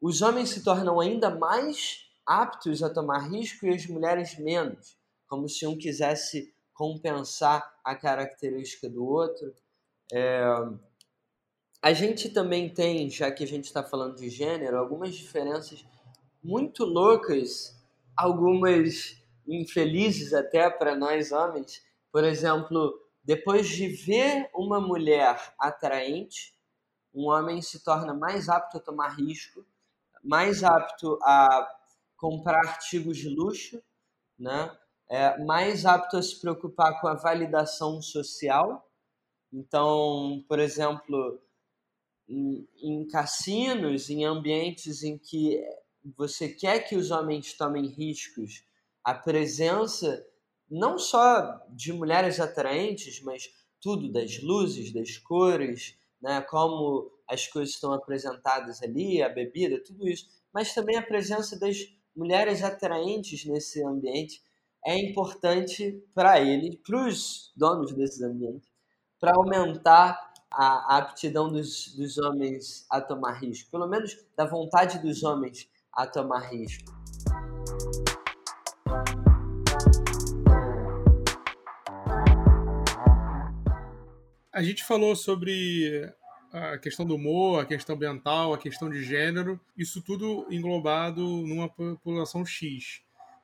Os 0.00 0.22
homens 0.22 0.50
se 0.50 0.62
tornam 0.62 1.00
ainda 1.00 1.28
mais 1.28 2.06
aptos 2.24 2.84
a 2.84 2.88
tomar 2.88 3.28
risco 3.28 3.66
e 3.66 3.74
as 3.74 3.84
mulheres 3.86 4.38
menos, 4.38 4.96
como 5.26 5.48
se 5.48 5.66
um 5.66 5.76
quisesse 5.76 6.54
compensar 6.72 7.68
a 7.84 7.96
característica 7.96 8.88
do 8.88 9.04
outro. 9.04 9.52
É... 10.12 10.44
A 11.82 11.92
gente 11.92 12.28
também 12.28 12.72
tem, 12.72 13.10
já 13.10 13.28
que 13.32 13.42
a 13.42 13.46
gente 13.46 13.64
está 13.64 13.82
falando 13.82 14.16
de 14.16 14.30
gênero, 14.30 14.78
algumas 14.78 15.16
diferenças 15.16 15.84
muito 16.42 16.84
loucas, 16.84 17.76
algumas 18.16 19.20
infelizes 19.48 20.32
até 20.32 20.70
para 20.70 20.94
nós 20.94 21.32
homens. 21.32 21.82
Por 22.12 22.22
exemplo, 22.22 23.02
depois 23.24 23.68
de 23.68 23.88
ver 23.88 24.48
uma 24.54 24.80
mulher 24.80 25.54
atraente, 25.58 26.51
um 27.14 27.28
homem 27.28 27.60
se 27.60 27.82
torna 27.84 28.14
mais 28.14 28.48
apto 28.48 28.76
a 28.78 28.80
tomar 28.80 29.10
risco, 29.16 29.64
mais 30.22 30.62
apto 30.62 31.18
a 31.22 31.68
comprar 32.16 32.66
artigos 32.66 33.18
de 33.18 33.28
luxo, 33.28 33.82
né? 34.38 34.76
É 35.08 35.36
mais 35.44 35.84
apto 35.84 36.16
a 36.16 36.22
se 36.22 36.40
preocupar 36.40 37.00
com 37.00 37.08
a 37.08 37.14
validação 37.14 38.00
social. 38.00 38.88
Então, 39.52 40.42
por 40.48 40.58
exemplo, 40.58 41.42
em, 42.28 42.66
em 42.80 43.06
cassinos, 43.08 44.08
em 44.08 44.24
ambientes 44.24 45.02
em 45.02 45.18
que 45.18 45.62
você 46.16 46.48
quer 46.48 46.80
que 46.80 46.96
os 46.96 47.10
homens 47.10 47.52
tomem 47.52 47.86
riscos, 47.86 48.64
a 49.04 49.14
presença 49.14 50.24
não 50.70 50.98
só 50.98 51.60
de 51.68 51.92
mulheres 51.92 52.40
atraentes, 52.40 53.20
mas 53.20 53.50
tudo 53.80 54.10
das 54.10 54.40
luzes, 54.42 54.92
das 54.92 55.18
cores, 55.18 55.98
né, 56.22 56.40
como 56.42 57.10
as 57.28 57.46
coisas 57.46 57.74
estão 57.74 57.92
apresentadas 57.92 58.82
ali, 58.82 59.22
a 59.22 59.28
bebida, 59.28 59.82
tudo 59.82 60.08
isso, 60.08 60.26
mas 60.52 60.74
também 60.74 60.96
a 60.96 61.02
presença 61.02 61.58
das 61.58 61.76
mulheres 62.14 62.62
atraentes 62.62 63.44
nesse 63.46 63.82
ambiente 63.84 64.42
é 64.84 64.98
importante 64.98 66.02
para 66.14 66.40
ele, 66.40 66.76
para 66.76 67.06
os 67.06 67.52
donos 67.56 67.92
desses 67.92 68.20
ambientes, 68.20 68.68
para 69.18 69.34
aumentar 69.34 70.32
a, 70.50 70.94
a 70.94 70.98
aptidão 70.98 71.50
dos, 71.50 71.94
dos 71.94 72.18
homens 72.18 72.84
a 72.90 73.00
tomar 73.00 73.32
risco, 73.40 73.70
pelo 73.70 73.86
menos 73.86 74.16
da 74.36 74.44
vontade 74.44 74.98
dos 74.98 75.22
homens 75.22 75.68
a 75.92 76.06
tomar 76.06 76.50
risco. 76.50 76.92
A 84.52 84.62
gente 84.62 84.84
falou 84.84 85.16
sobre 85.16 86.12
a 86.52 86.76
questão 86.76 87.06
do 87.06 87.14
humor, 87.14 87.62
a 87.62 87.64
questão 87.64 87.96
ambiental, 87.96 88.52
a 88.52 88.58
questão 88.58 88.90
de 88.90 89.02
gênero, 89.02 89.58
isso 89.78 90.02
tudo 90.02 90.46
englobado 90.50 91.22
numa 91.22 91.70
população 91.70 92.44
X. 92.44 93.00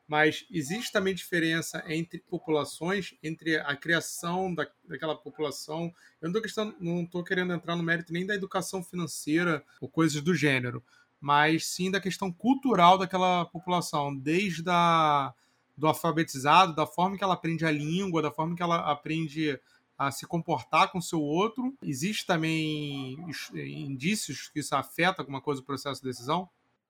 Mas 0.07 0.45
existe 0.51 0.93
também 0.93 1.15
diferença 1.15 1.83
entre 1.87 2.19
populações, 2.19 3.15
entre 3.23 3.57
a 3.57 3.75
criação 3.75 4.55
da, 4.55 4.69
daquela 4.87 5.17
população. 5.17 5.91
Eu 6.21 6.31
não 6.79 7.03
estou 7.03 7.25
querendo 7.25 7.55
entrar 7.55 7.75
no 7.75 7.83
mérito 7.83 8.13
nem 8.13 8.27
da 8.27 8.35
educação 8.35 8.85
financeira 8.85 9.65
ou 9.81 9.89
coisas 9.89 10.21
do 10.21 10.35
gênero, 10.35 10.85
mas 11.19 11.65
sim 11.67 11.91
da 11.91 12.03
questão 12.03 12.31
cultural 12.31 12.99
daquela 12.99 13.47
população, 13.47 14.15
desde 14.15 14.69
a, 14.69 15.33
do 15.75 15.87
alfabetizado, 15.87 16.75
da 16.75 16.87
forma 16.87 17.17
que 17.17 17.25
ela 17.25 17.35
aprende 17.35 17.65
a 17.65 17.71
língua, 17.71 18.21
da 18.21 18.31
forma 18.31 18.55
que 18.55 18.63
ela 18.63 18.91
aprende 18.91 19.59
a 19.99 20.11
se 20.11 20.27
comportar 20.27 20.93
com 20.93 20.99
o 20.99 21.03
seu 21.03 21.21
outro. 21.21 21.77
Existe 21.83 22.25
também 22.25 23.17
indícios 23.55 24.49
que 24.49 24.61
isso 24.61 24.75
afeta 24.75 25.23
alguma 25.23 25.41
coisa 25.41 25.61
o 25.61 25.65
processo 25.65 26.01
de 26.01 26.09
decisão? 26.09 26.49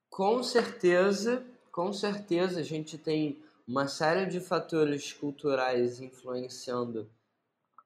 Com 0.09 0.43
certeza, 0.43 1.43
com 1.71 1.91
certeza 1.91 2.59
a 2.59 2.63
gente 2.63 2.97
tem 2.97 3.41
uma 3.67 3.87
série 3.87 4.25
de 4.25 4.39
fatores 4.39 5.11
culturais 5.13 5.99
influenciando 5.99 7.09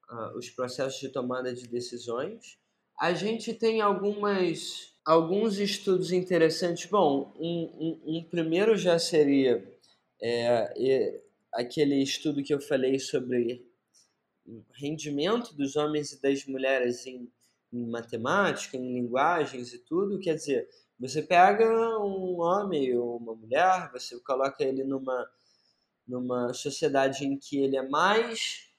uh, 0.10 0.38
os 0.38 0.50
processos 0.50 1.00
de 1.00 1.10
tomada 1.10 1.54
de 1.54 1.68
decisões. 1.68 2.58
A 3.00 3.14
gente 3.14 3.54
tem 3.54 3.82
algumas 3.82 4.94
alguns 5.06 5.58
estudos 5.60 6.12
interessantes. 6.12 6.90
Bom, 6.90 7.34
um, 7.38 8.00
um, 8.08 8.18
um 8.18 8.24
primeiro 8.24 8.78
já 8.78 8.98
seria 8.98 9.62
é, 10.22 10.74
é, 10.78 11.22
aquele 11.54 12.02
estudo 12.02 12.42
que 12.42 12.54
eu 12.54 12.62
falei 12.62 12.98
sobre 13.00 13.66
rendimento 14.74 15.56
dos 15.56 15.76
homens 15.76 16.12
e 16.12 16.22
das 16.22 16.46
mulheres 16.46 17.06
em, 17.06 17.32
em, 17.72 17.86
matemática, 17.88 18.78
em 18.78 18.94
linguagens 18.94 19.74
e 19.74 19.80
tudo. 19.80 20.20
Quer 20.20 20.36
dizer, 20.36 20.68
você 21.00 21.22
pega 21.22 21.66
um 22.00 22.42
homem 22.42 22.96
ou 22.98 23.18
uma 23.18 23.36
mulher, 23.36 23.92
você 23.92 24.20
coloca 24.22 24.64
ele 24.64 24.84
numa, 24.84 25.30
numa 26.08 26.54
sociedade 26.54 27.26
em 27.26 27.38
que 27.38 27.58
ele 27.58 27.78
é 27.78 27.88
mais 27.88 28.70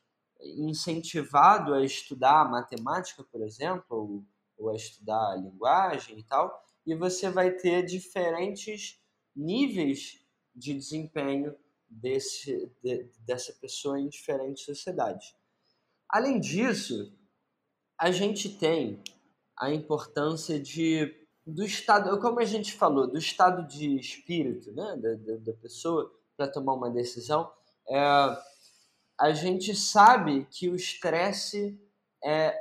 incentivado 0.41 1.73
a 1.73 1.85
estudar 1.85 2.51
matemática, 2.51 3.25
por 3.25 3.43
exemplo, 3.43 3.85
ou 3.91 4.25
ou 4.57 4.71
a 4.71 4.75
estudar 4.75 5.37
linguagem 5.37 6.19
e 6.19 6.23
tal, 6.25 6.63
e 6.87 6.95
você 6.95 7.31
vai 7.31 7.51
ter 7.53 7.85
diferentes 7.85 9.01
níveis 9.35 10.21
de 10.55 10.75
desempenho 10.75 11.57
desse, 11.89 12.71
de, 12.83 13.11
dessa 13.21 13.53
pessoa 13.55 13.99
em 13.99 14.09
diferentes 14.09 14.65
sociedades. 14.65 15.35
Além 16.09 16.39
disso, 16.39 17.13
a 17.99 18.11
gente 18.11 18.49
tem 18.49 19.03
a 19.59 19.73
importância 19.73 20.61
de 20.61 21.21
do 21.47 21.63
estado, 21.63 22.19
como 22.21 22.41
a 22.41 22.45
gente 22.45 22.73
falou, 22.73 23.07
do 23.07 23.19
estado 23.19 23.67
de 23.67 23.97
espírito 23.97 24.73
né, 24.73 24.97
da, 24.97 25.15
da, 25.15 25.37
da 25.37 25.53
pessoa 25.53 26.11
para 26.37 26.49
tomar 26.49 26.73
uma 26.73 26.91
decisão. 26.91 27.53
É, 27.87 27.99
a 29.19 29.33
gente 29.33 29.75
sabe 29.75 30.47
que 30.51 30.69
o 30.69 30.75
estresse 30.75 31.79
é, 32.23 32.59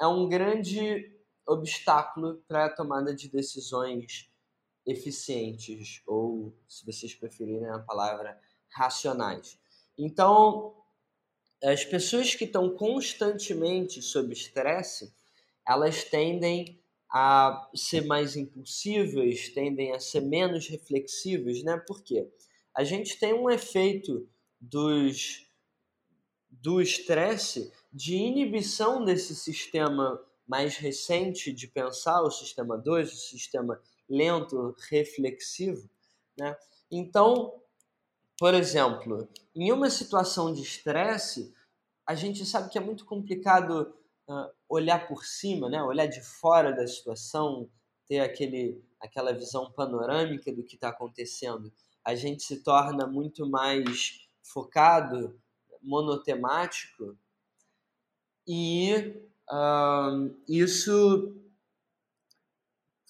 é 0.00 0.06
um 0.06 0.28
grande 0.28 1.10
obstáculo 1.46 2.42
para 2.46 2.66
a 2.66 2.70
tomada 2.70 3.12
de 3.14 3.28
decisões 3.28 4.30
eficientes, 4.86 6.02
ou, 6.06 6.56
se 6.68 6.84
vocês 6.86 7.14
preferirem 7.14 7.68
a 7.68 7.78
palavra, 7.80 8.40
racionais. 8.70 9.58
Então, 9.98 10.74
as 11.62 11.84
pessoas 11.84 12.34
que 12.34 12.44
estão 12.44 12.70
constantemente 12.70 14.02
sob 14.02 14.32
estresse, 14.32 15.12
elas 15.66 16.04
tendem 16.04 16.80
a 17.10 17.70
ser 17.74 18.06
mais 18.06 18.36
impulsivas, 18.36 19.48
tendem 19.50 19.92
a 19.92 20.00
ser 20.00 20.22
menos 20.22 20.66
reflexivas, 20.66 21.62
né? 21.62 21.76
Por 21.86 22.02
quê? 22.02 22.28
A 22.74 22.84
gente 22.84 23.18
tem 23.18 23.34
um 23.34 23.50
efeito 23.50 24.26
dos 24.60 25.46
do 26.50 26.80
estresse 26.80 27.72
de 27.92 28.14
inibição 28.14 29.04
desse 29.04 29.34
sistema 29.34 30.22
mais 30.46 30.76
recente 30.76 31.52
de 31.52 31.66
pensar 31.66 32.22
o 32.22 32.30
sistema 32.30 32.76
2, 32.76 33.12
o 33.12 33.16
sistema 33.16 33.80
lento, 34.08 34.74
reflexivo. 34.90 35.88
Né? 36.38 36.56
Então, 36.90 37.61
por 38.42 38.54
exemplo, 38.54 39.28
em 39.54 39.70
uma 39.70 39.88
situação 39.88 40.52
de 40.52 40.62
estresse, 40.62 41.54
a 42.04 42.12
gente 42.12 42.44
sabe 42.44 42.68
que 42.68 42.76
é 42.76 42.80
muito 42.80 43.04
complicado 43.04 43.94
uh, 44.28 44.50
olhar 44.68 45.06
por 45.06 45.24
cima, 45.24 45.68
né? 45.70 45.80
olhar 45.80 46.06
de 46.06 46.20
fora 46.20 46.72
da 46.72 46.84
situação, 46.84 47.70
ter 48.08 48.18
aquele, 48.18 48.84
aquela 49.00 49.32
visão 49.32 49.70
panorâmica 49.70 50.52
do 50.52 50.64
que 50.64 50.74
está 50.74 50.88
acontecendo. 50.88 51.72
A 52.04 52.16
gente 52.16 52.42
se 52.42 52.64
torna 52.64 53.06
muito 53.06 53.48
mais 53.48 54.28
focado, 54.42 55.40
monotemático 55.80 57.16
e 58.44 59.22
Uh, 59.50 60.34
isso, 60.48 61.36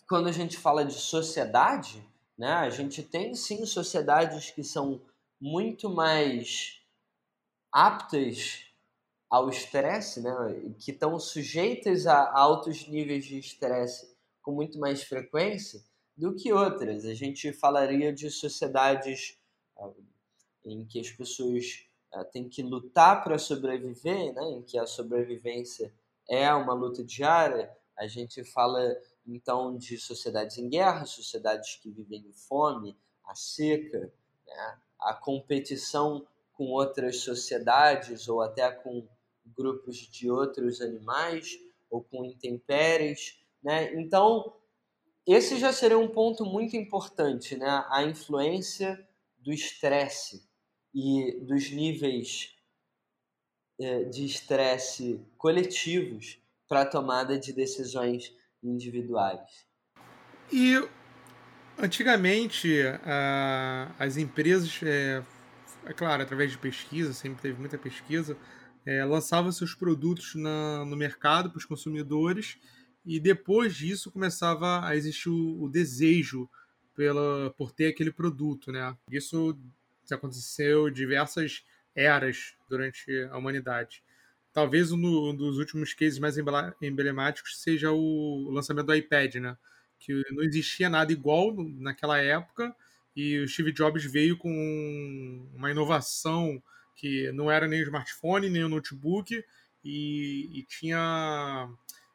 quando 0.08 0.28
a 0.28 0.32
gente 0.32 0.56
fala 0.56 0.84
de 0.84 0.94
sociedade, 0.94 2.04
né, 2.36 2.52
a 2.52 2.70
gente 2.70 3.00
tem 3.02 3.32
sim 3.34 3.64
sociedades 3.64 4.50
que 4.50 4.64
são 4.64 5.00
muito 5.42 5.90
mais 5.90 6.80
aptas 7.72 8.64
ao 9.28 9.48
estresse, 9.48 10.20
né, 10.20 10.30
que 10.78 10.92
estão 10.92 11.18
sujeitas 11.18 12.06
a 12.06 12.32
altos 12.32 12.86
níveis 12.86 13.24
de 13.24 13.40
estresse 13.40 14.16
com 14.40 14.52
muito 14.52 14.78
mais 14.78 15.02
frequência 15.02 15.82
do 16.16 16.32
que 16.36 16.52
outras. 16.52 17.04
A 17.04 17.12
gente 17.12 17.52
falaria 17.52 18.12
de 18.12 18.30
sociedades 18.30 19.36
uh, 19.78 19.92
em 20.64 20.86
que 20.86 21.00
as 21.00 21.10
pessoas 21.10 21.88
uh, 22.14 22.24
têm 22.26 22.48
que 22.48 22.62
lutar 22.62 23.24
para 23.24 23.36
sobreviver, 23.36 24.32
né, 24.32 24.44
em 24.44 24.62
que 24.62 24.78
a 24.78 24.86
sobrevivência 24.86 25.92
é 26.28 26.54
uma 26.54 26.72
luta 26.72 27.02
diária. 27.02 27.68
A 27.98 28.06
gente 28.06 28.44
fala 28.44 28.80
então 29.26 29.76
de 29.76 29.98
sociedades 29.98 30.56
em 30.56 30.68
guerra, 30.68 31.04
sociedades 31.04 31.80
que 31.82 31.90
vivem 31.90 32.20
em 32.28 32.32
fome, 32.32 32.96
a 33.24 33.34
seca, 33.34 34.12
né? 34.46 34.80
A 35.04 35.14
competição 35.14 36.26
com 36.52 36.64
outras 36.66 37.18
sociedades 37.18 38.28
ou 38.28 38.40
até 38.40 38.70
com 38.70 39.06
grupos 39.56 39.96
de 39.96 40.30
outros 40.30 40.80
animais 40.80 41.58
ou 41.90 42.02
com 42.02 42.24
intempéries, 42.24 43.38
né? 43.62 43.92
Então, 43.94 44.54
esse 45.26 45.58
já 45.58 45.72
seria 45.72 45.98
um 45.98 46.08
ponto 46.08 46.44
muito 46.44 46.76
importante, 46.76 47.56
né? 47.56 47.84
A 47.90 48.02
influência 48.04 49.06
do 49.38 49.52
estresse 49.52 50.48
e 50.94 51.40
dos 51.42 51.70
níveis 51.70 52.54
é, 53.80 54.04
de 54.04 54.24
estresse 54.24 55.20
coletivos 55.36 56.38
para 56.68 56.82
a 56.82 56.86
tomada 56.86 57.38
de 57.38 57.52
decisões 57.52 58.34
individuais. 58.62 59.66
E 60.52 60.76
antigamente 61.78 62.82
as 63.98 64.16
empresas, 64.16 64.80
é, 64.82 65.22
é, 65.84 65.92
claro, 65.92 66.22
através 66.22 66.50
de 66.50 66.58
pesquisa, 66.58 67.12
sempre 67.12 67.40
teve 67.42 67.58
muita 67.58 67.78
pesquisa, 67.78 68.36
é, 68.84 69.04
lançavam 69.04 69.52
seus 69.52 69.74
produtos 69.74 70.34
na, 70.34 70.84
no 70.84 70.96
mercado 70.96 71.50
para 71.50 71.58
os 71.58 71.64
consumidores 71.64 72.58
e 73.04 73.18
depois 73.20 73.74
disso 73.74 74.10
começava 74.10 74.86
a 74.86 74.96
existir 74.96 75.28
o, 75.28 75.62
o 75.62 75.68
desejo 75.68 76.48
pela, 76.94 77.50
por 77.56 77.72
ter 77.72 77.88
aquele 77.88 78.12
produto, 78.12 78.70
né? 78.70 78.96
Isso 79.10 79.58
aconteceu 80.10 80.90
diversas 80.90 81.64
eras 81.94 82.54
durante 82.68 83.10
a 83.30 83.36
humanidade. 83.36 84.02
Talvez 84.52 84.92
um 84.92 85.34
dos 85.34 85.58
últimos 85.58 85.94
cases 85.94 86.18
mais 86.18 86.36
emblemáticos 86.82 87.60
seja 87.62 87.90
o 87.90 88.50
lançamento 88.50 88.86
do 88.86 88.94
iPad, 88.94 89.36
né? 89.36 89.56
Que 90.04 90.22
não 90.32 90.42
existia 90.42 90.90
nada 90.90 91.12
igual 91.12 91.54
naquela 91.78 92.18
época 92.18 92.74
e 93.14 93.38
o 93.38 93.48
Steve 93.48 93.72
Jobs 93.72 94.04
veio 94.04 94.36
com 94.36 95.46
uma 95.54 95.70
inovação 95.70 96.62
que 96.96 97.30
não 97.32 97.50
era 97.50 97.68
nem 97.68 97.80
o 97.80 97.84
smartphone, 97.84 98.50
nem 98.50 98.64
o 98.64 98.68
notebook 98.68 99.44
e, 99.84 100.50
e 100.52 100.62
tinha 100.64 101.68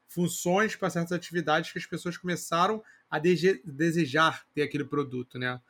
funções 0.08 0.76
para 0.76 0.90
certas 0.90 1.12
atividades 1.12 1.72
que 1.72 1.78
as 1.78 1.86
pessoas 1.86 2.18
começaram 2.18 2.84
a 3.10 3.20
desejar 3.20 4.46
ter 4.54 4.64
aquele 4.64 4.84
produto, 4.84 5.38
né? 5.38 5.62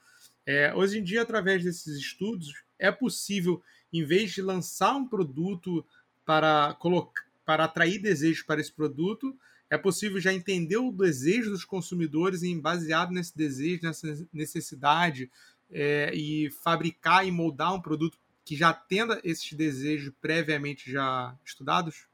É, 0.46 0.74
hoje 0.74 1.00
em 1.00 1.04
dia, 1.04 1.22
através 1.22 1.64
desses 1.64 1.98
estudos, 1.98 2.64
é 2.80 2.92
possível, 2.92 3.62
em 3.92 4.06
vez 4.06 4.32
de 4.32 4.42
lançar 4.42 4.96
um 4.96 5.08
produto 5.08 5.86
para, 6.26 6.76
colocar, 6.80 7.26
para 7.46 7.66
atrair 7.66 8.00
desejos 8.00 8.44
para 8.44 8.62
esse 8.62 8.72
produto, 8.72 9.38
é 9.70 9.78
possível 9.78 10.20
já 10.20 10.34
entender 10.34 10.78
o 10.78 10.92
desejo 10.92 11.50
dos 11.50 11.66
consumidores 11.66 12.42
e, 12.42 12.56
baseado 12.56 13.12
nesse 13.12 13.36
desejo, 13.36 13.84
nessa 13.84 14.28
necessidade, 14.32 15.30
é, 15.70 16.14
e 16.14 16.50
fabricar 16.50 17.28
e 17.28 17.32
moldar 17.32 17.74
um 17.74 17.82
produto 17.82 18.18
que 18.46 18.56
já 18.56 18.72
tenda 18.74 19.20
esses 19.24 19.52
desejos 19.52 20.14
previamente 20.22 20.90
já 20.90 21.38
estudados? 21.44 22.08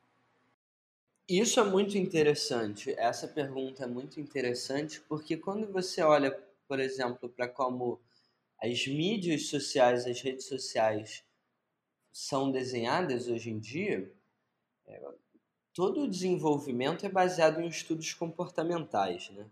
Isso 1.29 1.59
é 1.59 1.63
muito 1.63 1.97
interessante. 1.97 2.91
Essa 2.97 3.27
pergunta 3.27 3.83
é 3.83 3.87
muito 3.87 4.19
interessante 4.19 4.99
porque 5.07 5.37
quando 5.37 5.71
você 5.71 6.01
olha, 6.01 6.31
por 6.67 6.79
exemplo, 6.79 7.29
para 7.29 7.47
como 7.47 8.01
as 8.59 8.87
mídias 8.87 9.47
sociais, 9.47 10.07
as 10.07 10.21
redes 10.21 10.47
sociais 10.47 11.23
são 12.11 12.51
desenhadas 12.51 13.27
hoje 13.27 13.51
em 13.51 13.59
dia, 13.59 14.11
é, 14.87 15.01
todo 15.73 16.03
o 16.03 16.07
desenvolvimento 16.07 17.05
é 17.05 17.09
baseado 17.09 17.59
em 17.61 17.67
estudos 17.67 18.13
comportamentais, 18.13 19.29
né? 19.31 19.45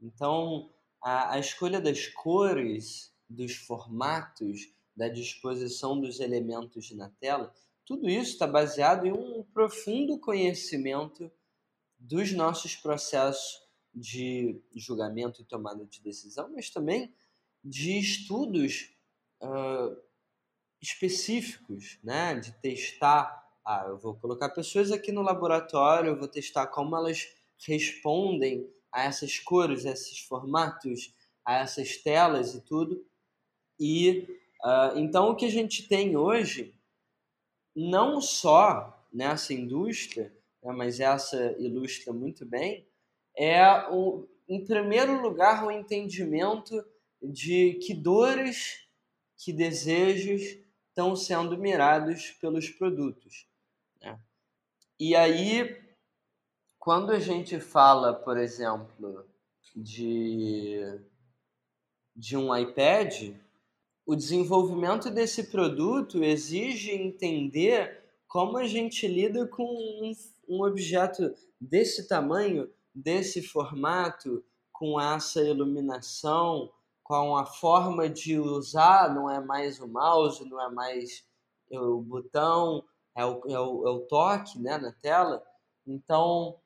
Então, 0.00 0.70
a, 1.00 1.34
a 1.34 1.38
escolha 1.38 1.80
das 1.80 2.06
cores, 2.06 3.12
dos 3.28 3.54
formatos, 3.54 4.72
da 4.96 5.08
disposição 5.08 6.00
dos 6.00 6.20
elementos 6.20 6.90
na 6.92 7.08
tela, 7.08 7.54
tudo 7.84 8.08
isso 8.08 8.32
está 8.32 8.46
baseado 8.46 9.06
em 9.06 9.12
um 9.12 9.42
profundo 9.42 10.18
conhecimento 10.18 11.30
dos 11.98 12.32
nossos 12.32 12.76
processos 12.76 13.62
de 13.94 14.60
julgamento 14.74 15.42
e 15.42 15.44
tomada 15.44 15.84
de 15.84 16.00
decisão, 16.00 16.50
mas 16.52 16.70
também 16.70 17.12
de 17.62 17.98
estudos 17.98 18.94
uh, 19.42 19.96
específicos, 20.80 21.98
né? 22.02 22.34
de 22.38 22.52
testar. 22.60 23.39
Ah, 23.64 23.84
eu 23.88 23.98
vou 23.98 24.14
colocar 24.14 24.48
pessoas 24.50 24.90
aqui 24.90 25.12
no 25.12 25.22
laboratório, 25.22 26.10
eu 26.10 26.18
vou 26.18 26.28
testar 26.28 26.66
como 26.66 26.96
elas 26.96 27.28
respondem 27.66 28.68
a 28.92 29.04
essas 29.04 29.38
cores, 29.38 29.86
a 29.86 29.90
esses 29.90 30.20
formatos, 30.20 31.14
a 31.44 31.58
essas 31.58 31.96
telas 31.96 32.54
e 32.54 32.60
tudo. 32.62 33.04
E 33.78 34.26
uh, 34.64 34.98
então 34.98 35.30
o 35.30 35.36
que 35.36 35.46
a 35.46 35.50
gente 35.50 35.86
tem 35.88 36.16
hoje 36.16 36.74
não 37.74 38.20
só 38.20 39.06
nessa 39.12 39.54
indústria, 39.54 40.32
né, 40.62 40.72
mas 40.72 41.00
essa 41.00 41.52
ilustra 41.58 42.12
muito 42.12 42.44
bem, 42.44 42.86
é, 43.36 43.62
o, 43.90 44.28
em 44.48 44.64
primeiro 44.64 45.20
lugar, 45.20 45.64
o 45.64 45.70
entendimento 45.70 46.84
de 47.22 47.74
que 47.74 47.94
dores, 47.94 48.86
que 49.38 49.52
desejos 49.52 50.58
estão 50.88 51.14
sendo 51.14 51.56
mirados 51.56 52.32
pelos 52.40 52.68
produtos. 52.68 53.48
E 55.00 55.16
aí, 55.16 55.80
quando 56.78 57.10
a 57.10 57.18
gente 57.18 57.58
fala, 57.58 58.12
por 58.12 58.36
exemplo, 58.36 59.24
de, 59.74 60.78
de 62.14 62.36
um 62.36 62.54
iPad, 62.54 63.34
o 64.04 64.14
desenvolvimento 64.14 65.10
desse 65.10 65.44
produto 65.44 66.22
exige 66.22 66.90
entender 66.90 68.04
como 68.28 68.58
a 68.58 68.66
gente 68.66 69.08
lida 69.08 69.46
com 69.46 69.64
um, 69.64 70.12
um 70.46 70.62
objeto 70.66 71.34
desse 71.58 72.06
tamanho, 72.06 72.70
desse 72.94 73.40
formato, 73.40 74.44
com 74.70 75.00
essa 75.00 75.42
iluminação, 75.42 76.70
com 77.02 77.38
a 77.38 77.46
forma 77.46 78.06
de 78.06 78.38
usar, 78.38 79.14
não 79.14 79.30
é 79.30 79.40
mais 79.40 79.80
o 79.80 79.88
mouse, 79.88 80.46
não 80.46 80.60
é 80.60 80.70
mais 80.70 81.24
o 81.70 82.02
botão, 82.02 82.84
é 83.20 83.24
o, 83.24 83.42
é 83.46 83.60
o, 83.60 83.86
é 83.86 83.90
o 83.90 84.00
toque 84.00 84.58
né, 84.58 84.78
na 84.78 84.92
tela. 84.92 85.42
Então, 85.86 86.56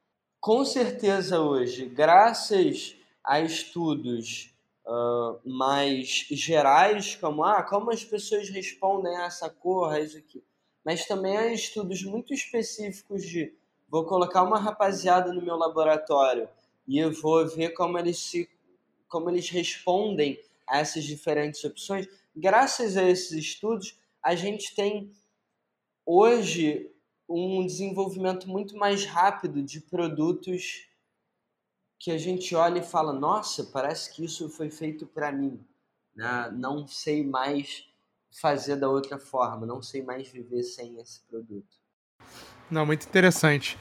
com 0.41 0.65
certeza 0.65 1.41
hoje, 1.41 1.87
graças 1.87 2.97
a 3.25 3.41
estudos 3.41 4.55
uh, 4.87 5.41
mais 5.49 6.27
gerais, 6.31 7.17
como 7.17 7.43
ah, 7.43 7.63
como 7.63 7.91
as 7.91 8.05
pessoas 8.05 8.49
respondem 8.49 9.17
a 9.17 9.25
essa 9.25 9.51
cor, 9.51 9.93
a 9.93 10.01
isso 10.01 10.19
aqui. 10.19 10.43
Mas 10.85 11.07
também 11.07 11.37
há 11.37 11.53
estudos 11.53 12.05
muito 12.05 12.33
específicos 12.33 13.27
de 13.27 13.53
vou 13.89 14.05
colocar 14.05 14.43
uma 14.43 14.59
rapaziada 14.59 15.33
no 15.33 15.43
meu 15.43 15.57
laboratório 15.57 16.49
e 16.87 16.99
eu 16.99 17.13
vou 17.13 17.47
ver 17.49 17.71
como 17.71 17.99
eles 17.99 18.19
se 18.19 18.49
como 19.09 19.31
eles 19.31 19.49
respondem 19.49 20.39
a 20.67 20.81
essas 20.81 21.05
diferentes 21.05 21.63
opções. 21.65 22.09
Graças 22.35 22.97
a 22.97 23.03
esses 23.05 23.33
estudos, 23.33 23.97
a 24.23 24.35
gente 24.35 24.75
tem 24.75 25.13
hoje 26.07 26.91
um 27.29 27.65
desenvolvimento 27.65 28.49
muito 28.49 28.77
mais 28.77 29.05
rápido 29.05 29.63
de 29.63 29.81
produtos 29.81 30.87
que 31.99 32.11
a 32.11 32.19
gente 32.19 32.55
olha 32.55 32.81
e 32.81 32.85
fala: 32.85 33.13
nossa, 33.13 33.65
parece 33.65 34.13
que 34.13 34.25
isso 34.25 34.49
foi 34.49 34.71
feito 34.71 35.07
para 35.07 35.33
mim. 35.33 35.59
Né? 36.15 36.51
Não 36.55 36.87
sei 36.87 37.25
mais 37.25 37.89
fazer 38.41 38.77
da 38.77 38.89
outra 38.89 39.19
forma, 39.19 39.67
não 39.67 39.81
sei 39.81 40.03
mais 40.03 40.29
viver 40.29 40.63
sem 40.63 41.01
esse 41.01 41.21
produto. 41.23 41.79
Não, 42.71 42.85
muito 42.85 43.07
interessante. 43.07 43.79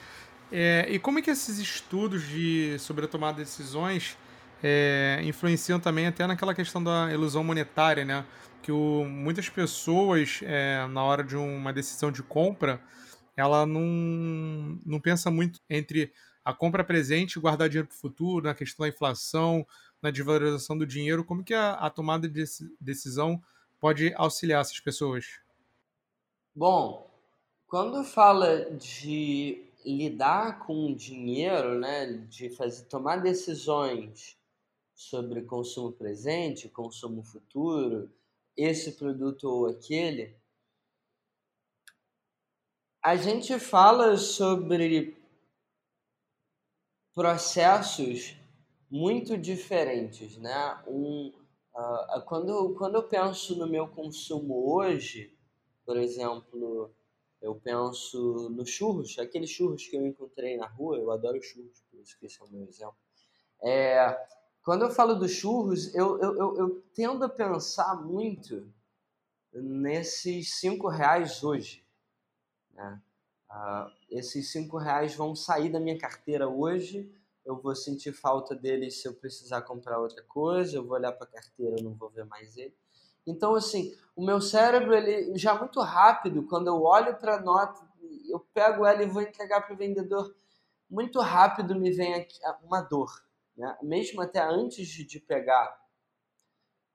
É, 0.52 0.86
e 0.90 1.00
como 1.00 1.20
é 1.20 1.22
que 1.22 1.32
esses 1.32 1.58
estudos 1.58 2.28
de, 2.28 2.78
sobre 2.78 3.06
a 3.06 3.08
tomada 3.08 3.38
de 3.38 3.44
decisões 3.44 4.18
é, 4.64 5.20
influenciam 5.26 5.78
também 5.80 6.08
até 6.08 6.26
naquela 6.26 6.56
questão 6.56 6.82
da 6.82 7.12
ilusão 7.12 7.44
monetária, 7.44 8.06
né? 8.06 8.26
Que 8.62 8.72
o, 8.72 9.04
muitas 9.04 9.50
pessoas, 9.50 10.40
é, 10.42 10.88
na 10.88 11.04
hora 11.04 11.22
de 11.22 11.36
uma 11.36 11.74
decisão 11.74 12.10
de 12.10 12.24
compra, 12.24 12.82
ela 13.36 13.66
não, 13.66 14.80
não 14.86 15.02
pensa 15.02 15.30
muito 15.30 15.60
entre 15.70 16.14
a 16.46 16.54
compra 16.54 16.84
presente 16.84 17.36
e 17.36 17.42
guardar 17.42 17.68
dinheiro 17.68 17.88
para 17.88 17.96
o 17.96 18.00
futuro, 18.00 18.46
na 18.46 18.54
questão 18.54 18.86
da 18.86 18.90
inflação, 18.90 19.68
na 20.02 20.12
desvalorização 20.12 20.78
do 20.78 20.86
dinheiro, 20.86 21.24
como 21.26 21.44
que 21.44 21.54
a, 21.54 21.74
a 21.74 21.90
tomada 21.90 22.28
de 22.28 22.46
decisão 22.80 23.42
pode 23.80 24.14
auxiliar 24.16 24.62
essas 24.62 24.80
pessoas? 24.80 25.26
Bom, 26.56 27.10
quando 27.68 28.04
fala 28.04 28.72
de 28.72 29.66
lidar 29.86 30.60
com 30.60 30.92
o 30.92 30.96
dinheiro, 30.96 31.80
né, 31.80 32.14
de 32.30 32.50
fazer 32.50 32.86
tomar 32.86 33.18
decisões 33.18 34.38
sobre 35.10 35.44
consumo 35.44 35.92
presente, 35.92 36.70
consumo 36.70 37.24
futuro, 37.24 38.12
esse 38.56 38.94
produto 38.94 39.46
ou 39.46 39.68
aquele, 39.68 40.36
a 43.04 43.16
gente 43.16 43.60
fala 43.60 44.16
sobre 44.18 45.18
processos 47.14 48.36
muito 48.90 49.38
diferentes, 49.38 50.38
né? 50.38 50.84
Um, 50.88 51.34
uh, 51.76 52.22
quando, 52.26 52.76
quando 52.76 52.96
eu 52.96 53.04
penso 53.04 53.58
no 53.58 53.68
meu 53.68 53.88
consumo 53.88 54.74
hoje, 54.74 55.36
Por 55.86 55.98
exemplo, 55.98 56.94
eu 57.42 57.56
penso 57.56 58.50
no 58.50 58.66
churros, 58.66 59.20
aqueles 59.20 59.50
churros 59.50 59.86
que 59.86 59.98
eu 59.98 60.06
encontrei 60.06 60.56
na 60.56 60.68
rua, 60.68 60.98
eu 60.98 61.12
adoro 61.12 61.42
churros, 61.42 61.84
por 61.92 62.00
isso 62.00 62.18
que 62.18 62.26
esse 62.26 62.42
é 62.42 62.46
o 62.46 62.50
meu 62.50 62.66
exemplo. 62.68 62.96
É, 63.62 64.28
quando 64.64 64.84
eu 64.84 64.92
falo 64.92 65.16
dos 65.16 65.32
churros, 65.32 65.94
eu, 65.94 66.20
eu, 66.20 66.38
eu, 66.38 66.58
eu 66.58 66.84
tendo 66.94 67.24
a 67.24 67.30
pensar 67.30 67.96
muito 68.02 68.66
nesses 69.52 70.56
cinco 70.56 70.88
reais 70.88 71.44
hoje. 71.44 71.86
Né? 72.74 73.02
Ah, 73.50 73.92
esses 74.10 74.52
cinco 74.52 74.78
reais 74.78 75.16
vão 75.16 75.36
sair 75.36 75.70
da 75.70 75.80
minha 75.80 75.98
carteira 75.98 76.48
hoje, 76.48 77.12
eu 77.46 77.58
vou 77.58 77.76
sentir 77.76 78.14
falta 78.14 78.56
deles 78.56 79.02
se 79.02 79.08
eu 79.08 79.14
precisar 79.14 79.62
comprar 79.64 80.00
outra 80.00 80.24
coisa, 80.24 80.78
eu 80.78 80.86
vou 80.86 80.96
olhar 80.96 81.12
para 81.12 81.28
a 81.28 81.32
carteira, 81.32 81.78
eu 81.78 81.84
não 81.84 81.94
vou 81.94 82.10
ver 82.10 82.26
mais 82.26 82.56
ele. 82.56 82.74
Então, 83.28 83.56
assim, 83.56 83.96
o 84.16 84.26
meu 84.26 84.40
cérebro, 84.42 84.94
ele 84.94 85.38
já 85.38 85.54
muito 85.56 85.82
rápido, 85.82 86.44
quando 86.44 86.68
eu 86.68 86.82
olho 86.82 87.16
para 87.18 87.36
a 87.36 87.42
nota, 87.42 87.86
eu 88.30 88.40
pego 88.54 88.86
ela 88.86 89.04
e 89.04 89.08
vou 89.08 89.22
entregar 89.22 89.62
para 89.62 89.74
o 89.74 89.78
vendedor, 89.78 90.34
muito 90.90 91.20
rápido 91.20 91.76
me 91.76 91.92
vem 91.92 92.28
uma 92.64 92.82
dor. 92.82 93.24
Né? 93.58 93.78
Mesmo 93.82 94.22
até 94.22 94.42
antes 94.42 94.88
de 94.88 95.20
pegar 95.20 95.78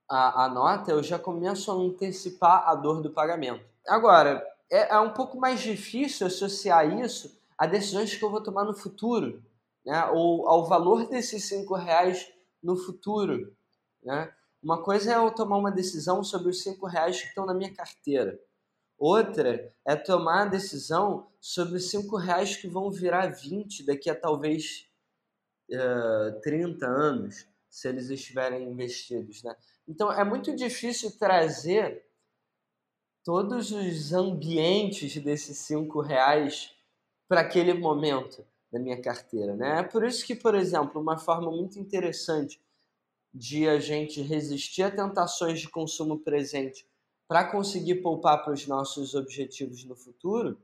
a, 0.09 0.45
a 0.45 0.49
nota, 0.49 0.91
eu 0.91 1.03
já 1.03 1.19
começo 1.19 1.71
a 1.71 1.75
antecipar 1.75 2.69
a 2.69 2.75
dor 2.75 3.03
do 3.03 3.11
pagamento. 3.11 3.65
Agora, 3.87 4.45
é, 4.71 4.95
é 4.95 4.99
um 4.99 5.13
pouco 5.13 5.39
mais 5.39 5.61
difícil 5.61 6.27
associar 6.27 6.99
isso 7.01 7.39
a 7.57 7.67
decisões 7.67 8.15
que 8.15 8.25
eu 8.25 8.31
vou 8.31 8.43
tomar 8.43 8.65
no 8.65 8.75
futuro, 8.75 9.43
né? 9.85 10.05
ou 10.07 10.49
ao 10.49 10.67
valor 10.67 11.09
desses 11.09 11.49
cinco 11.49 11.75
reais 11.75 12.31
no 12.63 12.77
futuro. 12.77 13.55
Né? 14.03 14.33
Uma 14.63 14.83
coisa 14.83 15.13
é 15.13 15.17
eu 15.17 15.31
tomar 15.31 15.57
uma 15.57 15.71
decisão 15.71 16.23
sobre 16.25 16.51
os 16.51 16.63
cinco 16.63 16.87
reais 16.87 17.21
que 17.21 17.29
estão 17.29 17.47
na 17.47 17.55
minha 17.55 17.73
carteira. 17.75 18.39
Outra 18.99 19.73
é 19.87 19.95
tomar 19.95 20.43
a 20.43 20.47
decisão 20.47 21.29
sobre 21.41 21.77
os 21.77 21.89
cinco 21.89 22.17
reais 22.17 22.57
que 22.57 22.67
vão 22.67 22.91
virar 22.91 23.29
20 23.29 23.87
daqui 23.87 24.11
a 24.11 24.15
talvez 24.15 24.88
uh, 25.71 26.29
eh, 26.29 26.41
30 26.43 26.87
anos, 26.87 27.47
se 27.69 27.89
eles 27.89 28.11
estiverem 28.11 28.69
investidos. 28.69 29.43
Né? 29.43 29.55
Então 29.87 30.11
é 30.13 30.25
muito 30.25 30.55
difícil 30.55 31.11
trazer 31.19 32.05
todos 33.25 33.73
os 33.73 34.13
ambientes 34.13 35.17
desses 35.23 35.59
cinco 35.59 36.01
reais 36.01 36.75
para 37.29 37.43
aquele 37.43 37.75
momento 37.75 38.45
da 38.73 38.79
minha 38.79 39.01
carteira. 39.01 39.55
Né? 39.55 39.81
É 39.81 39.83
por 39.83 40.05
isso 40.05 40.25
que, 40.25 40.35
por 40.35 40.55
exemplo, 40.55 41.01
uma 41.01 41.19
forma 41.19 41.51
muito 41.51 41.79
interessante 41.79 42.61
de 43.33 43.69
a 43.69 43.79
gente 43.79 44.23
resistir 44.23 44.83
a 44.83 44.91
tentações 44.91 45.61
de 45.61 45.69
consumo 45.69 46.19
presente 46.19 46.87
para 47.27 47.45
conseguir 47.45 47.97
poupar 47.97 48.43
para 48.43 48.55
os 48.55 48.67
nossos 48.67 49.15
objetivos 49.15 49.85
no 49.85 49.95
futuro 49.95 50.59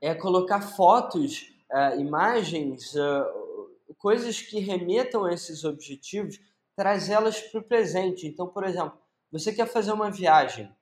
é 0.00 0.14
colocar 0.14 0.62
fotos, 0.62 1.52
uh, 1.70 2.00
imagens, 2.00 2.94
uh, 2.94 3.47
coisas 3.96 4.40
que 4.40 4.60
remetam 4.60 5.24
a 5.24 5.32
esses 5.32 5.64
objetivos, 5.64 6.38
trazê-las 6.76 7.40
para 7.40 7.60
o 7.60 7.64
presente. 7.64 8.26
Então, 8.26 8.48
por 8.48 8.64
exemplo, 8.64 8.98
você 9.30 9.52
quer 9.52 9.66
fazer 9.66 9.92
uma 9.92 10.10
viagem. 10.10 10.74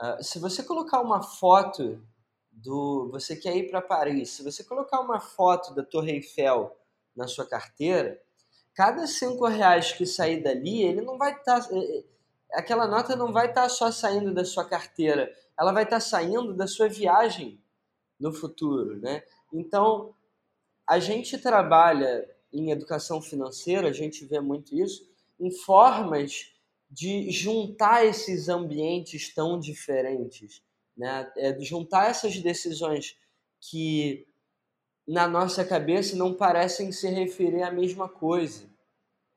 Uh, 0.00 0.22
se 0.22 0.38
você 0.38 0.62
colocar 0.62 1.00
uma 1.00 1.22
foto 1.22 2.02
do. 2.50 3.08
Você 3.12 3.36
quer 3.36 3.56
ir 3.56 3.70
para 3.70 3.80
Paris. 3.80 4.30
Se 4.30 4.42
você 4.42 4.64
colocar 4.64 5.00
uma 5.00 5.20
foto 5.20 5.74
da 5.74 5.82
Torre 5.82 6.12
Eiffel 6.12 6.76
na 7.14 7.26
sua 7.26 7.46
carteira, 7.46 8.20
cada 8.74 9.06
cinco 9.06 9.46
reais 9.46 9.92
que 9.92 10.06
sair 10.06 10.42
dali, 10.42 10.82
ele 10.82 11.00
não 11.02 11.16
vai 11.16 11.32
estar. 11.32 11.60
Tá, 11.60 11.68
eh, 11.74 11.98
eh, 11.98 12.04
aquela 12.52 12.86
nota 12.86 13.14
não 13.14 13.32
vai 13.32 13.48
estar 13.48 13.62
tá 13.62 13.68
só 13.68 13.90
saindo 13.92 14.34
da 14.34 14.44
sua 14.44 14.64
carteira, 14.64 15.32
ela 15.58 15.72
vai 15.72 15.84
estar 15.84 15.96
tá 15.96 16.00
saindo 16.00 16.52
da 16.54 16.66
sua 16.66 16.88
viagem 16.88 17.62
no 18.18 18.32
futuro, 18.32 18.98
né? 18.98 19.22
Então, 19.52 20.14
a 20.90 20.98
gente 20.98 21.38
trabalha 21.38 22.28
em 22.52 22.72
educação 22.72 23.22
financeira, 23.22 23.88
a 23.88 23.92
gente 23.92 24.24
vê 24.24 24.40
muito 24.40 24.74
isso, 24.74 25.08
em 25.38 25.48
formas 25.48 26.52
de 26.90 27.30
juntar 27.30 28.04
esses 28.04 28.48
ambientes 28.48 29.32
tão 29.32 29.60
diferentes, 29.60 30.60
né? 30.96 31.32
É, 31.36 31.56
juntar 31.60 32.10
essas 32.10 32.36
decisões 32.40 33.16
que 33.60 34.26
na 35.06 35.28
nossa 35.28 35.64
cabeça 35.64 36.16
não 36.16 36.34
parecem 36.34 36.90
se 36.90 37.08
referir 37.08 37.62
à 37.62 37.70
mesma 37.70 38.08
coisa, 38.08 38.68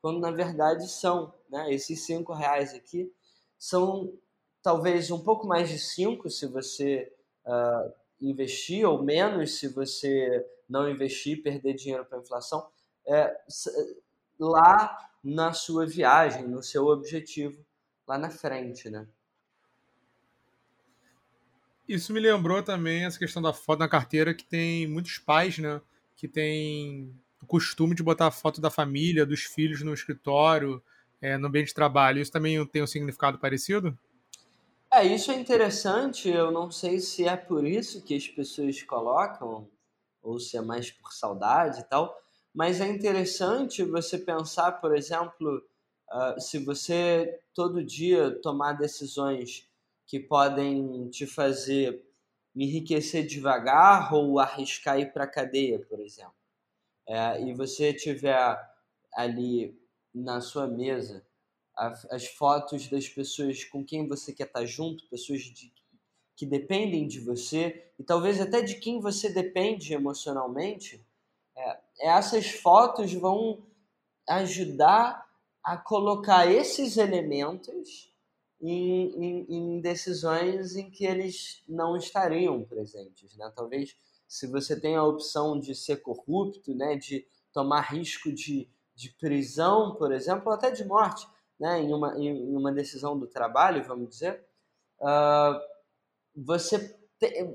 quando 0.02 0.18
na 0.18 0.32
verdade 0.32 0.90
são. 0.90 1.32
Né? 1.48 1.72
Esses 1.72 2.04
cinco 2.04 2.32
reais 2.32 2.74
aqui 2.74 3.12
são 3.56 4.12
talvez 4.60 5.12
um 5.12 5.22
pouco 5.22 5.46
mais 5.46 5.68
de 5.68 5.78
cinco 5.78 6.28
se 6.28 6.48
você 6.48 7.12
uh, 7.46 7.94
investir, 8.30 8.88
ou 8.88 9.02
menos 9.02 9.58
se 9.58 9.68
você 9.68 10.44
não 10.68 10.88
investir, 10.88 11.42
perder 11.42 11.74
dinheiro 11.74 12.04
para 12.04 12.18
a 12.18 12.20
inflação, 12.20 12.66
é, 13.06 13.36
lá 14.38 14.96
na 15.22 15.52
sua 15.52 15.86
viagem, 15.86 16.46
no 16.48 16.62
seu 16.62 16.86
objetivo 16.86 17.64
lá 18.06 18.18
na 18.18 18.30
frente, 18.30 18.90
né? 18.90 19.06
Isso 21.88 22.12
me 22.12 22.20
lembrou 22.20 22.62
também 22.62 23.04
essa 23.04 23.18
questão 23.18 23.42
da 23.42 23.52
foto 23.52 23.80
na 23.80 23.88
carteira, 23.88 24.34
que 24.34 24.44
tem 24.44 24.86
muitos 24.86 25.18
pais, 25.18 25.58
né? 25.58 25.80
Que 26.16 26.26
tem 26.26 27.14
o 27.42 27.46
costume 27.46 27.94
de 27.94 28.02
botar 28.02 28.26
a 28.28 28.30
foto 28.30 28.60
da 28.60 28.70
família, 28.70 29.26
dos 29.26 29.42
filhos 29.42 29.82
no 29.82 29.92
escritório, 29.92 30.82
é, 31.20 31.36
no 31.36 31.46
ambiente 31.46 31.68
de 31.68 31.74
trabalho. 31.74 32.20
Isso 32.20 32.32
também 32.32 32.64
tem 32.66 32.82
um 32.82 32.86
significado 32.86 33.38
parecido? 33.38 33.98
É, 34.96 35.04
isso 35.04 35.32
é 35.32 35.34
interessante. 35.34 36.28
Eu 36.28 36.52
não 36.52 36.70
sei 36.70 37.00
se 37.00 37.26
é 37.26 37.36
por 37.36 37.66
isso 37.66 38.00
que 38.04 38.14
as 38.14 38.28
pessoas 38.28 38.80
colocam, 38.84 39.68
ou 40.22 40.38
se 40.38 40.56
é 40.56 40.60
mais 40.60 40.88
por 40.92 41.12
saudade 41.12 41.80
e 41.80 41.84
tal, 41.84 42.16
mas 42.54 42.80
é 42.80 42.86
interessante 42.88 43.82
você 43.82 44.16
pensar, 44.18 44.70
por 44.80 44.96
exemplo, 44.96 45.60
uh, 46.12 46.40
se 46.40 46.64
você 46.64 47.40
todo 47.52 47.84
dia 47.84 48.40
tomar 48.40 48.74
decisões 48.74 49.68
que 50.06 50.20
podem 50.20 51.08
te 51.10 51.26
fazer 51.26 52.06
enriquecer 52.54 53.26
devagar 53.26 54.14
ou 54.14 54.38
arriscar 54.38 55.00
ir 55.00 55.12
para 55.12 55.24
a 55.24 55.28
cadeia, 55.28 55.80
por 55.80 55.98
exemplo. 55.98 56.34
É, 57.08 57.42
e 57.42 57.52
você 57.52 57.92
tiver 57.92 58.56
ali 59.14 59.76
na 60.14 60.40
sua 60.40 60.68
mesa 60.68 61.26
as 61.76 62.26
fotos 62.26 62.88
das 62.88 63.08
pessoas 63.08 63.64
com 63.64 63.84
quem 63.84 64.06
você 64.06 64.32
quer 64.32 64.46
estar 64.46 64.64
junto, 64.64 65.08
pessoas 65.08 65.40
de, 65.42 65.72
que 66.36 66.46
dependem 66.46 67.06
de 67.06 67.20
você 67.20 67.90
e 67.98 68.04
talvez 68.04 68.40
até 68.40 68.62
de 68.62 68.76
quem 68.76 69.00
você 69.00 69.28
depende 69.28 69.92
emocionalmente, 69.92 71.04
é, 71.56 71.80
essas 72.00 72.50
fotos 72.50 73.12
vão 73.12 73.64
ajudar 74.28 75.28
a 75.62 75.76
colocar 75.76 76.50
esses 76.50 76.96
elementos 76.96 78.12
em, 78.60 79.08
em, 79.22 79.46
em, 79.48 79.80
decisões 79.80 80.76
em 80.76 80.90
que 80.90 81.04
eles 81.04 81.62
não 81.68 81.96
estariam 81.96 82.62
presentes. 82.64 83.36
Né? 83.36 83.52
Talvez 83.54 83.96
se 84.26 84.46
você 84.46 84.78
tem 84.78 84.96
a 84.96 85.04
opção 85.04 85.58
de 85.58 85.74
ser 85.74 86.02
corrupto, 86.02 86.74
né, 86.74 86.96
de 86.96 87.26
tomar 87.52 87.82
risco 87.82 88.32
de, 88.32 88.68
de 88.94 89.10
prisão, 89.10 89.94
por 89.94 90.12
exemplo, 90.12 90.48
ou 90.48 90.52
até 90.52 90.70
de 90.70 90.84
morte, 90.84 91.26
né, 91.64 91.80
em, 91.80 91.94
uma, 91.94 92.14
em 92.18 92.54
uma 92.54 92.70
decisão 92.70 93.18
do 93.18 93.26
trabalho, 93.26 93.82
vamos 93.84 94.10
dizer, 94.10 94.44
uh, 95.00 95.58
você 96.36 96.94
te, 97.18 97.48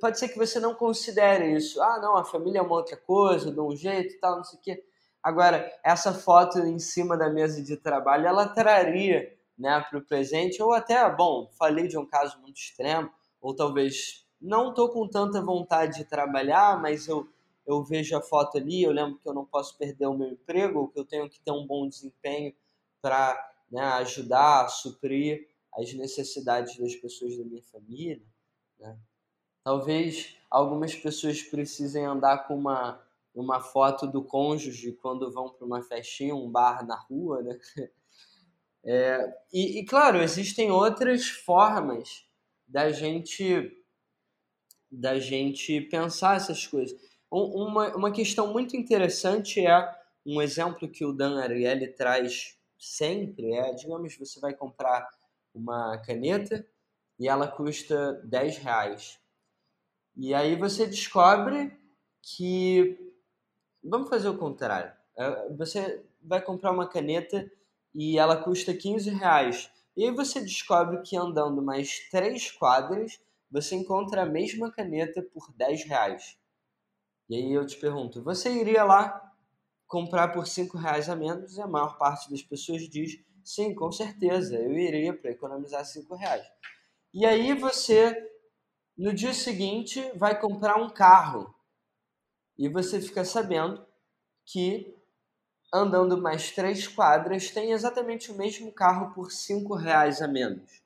pode 0.00 0.16
ser 0.16 0.28
que 0.28 0.38
você 0.38 0.60
não 0.60 0.76
considere 0.76 1.52
isso. 1.56 1.82
Ah, 1.82 1.98
não, 2.00 2.16
a 2.16 2.24
família 2.24 2.60
é 2.60 2.62
uma 2.62 2.76
outra 2.76 2.96
coisa, 2.96 3.50
de 3.50 3.58
um 3.58 3.74
jeito 3.74 4.14
e 4.14 4.18
tal, 4.20 4.36
não 4.36 4.44
sei 4.44 4.60
o 4.60 4.62
quê. 4.62 4.84
Agora, 5.20 5.68
essa 5.84 6.14
foto 6.14 6.60
em 6.60 6.78
cima 6.78 7.16
da 7.16 7.28
mesa 7.28 7.60
de 7.60 7.76
trabalho, 7.76 8.28
ela 8.28 8.46
traria 8.46 9.36
né, 9.58 9.84
para 9.90 9.98
o 9.98 10.06
presente, 10.06 10.62
ou 10.62 10.72
até, 10.72 11.10
bom, 11.10 11.50
falei 11.58 11.88
de 11.88 11.98
um 11.98 12.06
caso 12.06 12.40
muito 12.40 12.58
extremo, 12.58 13.10
ou 13.40 13.56
talvez 13.56 14.24
não 14.40 14.68
estou 14.68 14.88
com 14.88 15.08
tanta 15.08 15.42
vontade 15.42 15.98
de 15.98 16.04
trabalhar, 16.04 16.80
mas 16.80 17.08
eu, 17.08 17.28
eu 17.66 17.82
vejo 17.82 18.16
a 18.16 18.22
foto 18.22 18.56
ali, 18.56 18.84
eu 18.84 18.92
lembro 18.92 19.18
que 19.18 19.28
eu 19.28 19.34
não 19.34 19.44
posso 19.44 19.76
perder 19.76 20.06
o 20.06 20.16
meu 20.16 20.28
emprego, 20.28 20.92
que 20.92 21.00
eu 21.00 21.04
tenho 21.04 21.28
que 21.28 21.40
ter 21.40 21.50
um 21.50 21.66
bom 21.66 21.88
desempenho 21.88 22.54
para 23.02 23.52
né, 23.70 23.82
ajudar 23.82 24.64
a 24.64 24.68
suprir 24.68 25.48
as 25.74 25.92
necessidades 25.92 26.76
das 26.78 26.94
pessoas 26.94 27.36
da 27.36 27.44
minha 27.44 27.62
família. 27.62 28.22
Né? 28.78 28.96
Talvez 29.64 30.36
algumas 30.50 30.94
pessoas 30.94 31.42
precisem 31.42 32.04
andar 32.04 32.46
com 32.46 32.54
uma, 32.54 33.02
uma 33.34 33.60
foto 33.60 34.06
do 34.06 34.22
cônjuge 34.22 34.92
quando 34.92 35.32
vão 35.32 35.50
para 35.50 35.66
uma 35.66 35.82
festinha, 35.82 36.34
um 36.34 36.50
bar 36.50 36.86
na 36.86 36.96
rua, 36.96 37.42
né? 37.42 37.58
É, 38.84 39.32
e, 39.52 39.78
e, 39.78 39.84
claro, 39.84 40.20
existem 40.20 40.72
outras 40.72 41.28
formas 41.28 42.26
da 42.66 42.90
gente 42.90 43.80
da 44.90 45.20
gente 45.20 45.80
pensar 45.82 46.36
essas 46.36 46.66
coisas. 46.66 46.98
Uma, 47.30 47.94
uma 47.96 48.10
questão 48.10 48.52
muito 48.52 48.76
interessante 48.76 49.64
é 49.64 49.88
um 50.26 50.42
exemplo 50.42 50.88
que 50.88 51.04
o 51.04 51.12
Dan 51.12 51.40
Ariely 51.40 51.94
traz 51.94 52.58
sempre 52.82 53.54
é, 53.54 53.72
digamos, 53.72 54.16
você 54.16 54.40
vai 54.40 54.52
comprar 54.52 55.08
uma 55.54 55.96
caneta 55.98 56.66
e 57.18 57.28
ela 57.28 57.46
custa 57.46 58.14
10 58.24 58.58
reais. 58.58 59.20
E 60.16 60.34
aí 60.34 60.56
você 60.56 60.86
descobre 60.86 61.76
que. 62.20 62.98
Vamos 63.82 64.08
fazer 64.08 64.28
o 64.28 64.38
contrário. 64.38 64.92
É, 65.16 65.48
você 65.50 66.04
vai 66.20 66.42
comprar 66.42 66.72
uma 66.72 66.88
caneta 66.88 67.50
e 67.94 68.18
ela 68.18 68.42
custa 68.42 68.74
15 68.74 69.10
reais. 69.10 69.70
E 69.96 70.04
aí 70.04 70.10
você 70.10 70.40
descobre 70.40 71.02
que 71.02 71.16
andando 71.16 71.62
mais 71.62 72.08
três 72.10 72.50
quadras, 72.50 73.20
você 73.50 73.76
encontra 73.76 74.22
a 74.22 74.26
mesma 74.26 74.72
caneta 74.72 75.22
por 75.22 75.52
10 75.54 75.84
reais. 75.84 76.38
E 77.28 77.36
aí 77.36 77.52
eu 77.52 77.64
te 77.64 77.76
pergunto, 77.76 78.22
você 78.22 78.52
iria 78.52 78.82
lá 78.84 79.31
comprar 79.92 80.28
por 80.28 80.46
5 80.46 80.78
reais 80.78 81.10
a 81.10 81.14
menos? 81.14 81.58
E 81.58 81.60
a 81.60 81.66
maior 81.66 81.98
parte 81.98 82.30
das 82.30 82.40
pessoas 82.40 82.88
diz, 82.88 83.22
sim, 83.44 83.74
com 83.74 83.92
certeza, 83.92 84.56
eu 84.56 84.72
iria 84.72 85.12
para 85.12 85.30
economizar 85.30 85.84
5 85.84 86.14
reais. 86.14 86.46
E 87.12 87.26
aí 87.26 87.52
você, 87.52 88.16
no 88.96 89.12
dia 89.12 89.34
seguinte, 89.34 90.00
vai 90.16 90.40
comprar 90.40 90.76
um 90.76 90.88
carro. 90.88 91.54
E 92.56 92.70
você 92.70 93.02
fica 93.02 93.22
sabendo 93.22 93.86
que 94.46 94.96
andando 95.70 96.20
mais 96.20 96.50
três 96.50 96.88
quadras, 96.88 97.50
tem 97.50 97.72
exatamente 97.72 98.30
o 98.30 98.34
mesmo 98.34 98.72
carro 98.72 99.14
por 99.14 99.30
cinco 99.30 99.74
reais 99.74 100.22
a 100.22 100.28
menos. 100.28 100.82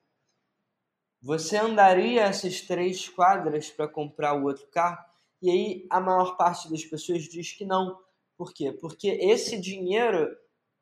Você 1.23 1.57
andaria 1.57 2.23
essas 2.23 2.61
três 2.61 3.09
quadras 3.09 3.71
para 3.71 3.87
comprar 3.87 4.35
o 4.35 4.45
outro 4.45 4.67
carro? 4.69 5.05
E 5.41 5.51
aí 5.51 5.87
a 5.91 6.01
maior 6.01 6.37
parte 6.37 6.69
das 6.69 6.85
pessoas 6.85 7.23
diz 7.23 7.53
que 7.53 7.65
não. 7.65 8.05
Por 8.37 8.53
quê? 8.53 8.73
Porque 8.73 9.09
esse 9.09 9.59
dinheiro 9.61 10.29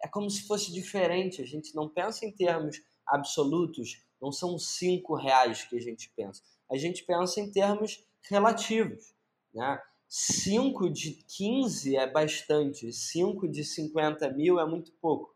é 0.03 0.09
como 0.09 0.29
se 0.29 0.47
fosse 0.47 0.73
diferente. 0.73 1.41
A 1.41 1.47
gente 1.47 1.75
não 1.75 1.89
pensa 1.89 2.25
em 2.25 2.33
termos 2.33 2.83
absolutos. 3.07 4.03
Não 4.21 4.33
são 4.33 4.59
cinco 4.59 5.15
reais 5.15 5.65
que 5.65 5.77
a 5.77 5.81
gente 5.81 6.11
pensa. 6.17 6.43
A 6.71 6.77
gente 6.77 7.05
pensa 7.05 7.41
em 7.41 7.51
termos 7.51 8.05
relativos. 8.29 9.15
Né? 9.53 9.81
5 10.09 10.91
de 10.91 11.13
15 11.27 11.97
é 11.97 12.09
bastante, 12.09 12.93
5 12.93 13.49
de 13.49 13.65
50 13.65 14.31
mil 14.31 14.61
é 14.61 14.67
muito 14.67 14.93
pouco. 15.01 15.35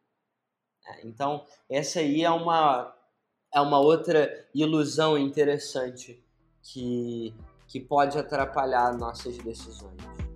É, 0.86 1.06
então, 1.06 1.44
essa 1.68 2.00
aí 2.00 2.22
é 2.22 2.30
uma, 2.30 2.94
é 3.52 3.60
uma 3.60 3.80
outra 3.80 4.48
ilusão 4.54 5.18
interessante 5.18 6.24
que, 6.62 7.34
que 7.66 7.80
pode 7.80 8.18
atrapalhar 8.18 8.96
nossas 8.96 9.36
decisões. 9.38 10.27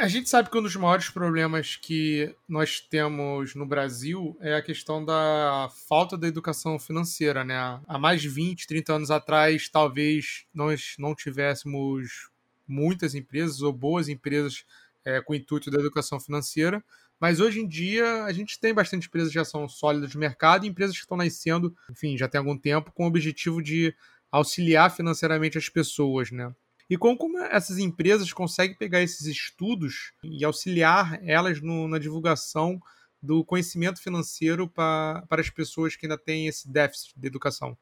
A 0.00 0.08
gente 0.08 0.30
sabe 0.30 0.48
que 0.48 0.56
um 0.56 0.62
dos 0.62 0.74
maiores 0.76 1.10
problemas 1.10 1.76
que 1.76 2.34
nós 2.48 2.80
temos 2.80 3.54
no 3.54 3.66
Brasil 3.66 4.34
é 4.40 4.54
a 4.54 4.62
questão 4.62 5.04
da 5.04 5.68
falta 5.86 6.16
da 6.16 6.26
educação 6.26 6.78
financeira, 6.78 7.44
né? 7.44 7.54
Há 7.86 7.98
mais 7.98 8.22
de 8.22 8.28
20, 8.30 8.66
30 8.66 8.94
anos 8.94 9.10
atrás, 9.10 9.68
talvez 9.68 10.46
nós 10.54 10.94
não 10.98 11.14
tivéssemos 11.14 12.30
muitas 12.66 13.14
empresas 13.14 13.60
ou 13.60 13.74
boas 13.74 14.08
empresas 14.08 14.64
é, 15.04 15.20
com 15.20 15.34
o 15.34 15.36
intuito 15.36 15.70
da 15.70 15.78
educação 15.78 16.18
financeira, 16.18 16.82
mas 17.20 17.38
hoje 17.38 17.60
em 17.60 17.68
dia 17.68 18.24
a 18.24 18.32
gente 18.32 18.58
tem 18.58 18.72
bastante 18.72 19.06
empresas 19.06 19.28
que 19.28 19.34
já 19.34 19.44
são 19.44 19.68
sólidas 19.68 20.14
no 20.14 20.20
mercado 20.20 20.64
e 20.64 20.68
empresas 20.70 20.96
que 20.96 21.02
estão 21.02 21.18
nascendo, 21.18 21.76
enfim, 21.90 22.16
já 22.16 22.26
tem 22.26 22.38
algum 22.38 22.56
tempo, 22.56 22.90
com 22.90 23.04
o 23.04 23.06
objetivo 23.06 23.62
de 23.62 23.94
auxiliar 24.32 24.90
financeiramente 24.90 25.58
as 25.58 25.68
pessoas, 25.68 26.30
né? 26.30 26.54
E 26.90 26.98
como, 26.98 27.16
como 27.16 27.38
essas 27.38 27.78
empresas 27.78 28.32
conseguem 28.32 28.76
pegar 28.76 29.00
esses 29.00 29.24
estudos 29.24 30.12
e 30.24 30.44
auxiliar 30.44 31.24
elas 31.24 31.60
no, 31.62 31.86
na 31.86 32.00
divulgação 32.00 32.82
do 33.22 33.44
conhecimento 33.44 34.02
financeiro 34.02 34.68
para 34.68 35.24
as 35.30 35.48
pessoas 35.48 35.94
que 35.94 36.06
ainda 36.06 36.18
têm 36.18 36.48
esse 36.48 36.68
déficit 36.68 37.14
de 37.16 37.28
educação? 37.28 37.78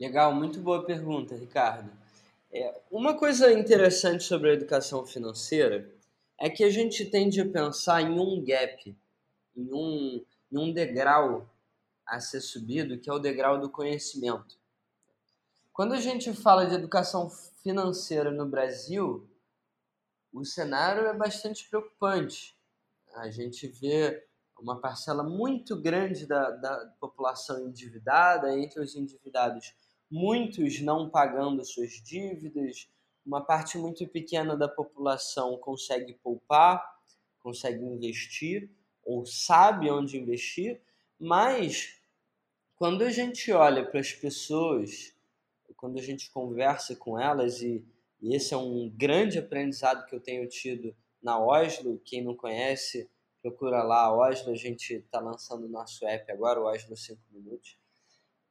Legal, 0.00 0.34
muito 0.34 0.58
boa 0.58 0.86
pergunta, 0.86 1.36
Ricardo. 1.36 1.90
É, 2.50 2.80
uma 2.90 3.14
coisa 3.14 3.52
interessante 3.52 4.24
sobre 4.24 4.50
a 4.50 4.54
educação 4.54 5.04
financeira 5.04 5.86
é 6.40 6.48
que 6.48 6.64
a 6.64 6.70
gente 6.70 7.04
tende 7.04 7.42
a 7.42 7.48
pensar 7.48 8.00
em 8.00 8.18
um 8.18 8.42
gap, 8.42 8.96
em 9.54 9.68
um, 9.70 10.24
em 10.50 10.58
um 10.58 10.72
degrau 10.72 11.46
a 12.06 12.18
ser 12.20 12.40
subido, 12.40 12.98
que 12.98 13.10
é 13.10 13.12
o 13.12 13.18
degrau 13.18 13.60
do 13.60 13.68
conhecimento. 13.68 14.56
Quando 15.72 15.92
a 15.92 16.00
gente 16.00 16.32
fala 16.32 16.66
de 16.66 16.74
educação 16.74 17.30
financeira 17.62 18.30
no 18.30 18.46
Brasil, 18.46 19.28
o 20.32 20.44
cenário 20.44 21.06
é 21.06 21.14
bastante 21.14 21.68
preocupante. 21.68 22.56
A 23.14 23.30
gente 23.30 23.66
vê 23.68 24.26
uma 24.58 24.80
parcela 24.80 25.22
muito 25.22 25.80
grande 25.80 26.26
da, 26.26 26.50
da 26.50 26.86
população 27.00 27.66
endividada, 27.66 28.56
entre 28.56 28.80
os 28.80 28.94
endividados, 28.94 29.74
muitos 30.10 30.80
não 30.80 31.10
pagando 31.10 31.64
suas 31.64 31.92
dívidas, 32.02 32.88
uma 33.24 33.40
parte 33.40 33.78
muito 33.78 34.06
pequena 34.08 34.56
da 34.56 34.68
população 34.68 35.56
consegue 35.58 36.14
poupar, 36.14 36.82
consegue 37.40 37.84
investir 37.84 38.70
ou 39.04 39.26
sabe 39.26 39.90
onde 39.90 40.18
investir, 40.18 40.80
mas 41.18 42.00
quando 42.76 43.02
a 43.02 43.10
gente 43.10 43.50
olha 43.52 43.84
para 43.84 44.00
as 44.00 44.12
pessoas 44.12 45.14
quando 45.82 45.98
a 45.98 46.02
gente 46.02 46.30
conversa 46.30 46.94
com 46.94 47.18
elas, 47.18 47.60
e, 47.60 47.84
e 48.20 48.36
esse 48.36 48.54
é 48.54 48.56
um 48.56 48.88
grande 48.88 49.36
aprendizado 49.36 50.06
que 50.06 50.14
eu 50.14 50.20
tenho 50.20 50.48
tido 50.48 50.94
na 51.20 51.40
Oslo, 51.40 52.00
quem 52.04 52.22
não 52.22 52.36
conhece, 52.36 53.10
procura 53.42 53.82
lá 53.82 54.04
a 54.04 54.16
Oslo, 54.16 54.52
a 54.52 54.54
gente 54.54 54.94
está 54.94 55.18
lançando 55.18 55.66
o 55.66 55.68
nosso 55.68 56.06
app 56.06 56.30
agora, 56.30 56.60
o 56.60 56.66
Oslo 56.66 56.96
5 56.96 57.20
Minutos. 57.32 57.76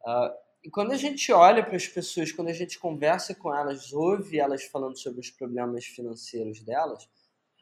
Uh, 0.02 0.36
e 0.62 0.70
quando 0.70 0.92
a 0.92 0.98
gente 0.98 1.32
olha 1.32 1.64
para 1.64 1.78
as 1.78 1.88
pessoas, 1.88 2.34
quando 2.34 2.50
a 2.50 2.54
gente 2.54 2.78
conversa 2.78 3.34
com 3.34 3.56
elas, 3.56 3.94
ouve 3.94 4.38
elas 4.38 4.66
falando 4.66 4.98
sobre 4.98 5.22
os 5.22 5.32
problemas 5.32 5.86
financeiros 5.86 6.62
delas, 6.62 7.08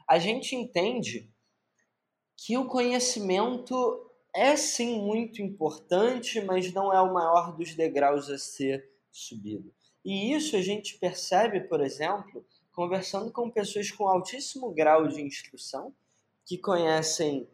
a 0.08 0.18
gente 0.18 0.56
entende 0.56 1.32
que 2.36 2.58
o 2.58 2.66
conhecimento 2.66 4.12
é 4.34 4.56
sim 4.56 5.00
muito 5.00 5.44
importante, 5.44 6.42
mas 6.42 6.74
não 6.74 6.92
é 6.92 7.00
o 7.00 7.14
maior 7.14 7.56
dos 7.56 7.76
degraus 7.76 8.32
a 8.32 8.38
ser 8.40 8.98
subido. 9.12 9.74
E 10.04 10.34
isso 10.34 10.56
a 10.56 10.62
gente 10.62 10.98
percebe, 10.98 11.62
por 11.62 11.82
exemplo, 11.82 12.46
conversando 12.72 13.32
com 13.32 13.50
pessoas 13.50 13.92
com 13.92 14.08
altíssimo 14.08 14.72
grau 14.72 15.08
de 15.08 15.22
instrução, 15.22 15.94
que 16.46 16.58
conhecem 16.58 17.48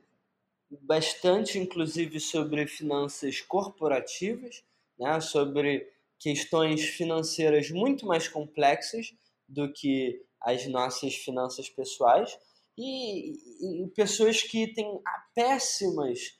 bastante, 0.81 1.57
inclusive, 1.57 2.19
sobre 2.19 2.67
finanças 2.67 3.41
corporativas, 3.41 4.63
né, 4.97 5.19
sobre 5.19 5.91
questões 6.19 6.83
financeiras 6.83 7.69
muito 7.69 8.05
mais 8.05 8.27
complexas 8.27 9.13
do 9.47 9.71
que 9.71 10.23
as 10.39 10.65
nossas 10.67 11.15
finanças 11.15 11.69
pessoais, 11.69 12.37
e, 12.77 13.83
e 13.83 13.87
pessoas 13.95 14.41
que 14.41 14.67
têm 14.73 14.99
péssimas, 15.33 16.37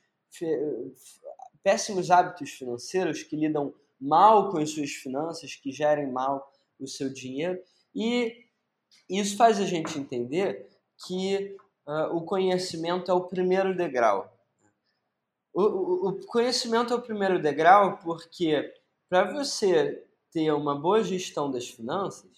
péssimos 1.63 2.11
hábitos 2.11 2.51
financeiros, 2.51 3.24
que 3.24 3.36
lidam 3.36 3.74
mal 3.99 4.51
com 4.51 4.57
as 4.57 4.71
suas 4.71 4.91
finanças, 4.91 5.55
que 5.55 5.71
gerem 5.71 6.11
mal 6.11 6.51
o 6.79 6.87
seu 6.87 7.11
dinheiro. 7.11 7.61
E 7.93 8.45
isso 9.09 9.37
faz 9.37 9.59
a 9.59 9.65
gente 9.65 9.97
entender 9.97 10.69
que 11.05 11.55
uh, 11.87 12.15
o 12.15 12.23
conhecimento 12.23 13.11
é 13.11 13.13
o 13.13 13.27
primeiro 13.27 13.75
degrau. 13.75 14.31
O, 15.53 15.61
o, 15.61 16.09
o 16.09 16.25
conhecimento 16.27 16.93
é 16.93 16.95
o 16.97 17.01
primeiro 17.01 17.41
degrau 17.41 17.97
porque 17.99 18.73
para 19.07 19.31
você 19.31 20.05
ter 20.31 20.51
uma 20.51 20.75
boa 20.75 21.01
gestão 21.03 21.49
das 21.49 21.69
finanças, 21.69 22.29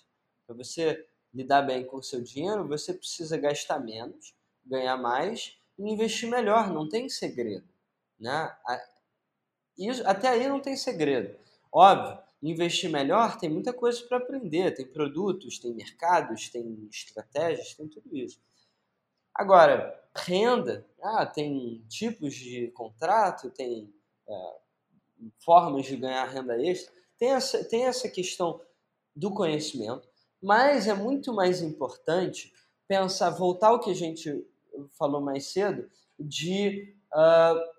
para 0.46 0.56
você 0.56 1.08
lidar 1.34 1.64
bem 1.64 1.86
com 1.86 1.98
o 1.98 2.04
seu 2.04 2.22
dinheiro, 2.22 2.68
você 2.68 2.94
precisa 2.94 3.38
gastar 3.38 3.80
menos, 3.80 4.36
ganhar 4.66 4.98
mais 4.98 5.58
e 5.78 5.90
investir 5.90 6.30
melhor. 6.30 6.72
Não 6.72 6.88
tem 6.88 7.10
segredo. 7.10 7.68
Né? 8.20 8.56
Isso, 9.78 10.08
até 10.08 10.30
aí 10.30 10.48
não 10.48 10.60
tem 10.60 10.76
segredo. 10.76 11.38
Óbvio, 11.80 12.18
investir 12.42 12.90
melhor 12.90 13.38
tem 13.38 13.48
muita 13.48 13.72
coisa 13.72 14.02
para 14.08 14.18
aprender, 14.18 14.74
tem 14.74 14.88
produtos, 14.88 15.60
tem 15.60 15.76
mercados, 15.76 16.50
tem 16.50 16.90
estratégias, 16.92 17.76
tem 17.76 17.88
tudo 17.88 18.18
isso. 18.18 18.42
Agora, 19.32 19.96
renda, 20.16 20.84
ah, 21.00 21.24
tem 21.24 21.86
tipos 21.88 22.34
de 22.34 22.70
contrato, 22.70 23.52
tem 23.52 23.94
é, 24.28 24.56
formas 25.38 25.86
de 25.86 25.98
ganhar 25.98 26.26
renda 26.26 26.60
extra, 26.60 26.92
tem 27.16 27.30
essa, 27.30 27.64
tem 27.64 27.86
essa 27.86 28.10
questão 28.10 28.60
do 29.16 29.32
conhecimento, 29.32 30.10
mas 30.42 30.88
é 30.88 30.96
muito 30.96 31.32
mais 31.32 31.62
importante 31.62 32.52
pensar, 32.88 33.30
voltar 33.30 33.68
ao 33.68 33.80
que 33.80 33.92
a 33.92 33.96
gente 33.96 34.44
falou 34.98 35.22
mais 35.22 35.46
cedo, 35.46 35.88
de 36.20 36.96
uh, 37.14 37.78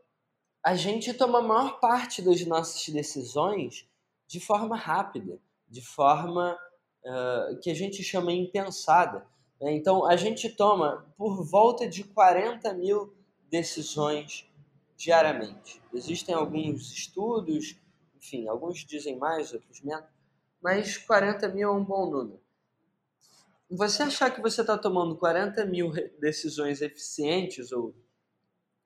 a 0.69 0.75
gente 0.75 1.15
toma 1.15 1.39
a 1.39 1.43
maior 1.43 1.81
parte 1.81 2.21
das 2.21 2.45
nossas 2.45 2.87
decisões 2.91 3.88
de 4.29 4.39
forma 4.39 4.77
rápida, 4.77 5.41
de 5.67 5.81
forma 5.81 6.57
uh, 7.05 7.59
que 7.61 7.71
a 7.71 7.75
gente 7.75 8.03
chama 8.05 8.31
impensada. 8.33 9.27
Né? 9.61 9.73
Então, 9.73 10.07
a 10.07 10.17
gente 10.17 10.51
toma 10.51 11.05
por 11.17 11.43
volta 11.43 11.89
de 11.89 12.05
40 12.05 12.73
mil 12.75 13.17
decisões 13.51 14.47
diariamente. 14.97 15.83
Existem 15.95 16.35
alguns 16.35 16.93
estudos, 16.93 17.77
enfim, 18.17 18.47
alguns 18.47 18.85
dizem 18.85 19.17
mais, 19.17 19.53
outros 19.55 19.81
menos, 19.81 20.05
mas 20.61 20.99
40 20.99 21.49
mil 21.49 21.69
é 21.69 21.73
um 21.73 21.85
bom 21.85 22.11
número. 22.11 22.41
Você 23.71 24.03
achar 24.03 24.31
que 24.31 24.41
você 24.41 24.61
está 24.61 24.77
tomando 24.77 25.17
40 25.17 25.65
mil 25.65 25.91
decisões 26.19 26.83
eficientes, 26.83 27.71
ou 27.73 27.95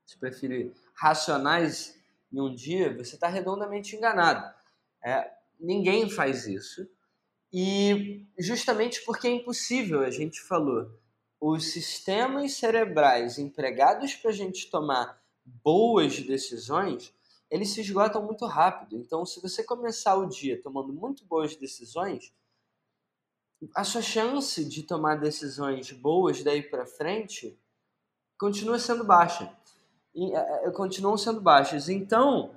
se 0.05 0.19
preferir, 0.19 0.73
racionais 0.95 1.99
em 2.33 2.41
um 2.41 2.55
dia, 2.55 2.95
você 2.97 3.15
está 3.15 3.29
redondamente 3.29 3.97
enganado. 3.97 4.62
É, 5.05 5.31
ninguém 5.59 6.09
faz 6.09 6.47
isso. 6.47 6.89
E 7.53 8.27
justamente 8.39 9.05
porque 9.05 9.29
é 9.29 9.31
impossível, 9.31 10.01
a 10.01 10.11
gente 10.11 10.41
falou, 10.41 10.91
os 11.41 11.73
sistemas 11.73 12.55
cerebrais 12.55 13.39
empregados 13.39 14.15
para 14.15 14.31
a 14.31 14.35
gente 14.35 14.71
tomar 14.71 15.21
boas 15.45 16.21
decisões, 16.21 17.13
eles 17.51 17.71
se 17.71 17.81
esgotam 17.81 18.23
muito 18.25 18.47
rápido. 18.47 18.97
Então, 18.97 19.27
se 19.27 19.41
você 19.41 19.63
começar 19.63 20.15
o 20.17 20.27
dia 20.27 20.63
tomando 20.63 20.93
muito 20.93 21.25
boas 21.27 21.55
decisões, 21.55 22.33
a 23.75 23.85
sua 23.85 24.03
chance 24.03 24.65
de 24.65 24.83
tomar 24.83 25.17
decisões 25.17 25.93
boas 25.93 26.43
daí 26.43 26.63
para 26.63 26.87
frente 26.87 27.59
continua 28.39 28.79
sendo 28.79 29.05
baixa. 29.05 29.55
E, 30.15 30.35
é, 30.35 30.67
é, 30.67 30.71
continuam 30.71 31.17
sendo 31.17 31.41
baixas. 31.41 31.89
Então, 31.89 32.57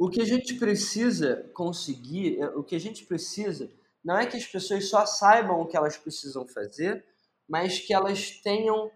o 0.00 0.08
que 0.08 0.22
a 0.22 0.24
gente 0.24 0.54
precisa 0.54 1.50
conseguir, 1.52 2.40
é, 2.40 2.46
o 2.56 2.64
que 2.64 2.74
a 2.74 2.80
gente 2.80 3.04
precisa, 3.04 3.70
não 4.02 4.16
é 4.16 4.24
que 4.24 4.34
as 4.34 4.46
pessoas 4.46 4.88
só 4.88 5.04
saibam 5.04 5.60
o 5.60 5.66
que 5.66 5.76
elas 5.76 5.98
precisam 5.98 6.48
fazer, 6.48 7.04
mas 7.46 7.78
que 7.78 7.92
elas 7.92 8.30
tenham 8.30 8.90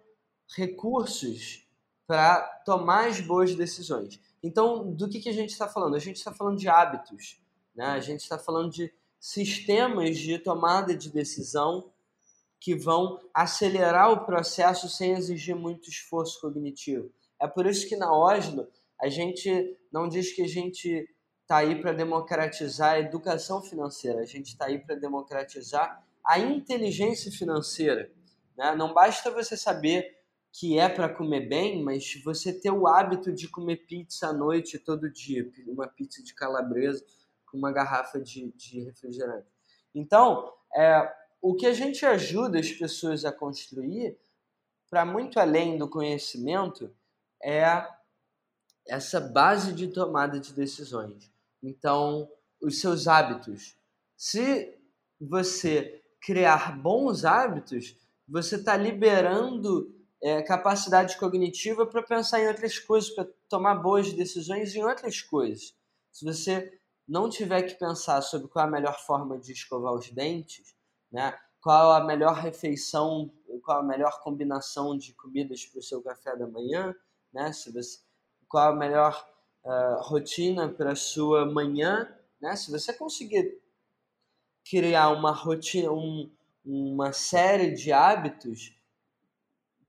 recursos 0.56 1.68
para 2.06 2.40
tomar 2.64 3.08
as 3.08 3.20
boas 3.20 3.54
decisões. 3.54 4.18
Então, 4.42 4.94
do 4.94 5.06
que, 5.06 5.20
que 5.20 5.28
a 5.28 5.32
gente 5.34 5.50
está 5.50 5.68
falando? 5.68 5.94
A 5.94 5.98
gente 5.98 6.16
está 6.16 6.32
falando 6.32 6.56
de 6.56 6.70
hábitos, 6.70 7.38
né? 7.74 7.84
a 7.84 8.00
gente 8.00 8.20
está 8.20 8.38
falando 8.38 8.72
de 8.72 8.90
sistemas 9.20 10.16
de 10.16 10.38
tomada 10.38 10.96
de 10.96 11.10
decisão 11.10 11.92
que 12.58 12.74
vão 12.74 13.20
acelerar 13.34 14.10
o 14.10 14.24
processo 14.24 14.88
sem 14.88 15.12
exigir 15.12 15.54
muito 15.54 15.90
esforço 15.90 16.40
cognitivo. 16.40 17.12
É 17.38 17.46
por 17.46 17.66
isso 17.66 17.86
que 17.86 17.94
na 17.94 18.10
Oslo 18.10 18.66
a 18.98 19.10
gente 19.10 19.76
não 19.94 20.08
diz 20.08 20.32
que 20.32 20.42
a 20.42 20.48
gente 20.48 21.08
está 21.42 21.58
aí 21.58 21.80
para 21.80 21.92
democratizar 21.92 22.94
a 22.94 22.98
educação 22.98 23.62
financeira, 23.62 24.22
a 24.22 24.26
gente 24.26 24.48
está 24.48 24.64
aí 24.64 24.80
para 24.80 24.96
democratizar 24.96 26.04
a 26.26 26.36
inteligência 26.36 27.30
financeira. 27.30 28.10
Né? 28.56 28.74
Não 28.74 28.92
basta 28.92 29.30
você 29.30 29.56
saber 29.56 30.18
que 30.52 30.80
é 30.80 30.88
para 30.88 31.08
comer 31.08 31.48
bem, 31.48 31.80
mas 31.84 32.20
você 32.24 32.52
ter 32.52 32.72
o 32.72 32.88
hábito 32.88 33.32
de 33.32 33.46
comer 33.46 33.86
pizza 33.86 34.28
à 34.28 34.32
noite 34.32 34.80
todo 34.80 35.08
dia, 35.08 35.48
uma 35.68 35.86
pizza 35.86 36.20
de 36.24 36.34
calabresa 36.34 37.04
com 37.46 37.56
uma 37.56 37.70
garrafa 37.70 38.20
de, 38.20 38.50
de 38.56 38.80
refrigerante. 38.80 39.46
Então, 39.94 40.52
é, 40.74 41.08
o 41.40 41.54
que 41.54 41.66
a 41.66 41.72
gente 41.72 42.04
ajuda 42.04 42.58
as 42.58 42.72
pessoas 42.72 43.24
a 43.24 43.30
construir, 43.30 44.18
para 44.90 45.04
muito 45.04 45.38
além 45.38 45.78
do 45.78 45.88
conhecimento, 45.88 46.92
é 47.40 47.64
essa 48.86 49.20
base 49.20 49.72
de 49.72 49.88
tomada 49.88 50.38
de 50.38 50.52
decisões. 50.52 51.30
Então, 51.62 52.28
os 52.60 52.80
seus 52.80 53.08
hábitos. 53.08 53.76
Se 54.16 54.76
você 55.20 56.02
criar 56.20 56.78
bons 56.78 57.24
hábitos, 57.24 57.96
você 58.26 58.56
está 58.56 58.76
liberando 58.76 59.94
é, 60.22 60.42
capacidade 60.42 61.18
cognitiva 61.18 61.86
para 61.86 62.02
pensar 62.02 62.40
em 62.40 62.48
outras 62.48 62.78
coisas, 62.78 63.10
para 63.10 63.26
tomar 63.48 63.74
boas 63.74 64.12
decisões 64.12 64.74
em 64.74 64.82
outras 64.82 65.20
coisas. 65.20 65.74
Se 66.10 66.24
você 66.24 66.80
não 67.06 67.28
tiver 67.28 67.62
que 67.62 67.74
pensar 67.74 68.22
sobre 68.22 68.48
qual 68.48 68.64
é 68.64 68.68
a 68.68 68.70
melhor 68.70 68.98
forma 69.00 69.38
de 69.38 69.52
escovar 69.52 69.92
os 69.92 70.10
dentes, 70.10 70.74
né? 71.12 71.38
qual 71.60 71.92
a 71.92 72.04
melhor 72.04 72.34
refeição, 72.36 73.30
qual 73.62 73.80
a 73.80 73.82
melhor 73.82 74.20
combinação 74.22 74.96
de 74.96 75.12
comidas 75.14 75.64
para 75.66 75.80
o 75.80 75.82
seu 75.82 76.02
café 76.02 76.36
da 76.36 76.46
manhã, 76.46 76.94
né? 77.32 77.52
se 77.52 77.70
você, 77.70 77.98
qual 78.48 78.72
a 78.72 78.76
melhor 78.76 79.26
uh, 79.64 80.02
rotina 80.02 80.68
para 80.68 80.92
a 80.92 80.96
sua 80.96 81.46
manhã, 81.46 82.08
né? 82.40 82.54
se 82.56 82.70
você 82.70 82.92
conseguir 82.92 83.58
criar 84.68 85.10
uma 85.10 85.32
rotina, 85.32 85.90
um, 85.92 86.30
uma 86.64 87.12
série 87.12 87.72
de 87.72 87.92
hábitos 87.92 88.74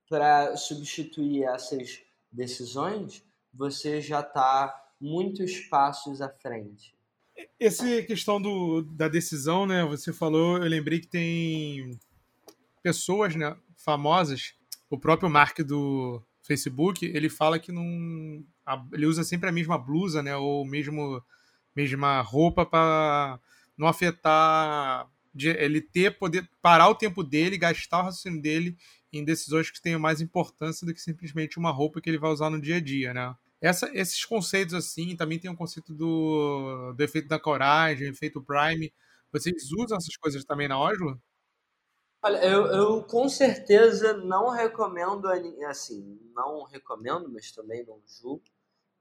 para 0.08 0.56
substituir 0.56 1.44
essas 1.44 2.00
decisões, 2.30 3.24
você 3.52 4.00
já 4.00 4.20
está 4.20 4.92
muitos 5.00 5.60
passos 5.60 6.20
à 6.20 6.28
frente. 6.28 6.94
Essa 7.58 8.02
questão 8.02 8.40
do, 8.40 8.82
da 8.82 9.08
decisão, 9.08 9.66
né? 9.66 9.84
Você 9.84 10.12
falou, 10.12 10.58
eu 10.58 10.68
lembrei 10.68 11.00
que 11.00 11.06
tem 11.06 11.98
pessoas, 12.82 13.34
né, 13.34 13.56
famosas. 13.76 14.54
O 14.88 14.98
próprio 14.98 15.28
Mark 15.28 15.58
do 15.60 16.22
Facebook, 16.46 17.04
ele 17.04 17.28
fala 17.28 17.58
que 17.58 17.72
não, 17.72 18.44
ele 18.92 19.06
usa 19.06 19.24
sempre 19.24 19.48
a 19.48 19.52
mesma 19.52 19.76
blusa, 19.76 20.22
né, 20.22 20.36
ou 20.36 20.64
mesmo 20.64 21.22
mesma 21.74 22.20
roupa 22.22 22.64
para 22.64 23.38
não 23.76 23.86
afetar 23.86 25.06
ele 25.38 25.82
ter 25.82 26.16
poder 26.18 26.48
parar 26.62 26.88
o 26.88 26.94
tempo 26.94 27.22
dele, 27.22 27.58
gastar 27.58 28.00
o 28.00 28.02
raciocínio 28.04 28.40
dele 28.40 28.76
em 29.12 29.24
decisões 29.24 29.70
que 29.70 29.80
tenham 29.80 30.00
mais 30.00 30.20
importância 30.20 30.86
do 30.86 30.94
que 30.94 31.00
simplesmente 31.00 31.58
uma 31.58 31.70
roupa 31.70 32.00
que 32.00 32.08
ele 32.08 32.18
vai 32.18 32.30
usar 32.30 32.48
no 32.48 32.60
dia 32.60 32.76
a 32.76 32.80
dia, 32.80 33.12
né? 33.12 33.34
Essa, 33.60 33.90
esses 33.94 34.24
conceitos 34.24 34.74
assim, 34.74 35.16
também 35.16 35.38
tem 35.38 35.50
o 35.50 35.54
um 35.54 35.56
conceito 35.56 35.94
do, 35.94 36.92
do 36.92 37.02
efeito 37.02 37.28
da 37.28 37.38
coragem, 37.38 38.08
efeito 38.08 38.42
Prime. 38.42 38.92
Vocês 39.32 39.72
usam 39.72 39.96
essas 39.96 40.16
coisas 40.16 40.44
também 40.44 40.68
na 40.68 40.78
Oslo? 40.78 41.20
Olha, 42.22 42.38
eu, 42.44 42.66
eu 42.66 43.02
com 43.04 43.28
certeza 43.28 44.14
não 44.14 44.48
recomendo, 44.50 45.28
assim, 45.68 46.18
não 46.34 46.64
recomendo, 46.64 47.28
mas 47.30 47.52
também 47.52 47.84
não 47.86 48.00
julgo, 48.06 48.42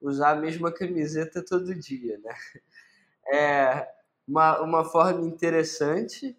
usar 0.01 0.31
a 0.31 0.35
mesma 0.35 0.71
camiseta 0.71 1.43
todo 1.43 1.73
dia, 1.75 2.17
né? 2.19 2.33
É 3.27 3.87
uma, 4.27 4.61
uma 4.61 4.85
forma 4.85 5.21
interessante, 5.25 6.37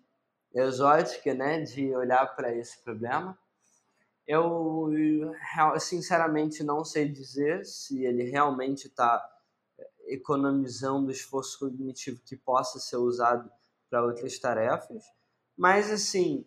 exótica, 0.55 1.35
né, 1.35 1.61
de 1.63 1.95
olhar 1.97 2.27
para 2.37 2.55
esse 2.55 2.83
problema. 2.85 3.39
Eu, 4.27 4.91
sinceramente, 5.81 6.63
não 6.65 6.85
sei 6.85 7.09
dizer 7.09 7.65
se 7.67 8.05
ele 8.05 8.25
realmente 8.25 8.87
está 8.89 9.25
eh, 9.79 10.15
economizando 10.15 11.11
esforço 11.11 11.59
cognitivo 11.61 12.21
que 12.25 12.37
possa 12.37 12.79
ser 12.81 12.97
usado 12.97 13.51
para 13.91 14.05
outras 14.05 14.39
tarefas, 14.39 15.05
mas, 15.57 15.91
assim, 15.91 16.45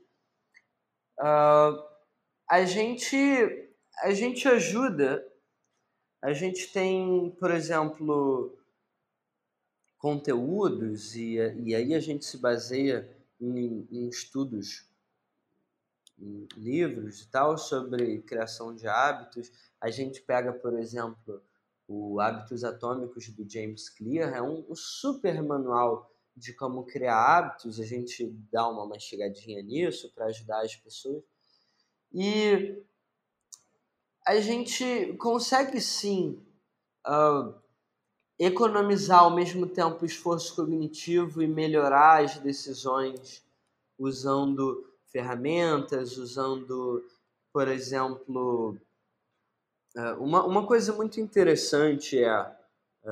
uh, 1.20 1.84
a, 2.49 2.65
gente, 2.65 3.15
a 4.01 4.11
gente 4.11 4.47
ajuda, 4.47 5.26
a 6.22 6.34
gente 6.34 6.72
tem, 6.72 7.32
por 7.39 7.51
exemplo, 7.51 8.57
conteúdos, 9.97 11.15
e, 11.15 11.36
e 11.63 11.76
aí 11.76 11.93
a 11.93 11.99
gente 11.99 12.26
se 12.26 12.38
baseia 12.38 13.09
em, 13.39 13.88
em 13.91 14.07
estudos 14.07 14.89
livros 16.57 17.22
e 17.22 17.30
tal 17.30 17.57
sobre 17.57 18.22
criação 18.24 18.76
de 18.76 18.88
hábitos. 18.88 19.51
A 19.80 19.89
gente 19.89 20.22
pega, 20.22 20.51
por 20.51 20.78
exemplo, 20.78 21.41
o 21.88 22.20
Hábitos 22.20 22.63
Atômicos 22.63 23.30
do 23.30 23.49
James 23.49 23.89
Clear, 23.89 24.34
é 24.34 24.41
um, 24.41 24.65
um 24.70 24.76
super 24.76 25.41
manual 25.41 26.13
de 26.40 26.54
como 26.54 26.86
criar 26.86 27.38
hábitos. 27.38 27.80
A 27.80 27.86
gente 27.86 28.26
dá 28.52 28.68
uma 28.68 28.86
mastigadinha 28.86 29.62
nisso 29.62 30.12
para 30.14 30.26
ajudar 30.26 30.62
as 30.62 30.76
pessoas. 30.76 31.24
E 32.14 32.82
a 34.26 34.40
gente 34.40 35.14
consegue 35.18 35.80
sim 35.82 36.42
uh, 37.08 37.54
economizar 38.38 39.20
ao 39.20 39.36
mesmo 39.36 39.68
tempo 39.68 40.06
esforço 40.06 40.56
cognitivo 40.56 41.42
e 41.42 41.48
melhorar 41.48 42.24
as 42.24 42.38
decisões 42.38 43.44
usando 43.98 44.88
ferramentas, 45.12 46.18
usando, 46.18 47.04
por 47.52 47.68
exemplo, 47.68 48.78
é, 49.96 50.14
uma, 50.14 50.46
uma 50.46 50.66
coisa 50.66 50.94
muito 50.94 51.20
interessante 51.20 52.24
é, 52.24 52.30
é 52.30 53.10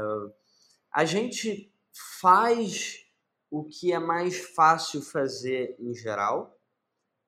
a 0.92 1.06
gente 1.06 1.72
faz 2.20 3.07
o 3.60 3.64
que 3.64 3.92
é 3.92 4.00
mais 4.00 4.38
fácil 4.38 5.02
fazer 5.02 5.76
em 5.80 5.94
geral 5.94 6.58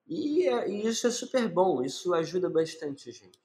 e, 0.09 0.47
é, 0.47 0.67
e 0.67 0.87
isso 0.87 1.05
é 1.05 1.11
super 1.11 1.47
bom, 1.47 1.83
isso 1.83 2.13
ajuda 2.15 2.49
bastante 2.49 3.09
a 3.09 3.13
gente. 3.13 3.39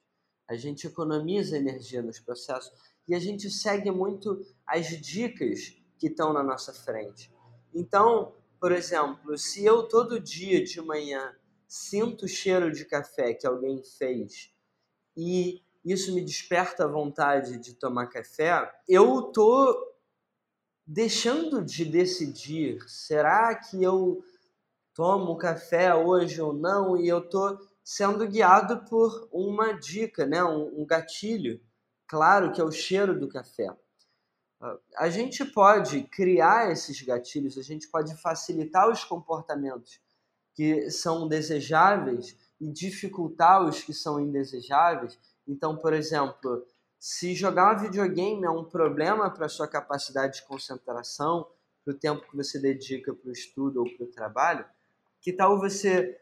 A 0.47 0.55
gente 0.55 0.87
economiza 0.87 1.57
energia 1.57 2.01
nos 2.01 2.19
processos 2.19 2.71
e 3.07 3.13
a 3.13 3.19
gente 3.19 3.49
segue 3.51 3.91
muito 3.91 4.43
as 4.65 4.87
dicas 4.87 5.75
que 5.99 6.07
estão 6.07 6.33
na 6.33 6.43
nossa 6.43 6.73
frente. 6.73 7.31
Então, 7.73 8.33
por 8.59 8.71
exemplo, 8.71 9.37
se 9.37 9.63
eu 9.63 9.87
todo 9.87 10.19
dia 10.19 10.63
de 10.63 10.81
manhã 10.81 11.35
sinto 11.67 12.25
o 12.25 12.27
cheiro 12.27 12.71
de 12.71 12.83
café 12.83 13.33
que 13.33 13.45
alguém 13.45 13.83
fez 13.83 14.51
e 15.15 15.61
isso 15.83 16.13
me 16.15 16.21
desperta 16.21 16.85
a 16.85 16.87
vontade 16.87 17.59
de 17.59 17.75
tomar 17.75 18.07
café, 18.07 18.71
eu 18.87 19.23
tô 19.23 19.94
deixando 20.85 21.63
de 21.63 21.83
decidir, 21.85 22.81
será 22.87 23.55
que 23.55 23.81
eu 23.81 24.23
tomo 24.93 25.37
café 25.37 25.93
hoje 25.93 26.41
ou 26.41 26.53
não? 26.53 26.95
E 26.97 27.07
eu 27.07 27.27
tô 27.27 27.57
sendo 27.83 28.27
guiado 28.27 28.85
por 28.85 29.27
uma 29.31 29.73
dica, 29.73 30.25
né? 30.25 30.43
um, 30.43 30.81
um 30.81 30.85
gatilho, 30.85 31.59
claro 32.07 32.51
que 32.51 32.61
é 32.61 32.63
o 32.63 32.71
cheiro 32.71 33.19
do 33.19 33.27
café. 33.27 33.69
A 34.97 35.09
gente 35.09 35.43
pode 35.45 36.03
criar 36.03 36.71
esses 36.71 36.99
gatilhos, 37.01 37.57
a 37.57 37.61
gente 37.61 37.87
pode 37.87 38.15
facilitar 38.17 38.89
os 38.89 39.03
comportamentos 39.03 39.99
que 40.53 40.89
são 40.89 41.27
desejáveis 41.27 42.37
e 42.59 42.71
dificultar 42.71 43.63
os 43.63 43.81
que 43.81 43.93
são 43.93 44.19
indesejáveis. 44.19 45.19
Então, 45.45 45.77
por 45.77 45.93
exemplo, 45.93 46.65
se 47.05 47.35
jogar 47.35 47.75
um 47.75 47.83
videogame 47.83 48.43
é 48.45 48.49
um 48.49 48.63
problema 48.63 49.29
para 49.29 49.47
sua 49.47 49.67
capacidade 49.67 50.37
de 50.37 50.47
concentração, 50.47 51.47
para 51.83 51.93
o 51.93 51.95
tempo 51.95 52.27
que 52.27 52.35
você 52.35 52.57
dedica 52.57 53.13
para 53.13 53.29
o 53.29 53.31
estudo 53.31 53.81
ou 53.83 53.95
para 53.95 54.05
o 54.05 54.09
trabalho, 54.09 54.65
que 55.21 55.31
tal 55.31 55.59
você 55.59 56.19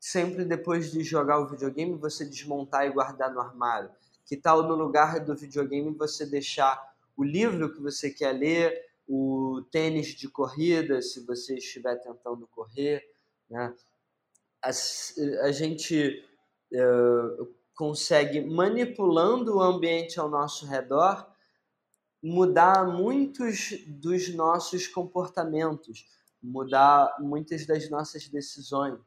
sempre 0.00 0.44
depois 0.44 0.90
de 0.90 1.04
jogar 1.04 1.38
o 1.38 1.46
videogame 1.46 1.94
você 1.94 2.24
desmontar 2.24 2.88
e 2.88 2.90
guardar 2.90 3.32
no 3.32 3.40
armário? 3.40 3.88
Que 4.24 4.36
tal 4.36 4.64
no 4.64 4.74
lugar 4.74 5.20
do 5.20 5.36
videogame 5.36 5.94
você 5.94 6.26
deixar 6.26 6.76
o 7.16 7.22
livro 7.22 7.72
que 7.72 7.80
você 7.80 8.10
quer 8.10 8.32
ler, 8.32 8.84
o 9.06 9.62
tênis 9.70 10.08
de 10.08 10.28
corrida, 10.28 11.00
se 11.02 11.24
você 11.24 11.54
estiver 11.54 12.02
tentando 12.02 12.48
correr, 12.48 13.00
né? 13.48 13.72
a, 14.60 14.70
a 15.44 15.52
gente 15.52 16.28
uh, 16.72 17.55
consegue, 17.76 18.40
manipulando 18.40 19.56
o 19.56 19.60
ambiente 19.60 20.18
ao 20.18 20.28
nosso 20.30 20.66
redor, 20.66 21.30
mudar 22.22 22.84
muitos 22.86 23.84
dos 23.86 24.34
nossos 24.34 24.88
comportamentos, 24.88 26.06
mudar 26.42 27.14
muitas 27.20 27.66
das 27.66 27.88
nossas 27.90 28.26
decisões. 28.28 28.98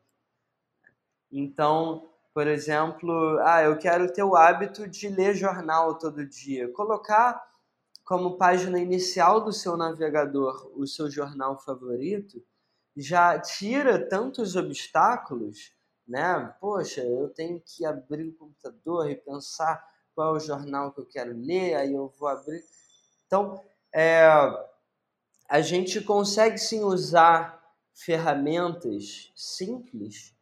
Então, 1.32 2.10
por 2.34 2.48
exemplo, 2.48 3.40
ah, 3.42 3.64
eu 3.64 3.78
quero 3.78 4.14
ter 4.14 4.24
o 4.24 4.36
hábito 4.36 4.88
de 4.88 5.10
ler 5.10 5.36
jornal 5.36 5.98
todo 5.98 6.26
dia. 6.26 6.72
Colocar 6.72 7.44
como 8.06 8.38
página 8.38 8.80
inicial 8.80 9.42
do 9.42 9.52
seu 9.52 9.76
navegador 9.76 10.72
o 10.76 10.88
seu 10.88 11.10
jornal 11.10 11.60
favorito 11.60 12.44
já 12.96 13.40
tira 13.40 14.08
tantos 14.08 14.56
obstáculos, 14.56 15.74
né? 16.10 16.53
Poxa, 16.60 17.01
eu 17.01 17.30
tenho 17.30 17.62
que 17.62 17.86
abrir 17.86 18.28
o 18.28 18.34
computador 18.34 19.10
e 19.10 19.16
pensar 19.16 19.88
qual 20.16 20.34
é 20.34 20.38
o 20.38 20.39
jornal 20.39 20.91
que 20.91 20.99
eu 20.99 21.05
quero 21.05 21.32
ler, 21.38 21.76
aí 21.76 21.93
eu 21.93 22.14
vou 22.18 22.28
abrir. 22.28 22.64
Então, 23.28 23.64
é, 23.93 24.28
a 25.47 25.62
gente 25.62 26.01
consegue 26.01 26.57
sim 26.57 26.84
usar 26.84 27.64
ferramentas 27.93 29.32
simples 29.36 30.34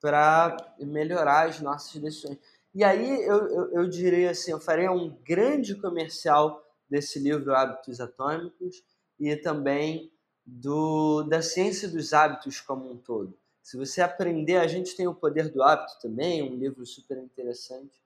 para 0.00 0.56
melhorar 0.78 1.48
as 1.48 1.60
nossas 1.60 2.00
decisões. 2.00 2.38
E 2.72 2.84
aí 2.84 3.22
eu, 3.22 3.48
eu, 3.48 3.72
eu 3.72 3.88
diria 3.88 4.30
assim, 4.30 4.52
eu 4.52 4.60
faria 4.60 4.92
um 4.92 5.10
grande 5.24 5.74
comercial 5.74 6.64
desse 6.88 7.18
livro 7.18 7.54
Hábitos 7.54 8.00
Atômicos 8.00 8.84
e 9.18 9.34
também 9.36 10.12
do, 10.46 11.24
da 11.24 11.42
ciência 11.42 11.88
dos 11.88 12.12
hábitos 12.12 12.60
como 12.60 12.90
um 12.90 12.96
todo. 12.96 13.36
Se 13.68 13.76
você 13.76 14.00
aprender, 14.00 14.56
a 14.56 14.66
gente 14.66 14.96
tem 14.96 15.06
o 15.06 15.14
Poder 15.14 15.50
do 15.50 15.62
Hábito 15.62 15.98
também, 16.00 16.42
um 16.42 16.56
livro 16.56 16.86
super 16.86 17.18
interessante. 17.18 18.00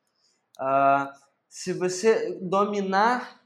Uh, 0.58 1.06
se 1.48 1.72
você 1.72 2.34
dominar 2.40 3.40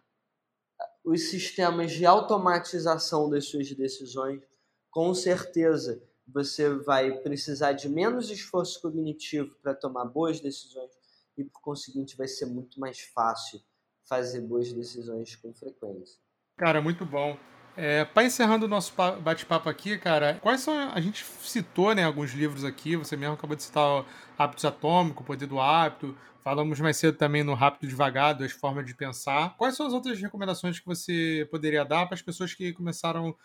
os 1.05 1.29
sistemas 1.29 1.93
de 1.93 2.07
automatização 2.07 3.29
das 3.29 3.45
suas 3.45 3.71
decisões, 3.71 4.43
com 4.91 5.13
certeza 5.13 6.03
você 6.27 6.71
vai 6.71 7.19
precisar 7.19 7.73
de 7.73 7.87
menos 7.87 8.31
esforço 8.31 8.81
cognitivo 8.81 9.55
para 9.57 9.75
tomar 9.75 10.07
boas 10.07 10.41
decisões 10.41 10.93
e, 11.37 11.45
por 11.45 11.61
conseguinte, 11.61 12.17
vai 12.17 12.29
ser 12.29 12.47
muito 12.47 12.81
mais 12.81 12.99
fácil 12.99 13.61
fazer 14.09 14.41
boas 14.41 14.73
decisões 14.73 15.37
com 15.37 15.53
frequência. 15.53 16.19
Cara, 16.57 16.81
muito 16.81 17.05
bom. 17.05 17.39
É, 17.77 18.07
para 18.07 18.25
encerrando 18.25 18.65
o 18.65 18.69
nosso 18.69 18.95
bate-papo 19.21 19.69
aqui, 19.69 19.99
cara, 19.99 20.39
quais 20.41 20.63
são. 20.63 20.75
A 20.91 21.01
gente 21.01 21.25
citou 21.43 21.95
né, 21.95 22.05
alguns 22.05 22.33
livros 22.33 22.65
aqui, 22.65 22.97
você 22.97 23.17
mesmo 23.17 23.35
acabou 23.35 23.55
de 23.55 23.63
citar 23.63 24.05
Hábitos 24.39 24.65
o 24.65 25.25
Poder 25.25 25.47
do 25.47 25.61
Hábito, 25.61 26.17
falamos 26.43 26.81
mais 26.81 26.97
cedo 26.97 27.19
também 27.19 27.45
no 27.45 27.53
Rápido 27.53 27.87
Devagar, 27.87 28.35
das 28.35 28.53
formas 28.53 28.87
de 28.87 28.95
pensar. 28.95 29.55
Quais 29.59 29.77
são 29.77 29.87
as 29.87 29.93
outras 29.93 30.19
recomendações 30.19 30.81
que 30.81 30.87
você 30.87 31.47
poderia 31.51 31.85
dar 31.85 32.07
para 32.07 32.15
as 32.15 32.23
pessoas 32.23 32.55
que 32.55 32.73
começaram 32.73 33.37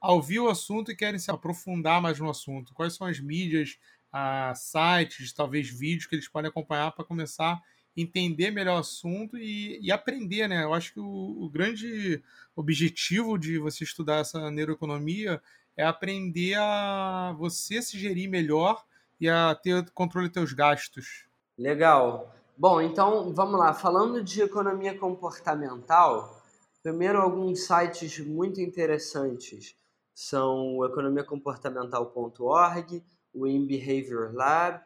a 0.00 0.12
ouvir 0.12 0.38
o 0.38 0.48
assunto 0.48 0.92
e 0.92 0.96
querem 0.96 1.18
se 1.18 1.30
aprofundar 1.32 2.00
mais 2.00 2.20
no 2.20 2.30
assunto? 2.30 2.72
Quais 2.74 2.94
são 2.94 3.08
as 3.08 3.18
mídias, 3.18 3.76
a 4.12 4.54
sites, 4.54 5.32
talvez 5.32 5.68
vídeos 5.68 6.06
que 6.06 6.14
eles 6.14 6.28
podem 6.28 6.48
acompanhar 6.48 6.92
para 6.92 7.04
começar 7.04 7.54
a 7.54 7.60
entender 7.96 8.50
melhor 8.50 8.76
o 8.76 8.80
assunto 8.80 9.36
e, 9.36 9.78
e 9.80 9.92
aprender, 9.92 10.48
né? 10.48 10.64
Eu 10.64 10.74
acho 10.74 10.92
que 10.92 11.00
o, 11.00 11.44
o 11.44 11.48
grande 11.48 12.22
objetivo 12.56 13.38
de 13.38 13.58
você 13.58 13.84
estudar 13.84 14.16
essa 14.16 14.50
neuroeconomia 14.50 15.40
é 15.76 15.84
aprender 15.84 16.54
a 16.54 17.34
você 17.38 17.80
se 17.82 17.98
gerir 17.98 18.28
melhor 18.28 18.84
e 19.20 19.28
a 19.28 19.54
ter 19.54 19.88
controle 19.90 20.28
dos 20.28 20.34
teus 20.34 20.52
gastos. 20.52 21.26
Legal. 21.56 22.34
Bom, 22.56 22.80
então 22.80 23.32
vamos 23.32 23.58
lá. 23.58 23.74
Falando 23.74 24.22
de 24.22 24.42
economia 24.42 24.96
comportamental, 24.96 26.40
primeiro 26.82 27.20
alguns 27.20 27.66
sites 27.66 28.20
muito 28.20 28.60
interessantes 28.60 29.74
são 30.14 30.76
o 30.76 30.86
economiacomportamental.org, 30.86 33.02
o 33.32 33.48
In 33.48 33.66
Behavior 33.66 34.32
Lab, 34.32 34.80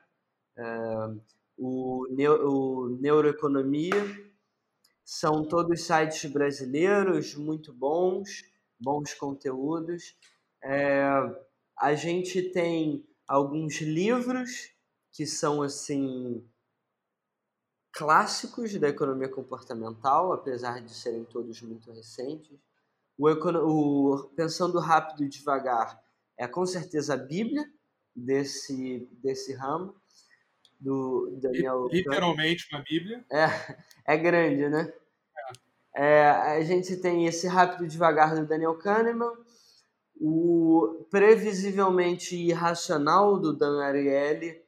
eh, 0.57 1.11
o, 1.59 2.07
o 2.07 2.89
Neuroeconomia, 3.01 3.93
são 5.05 5.43
todos 5.43 5.83
sites 5.83 6.31
brasileiros, 6.31 7.35
muito 7.35 7.73
bons, 7.73 8.45
bons 8.79 9.13
conteúdos. 9.15 10.15
É, 10.63 11.03
a 11.77 11.95
gente 11.95 12.43
tem 12.51 13.05
alguns 13.27 13.81
livros 13.81 14.71
que 15.11 15.27
são 15.27 15.63
assim 15.63 16.47
clássicos 17.91 18.79
da 18.79 18.89
economia 18.89 19.29
comportamental, 19.29 20.33
apesar 20.33 20.81
de 20.81 20.95
serem 20.95 21.25
todos 21.25 21.61
muito 21.63 21.91
recentes. 21.91 22.57
O, 23.19 23.29
o 23.29 24.29
Pensando 24.37 24.79
Rápido 24.79 25.25
e 25.25 25.29
Devagar 25.29 26.01
é 26.37 26.47
com 26.47 26.65
certeza 26.65 27.15
a 27.15 27.17
Bíblia 27.17 27.69
desse, 28.15 29.09
desse 29.21 29.53
ramo 29.55 29.97
do 30.79 31.39
Daniel. 31.41 31.89
Literalmente 31.89 32.69
uma 32.73 32.83
Bíblia. 32.83 33.25
É, 33.31 33.77
é 34.07 34.17
grande, 34.17 34.69
né? 34.69 34.93
É. 35.95 36.05
é. 36.05 36.31
a 36.31 36.61
gente 36.63 36.97
tem 36.97 37.27
esse 37.27 37.47
Rápido 37.47 37.85
e 37.85 37.89
Devagar 37.89 38.35
do 38.35 38.47
Daniel 38.47 38.79
Kahneman, 38.79 39.33
o 40.21 41.07
Previsivelmente 41.11 42.37
Irracional 42.37 43.39
do 43.39 43.53
Dan 43.53 43.81
Ariely 43.83 44.63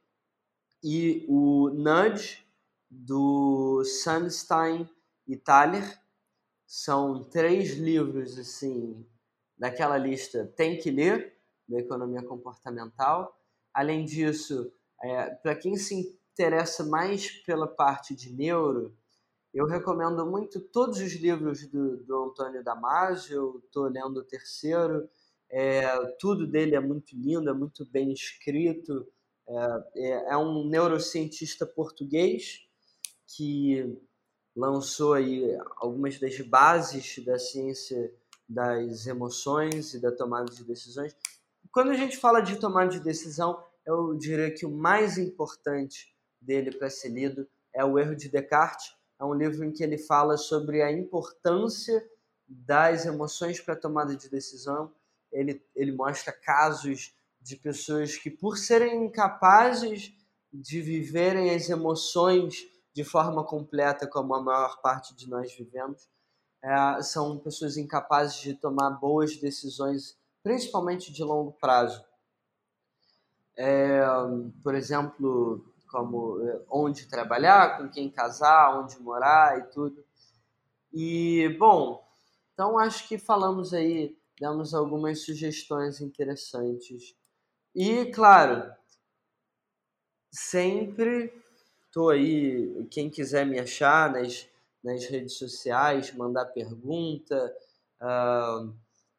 e 0.82 1.24
o 1.28 1.70
Nudge 1.70 2.46
do 2.88 3.84
Sunstein 3.84 4.88
e 5.26 5.36
Thaler. 5.36 5.98
São 6.66 7.24
três 7.24 7.72
livros 7.76 8.38
assim 8.38 9.04
daquela 9.60 9.98
lista 9.98 10.50
tem 10.56 10.78
que 10.78 10.90
ler 10.90 11.36
da 11.68 11.78
economia 11.78 12.22
comportamental. 12.22 13.38
Além 13.74 14.06
disso, 14.06 14.72
é, 15.02 15.30
Para 15.30 15.54
quem 15.54 15.76
se 15.76 16.18
interessa 16.32 16.84
mais 16.84 17.30
pela 17.42 17.66
parte 17.66 18.14
de 18.14 18.32
neuro, 18.32 18.96
eu 19.52 19.66
recomendo 19.66 20.24
muito 20.24 20.60
todos 20.60 20.98
os 21.00 21.12
livros 21.14 21.66
do, 21.66 21.96
do 22.04 22.24
Antônio 22.24 22.62
Damasio. 22.62 23.60
Estou 23.64 23.88
lendo 23.88 24.18
o 24.18 24.24
terceiro. 24.24 25.08
É, 25.50 25.84
tudo 26.20 26.46
dele 26.46 26.76
é 26.76 26.80
muito 26.80 27.16
lindo, 27.16 27.50
é 27.50 27.52
muito 27.52 27.84
bem 27.84 28.12
escrito. 28.12 29.06
É, 29.48 29.84
é, 29.96 30.32
é 30.32 30.36
um 30.36 30.68
neurocientista 30.68 31.66
português 31.66 32.60
que 33.26 33.98
lançou 34.54 35.14
aí 35.14 35.56
algumas 35.76 36.18
das 36.20 36.38
bases 36.40 37.18
da 37.24 37.38
ciência 37.38 38.14
das 38.48 39.06
emoções 39.06 39.94
e 39.94 40.00
da 40.00 40.12
tomada 40.12 40.52
de 40.52 40.64
decisões. 40.64 41.16
Quando 41.72 41.90
a 41.90 41.94
gente 41.94 42.16
fala 42.16 42.40
de 42.40 42.56
tomada 42.56 42.90
de 42.90 43.00
decisão, 43.00 43.64
eu 43.90 44.14
diria 44.14 44.50
que 44.52 44.64
o 44.64 44.70
mais 44.70 45.18
importante 45.18 46.14
dele 46.40 46.70
para 46.70 46.88
ser 46.88 47.08
lido 47.08 47.48
é 47.74 47.84
O 47.84 47.98
Erro 47.98 48.14
de 48.14 48.28
Descartes. 48.28 48.94
É 49.18 49.24
um 49.24 49.34
livro 49.34 49.64
em 49.64 49.72
que 49.72 49.82
ele 49.82 49.98
fala 49.98 50.36
sobre 50.36 50.80
a 50.82 50.90
importância 50.90 52.02
das 52.48 53.04
emoções 53.04 53.60
para 53.60 53.74
a 53.74 53.80
tomada 53.80 54.16
de 54.16 54.30
decisão. 54.30 54.92
Ele, 55.32 55.62
ele 55.74 55.92
mostra 55.92 56.32
casos 56.32 57.14
de 57.40 57.56
pessoas 57.56 58.16
que, 58.16 58.30
por 58.30 58.56
serem 58.56 59.06
incapazes 59.06 60.14
de 60.52 60.80
viverem 60.80 61.54
as 61.54 61.68
emoções 61.68 62.66
de 62.92 63.04
forma 63.04 63.44
completa, 63.44 64.06
como 64.06 64.34
a 64.34 64.42
maior 64.42 64.80
parte 64.80 65.14
de 65.14 65.28
nós 65.28 65.52
vivemos. 65.54 66.08
É, 66.62 67.02
são 67.02 67.38
pessoas 67.38 67.76
incapazes 67.76 68.40
de 68.40 68.54
tomar 68.54 68.90
boas 68.90 69.36
decisões, 69.36 70.18
principalmente 70.42 71.12
de 71.12 71.22
longo 71.22 71.52
prazo. 71.52 72.04
É, 73.62 74.00
por 74.62 74.74
exemplo, 74.74 75.62
como 75.86 76.40
é, 76.48 76.62
onde 76.70 77.06
trabalhar, 77.06 77.76
com 77.76 77.90
quem 77.90 78.08
casar, 78.10 78.80
onde 78.80 78.98
morar 78.98 79.58
e 79.58 79.62
tudo. 79.64 80.02
E, 80.90 81.46
bom, 81.58 82.02
então 82.54 82.78
acho 82.78 83.06
que 83.06 83.18
falamos 83.18 83.74
aí, 83.74 84.16
demos 84.40 84.72
algumas 84.72 85.26
sugestões 85.26 86.00
interessantes. 86.00 87.14
E, 87.74 88.06
claro, 88.06 88.72
sempre 90.32 91.30
estou 91.84 92.08
aí, 92.08 92.88
quem 92.90 93.10
quiser 93.10 93.44
me 93.44 93.60
achar 93.60 94.10
nas, 94.10 94.48
nas 94.82 95.04
redes 95.04 95.34
sociais, 95.34 96.14
mandar 96.14 96.46
pergunta, 96.46 97.54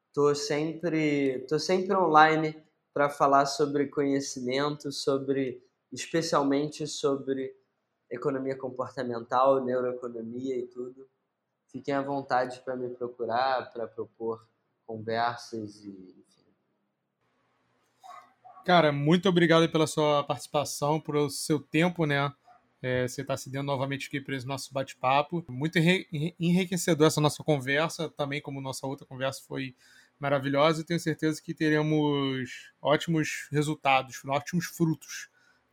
estou 0.09 0.31
uh, 0.31 0.35
sempre, 0.35 1.45
tô 1.47 1.59
sempre 1.59 1.95
online 1.95 2.70
para 2.93 3.09
falar 3.09 3.45
sobre 3.45 3.87
conhecimento, 3.87 4.91
sobre 4.91 5.63
especialmente 5.91 6.87
sobre 6.87 7.55
economia 8.09 8.57
comportamental, 8.57 9.63
neuroeconomia 9.63 10.57
e 10.57 10.67
tudo. 10.67 11.07
Fiquem 11.67 11.93
à 11.93 12.01
vontade 12.01 12.59
para 12.61 12.75
me 12.75 12.89
procurar, 12.89 13.71
para 13.71 13.87
propor 13.87 14.45
conversas 14.85 15.83
e 15.85 15.89
enfim. 15.89 16.41
Cara, 18.65 18.91
muito 18.91 19.29
obrigado 19.29 19.69
pela 19.71 19.87
sua 19.87 20.23
participação, 20.23 20.99
pelo 20.99 21.29
seu 21.29 21.59
tempo, 21.59 22.05
né? 22.05 22.33
É, 22.81 23.07
você 23.07 23.21
está 23.21 23.37
se 23.37 23.49
dando 23.49 23.67
novamente 23.67 24.07
aqui 24.07 24.19
para 24.19 24.35
esse 24.35 24.45
nosso 24.45 24.73
bate-papo. 24.73 25.45
Muito 25.47 25.77
enriquecedor 26.39 27.07
essa 27.07 27.21
nossa 27.21 27.43
conversa, 27.43 28.09
também 28.09 28.41
como 28.41 28.59
nossa 28.59 28.85
outra 28.85 29.05
conversa 29.05 29.41
foi 29.47 29.75
maravilhosa 30.21 30.81
e 30.81 30.85
tenho 30.85 30.99
certeza 30.99 31.41
que 31.41 31.53
teremos 31.53 32.71
ótimos 32.81 33.47
resultados, 33.51 34.21
ótimos 34.25 34.65
frutos 34.65 35.29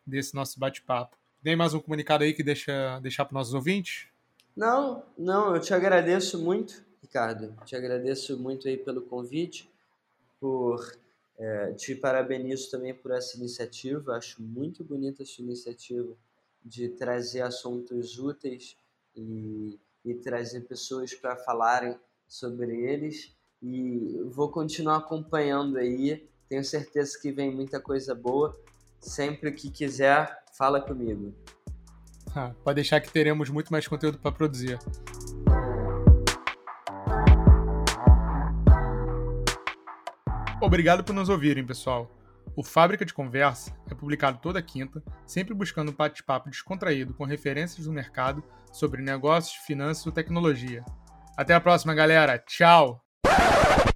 desse 0.07 0.34
nosso 0.34 0.59
bate-papo. 0.59 1.16
Tem 1.42 1.55
mais 1.55 1.74
um 1.74 1.80
comunicado 1.80 2.24
aí 2.24 2.32
que 2.32 2.42
deixa 2.42 2.99
deixar 3.01 3.24
para 3.24 3.32
os 3.32 3.38
nossos 3.38 3.55
ouvintes? 3.55 4.09
Não, 4.57 5.05
não, 5.16 5.55
eu 5.55 5.61
te 5.61 5.72
agradeço 5.72 6.38
muito, 6.38 6.84
Ricardo. 7.01 7.55
Te 7.64 7.76
agradeço 7.76 8.36
muito 8.36 8.66
aí 8.66 8.76
pelo 8.76 9.03
convite, 9.03 9.70
por 10.40 10.84
é, 11.38 11.72
te 11.74 11.94
parabenizo 11.94 12.70
também 12.70 12.92
por 12.92 13.12
essa 13.12 13.36
iniciativa. 13.36 14.16
Acho 14.16 14.42
muito 14.42 14.82
bonita 14.82 15.22
essa 15.22 15.40
iniciativa 15.40 16.12
de 16.64 16.88
trazer 16.88 17.42
assuntos 17.42 18.18
úteis 18.18 18.76
e, 19.14 19.78
e 20.05 20.14
trazer 20.14 20.62
pessoas 20.62 21.14
para 21.14 21.36
falarem 21.36 21.96
sobre 22.26 22.84
eles. 22.84 23.32
E 23.62 24.22
vou 24.30 24.50
continuar 24.50 24.96
acompanhando 24.96 25.78
aí. 25.78 26.28
Tenho 26.48 26.64
certeza 26.64 27.18
que 27.20 27.32
vem 27.32 27.54
muita 27.54 27.80
coisa 27.80 28.14
boa. 28.14 28.54
Sempre 29.00 29.52
que 29.52 29.70
quiser, 29.70 30.44
fala 30.56 30.80
comigo. 30.80 31.34
Ah, 32.34 32.54
pode 32.62 32.76
deixar 32.76 33.00
que 33.00 33.11
teremos 33.11 33.50
muito 33.50 33.72
mais 33.72 33.86
conteúdo 33.86 34.18
para 34.18 34.32
produzir. 34.32 34.78
Obrigado 40.61 41.04
por 41.04 41.12
nos 41.12 41.28
ouvirem, 41.28 41.64
pessoal. 41.64 42.11
O 42.56 42.64
Fábrica 42.64 43.04
de 43.04 43.14
Conversa 43.14 43.72
é 43.88 43.94
publicado 43.94 44.38
toda 44.42 44.61
quinta, 44.61 45.02
sempre 45.24 45.54
buscando 45.54 45.92
um 45.92 45.94
bate-papo 45.94 46.50
descontraído 46.50 47.14
com 47.14 47.24
referências 47.24 47.86
do 47.86 47.92
mercado 47.92 48.42
sobre 48.72 49.00
negócios, 49.00 49.64
finanças 49.64 50.04
e 50.06 50.12
tecnologia. 50.12 50.84
Até 51.36 51.54
a 51.54 51.61
próxima, 51.61 51.94
galera. 51.94 52.38
Tchau! 52.38 53.07
you 53.29 53.88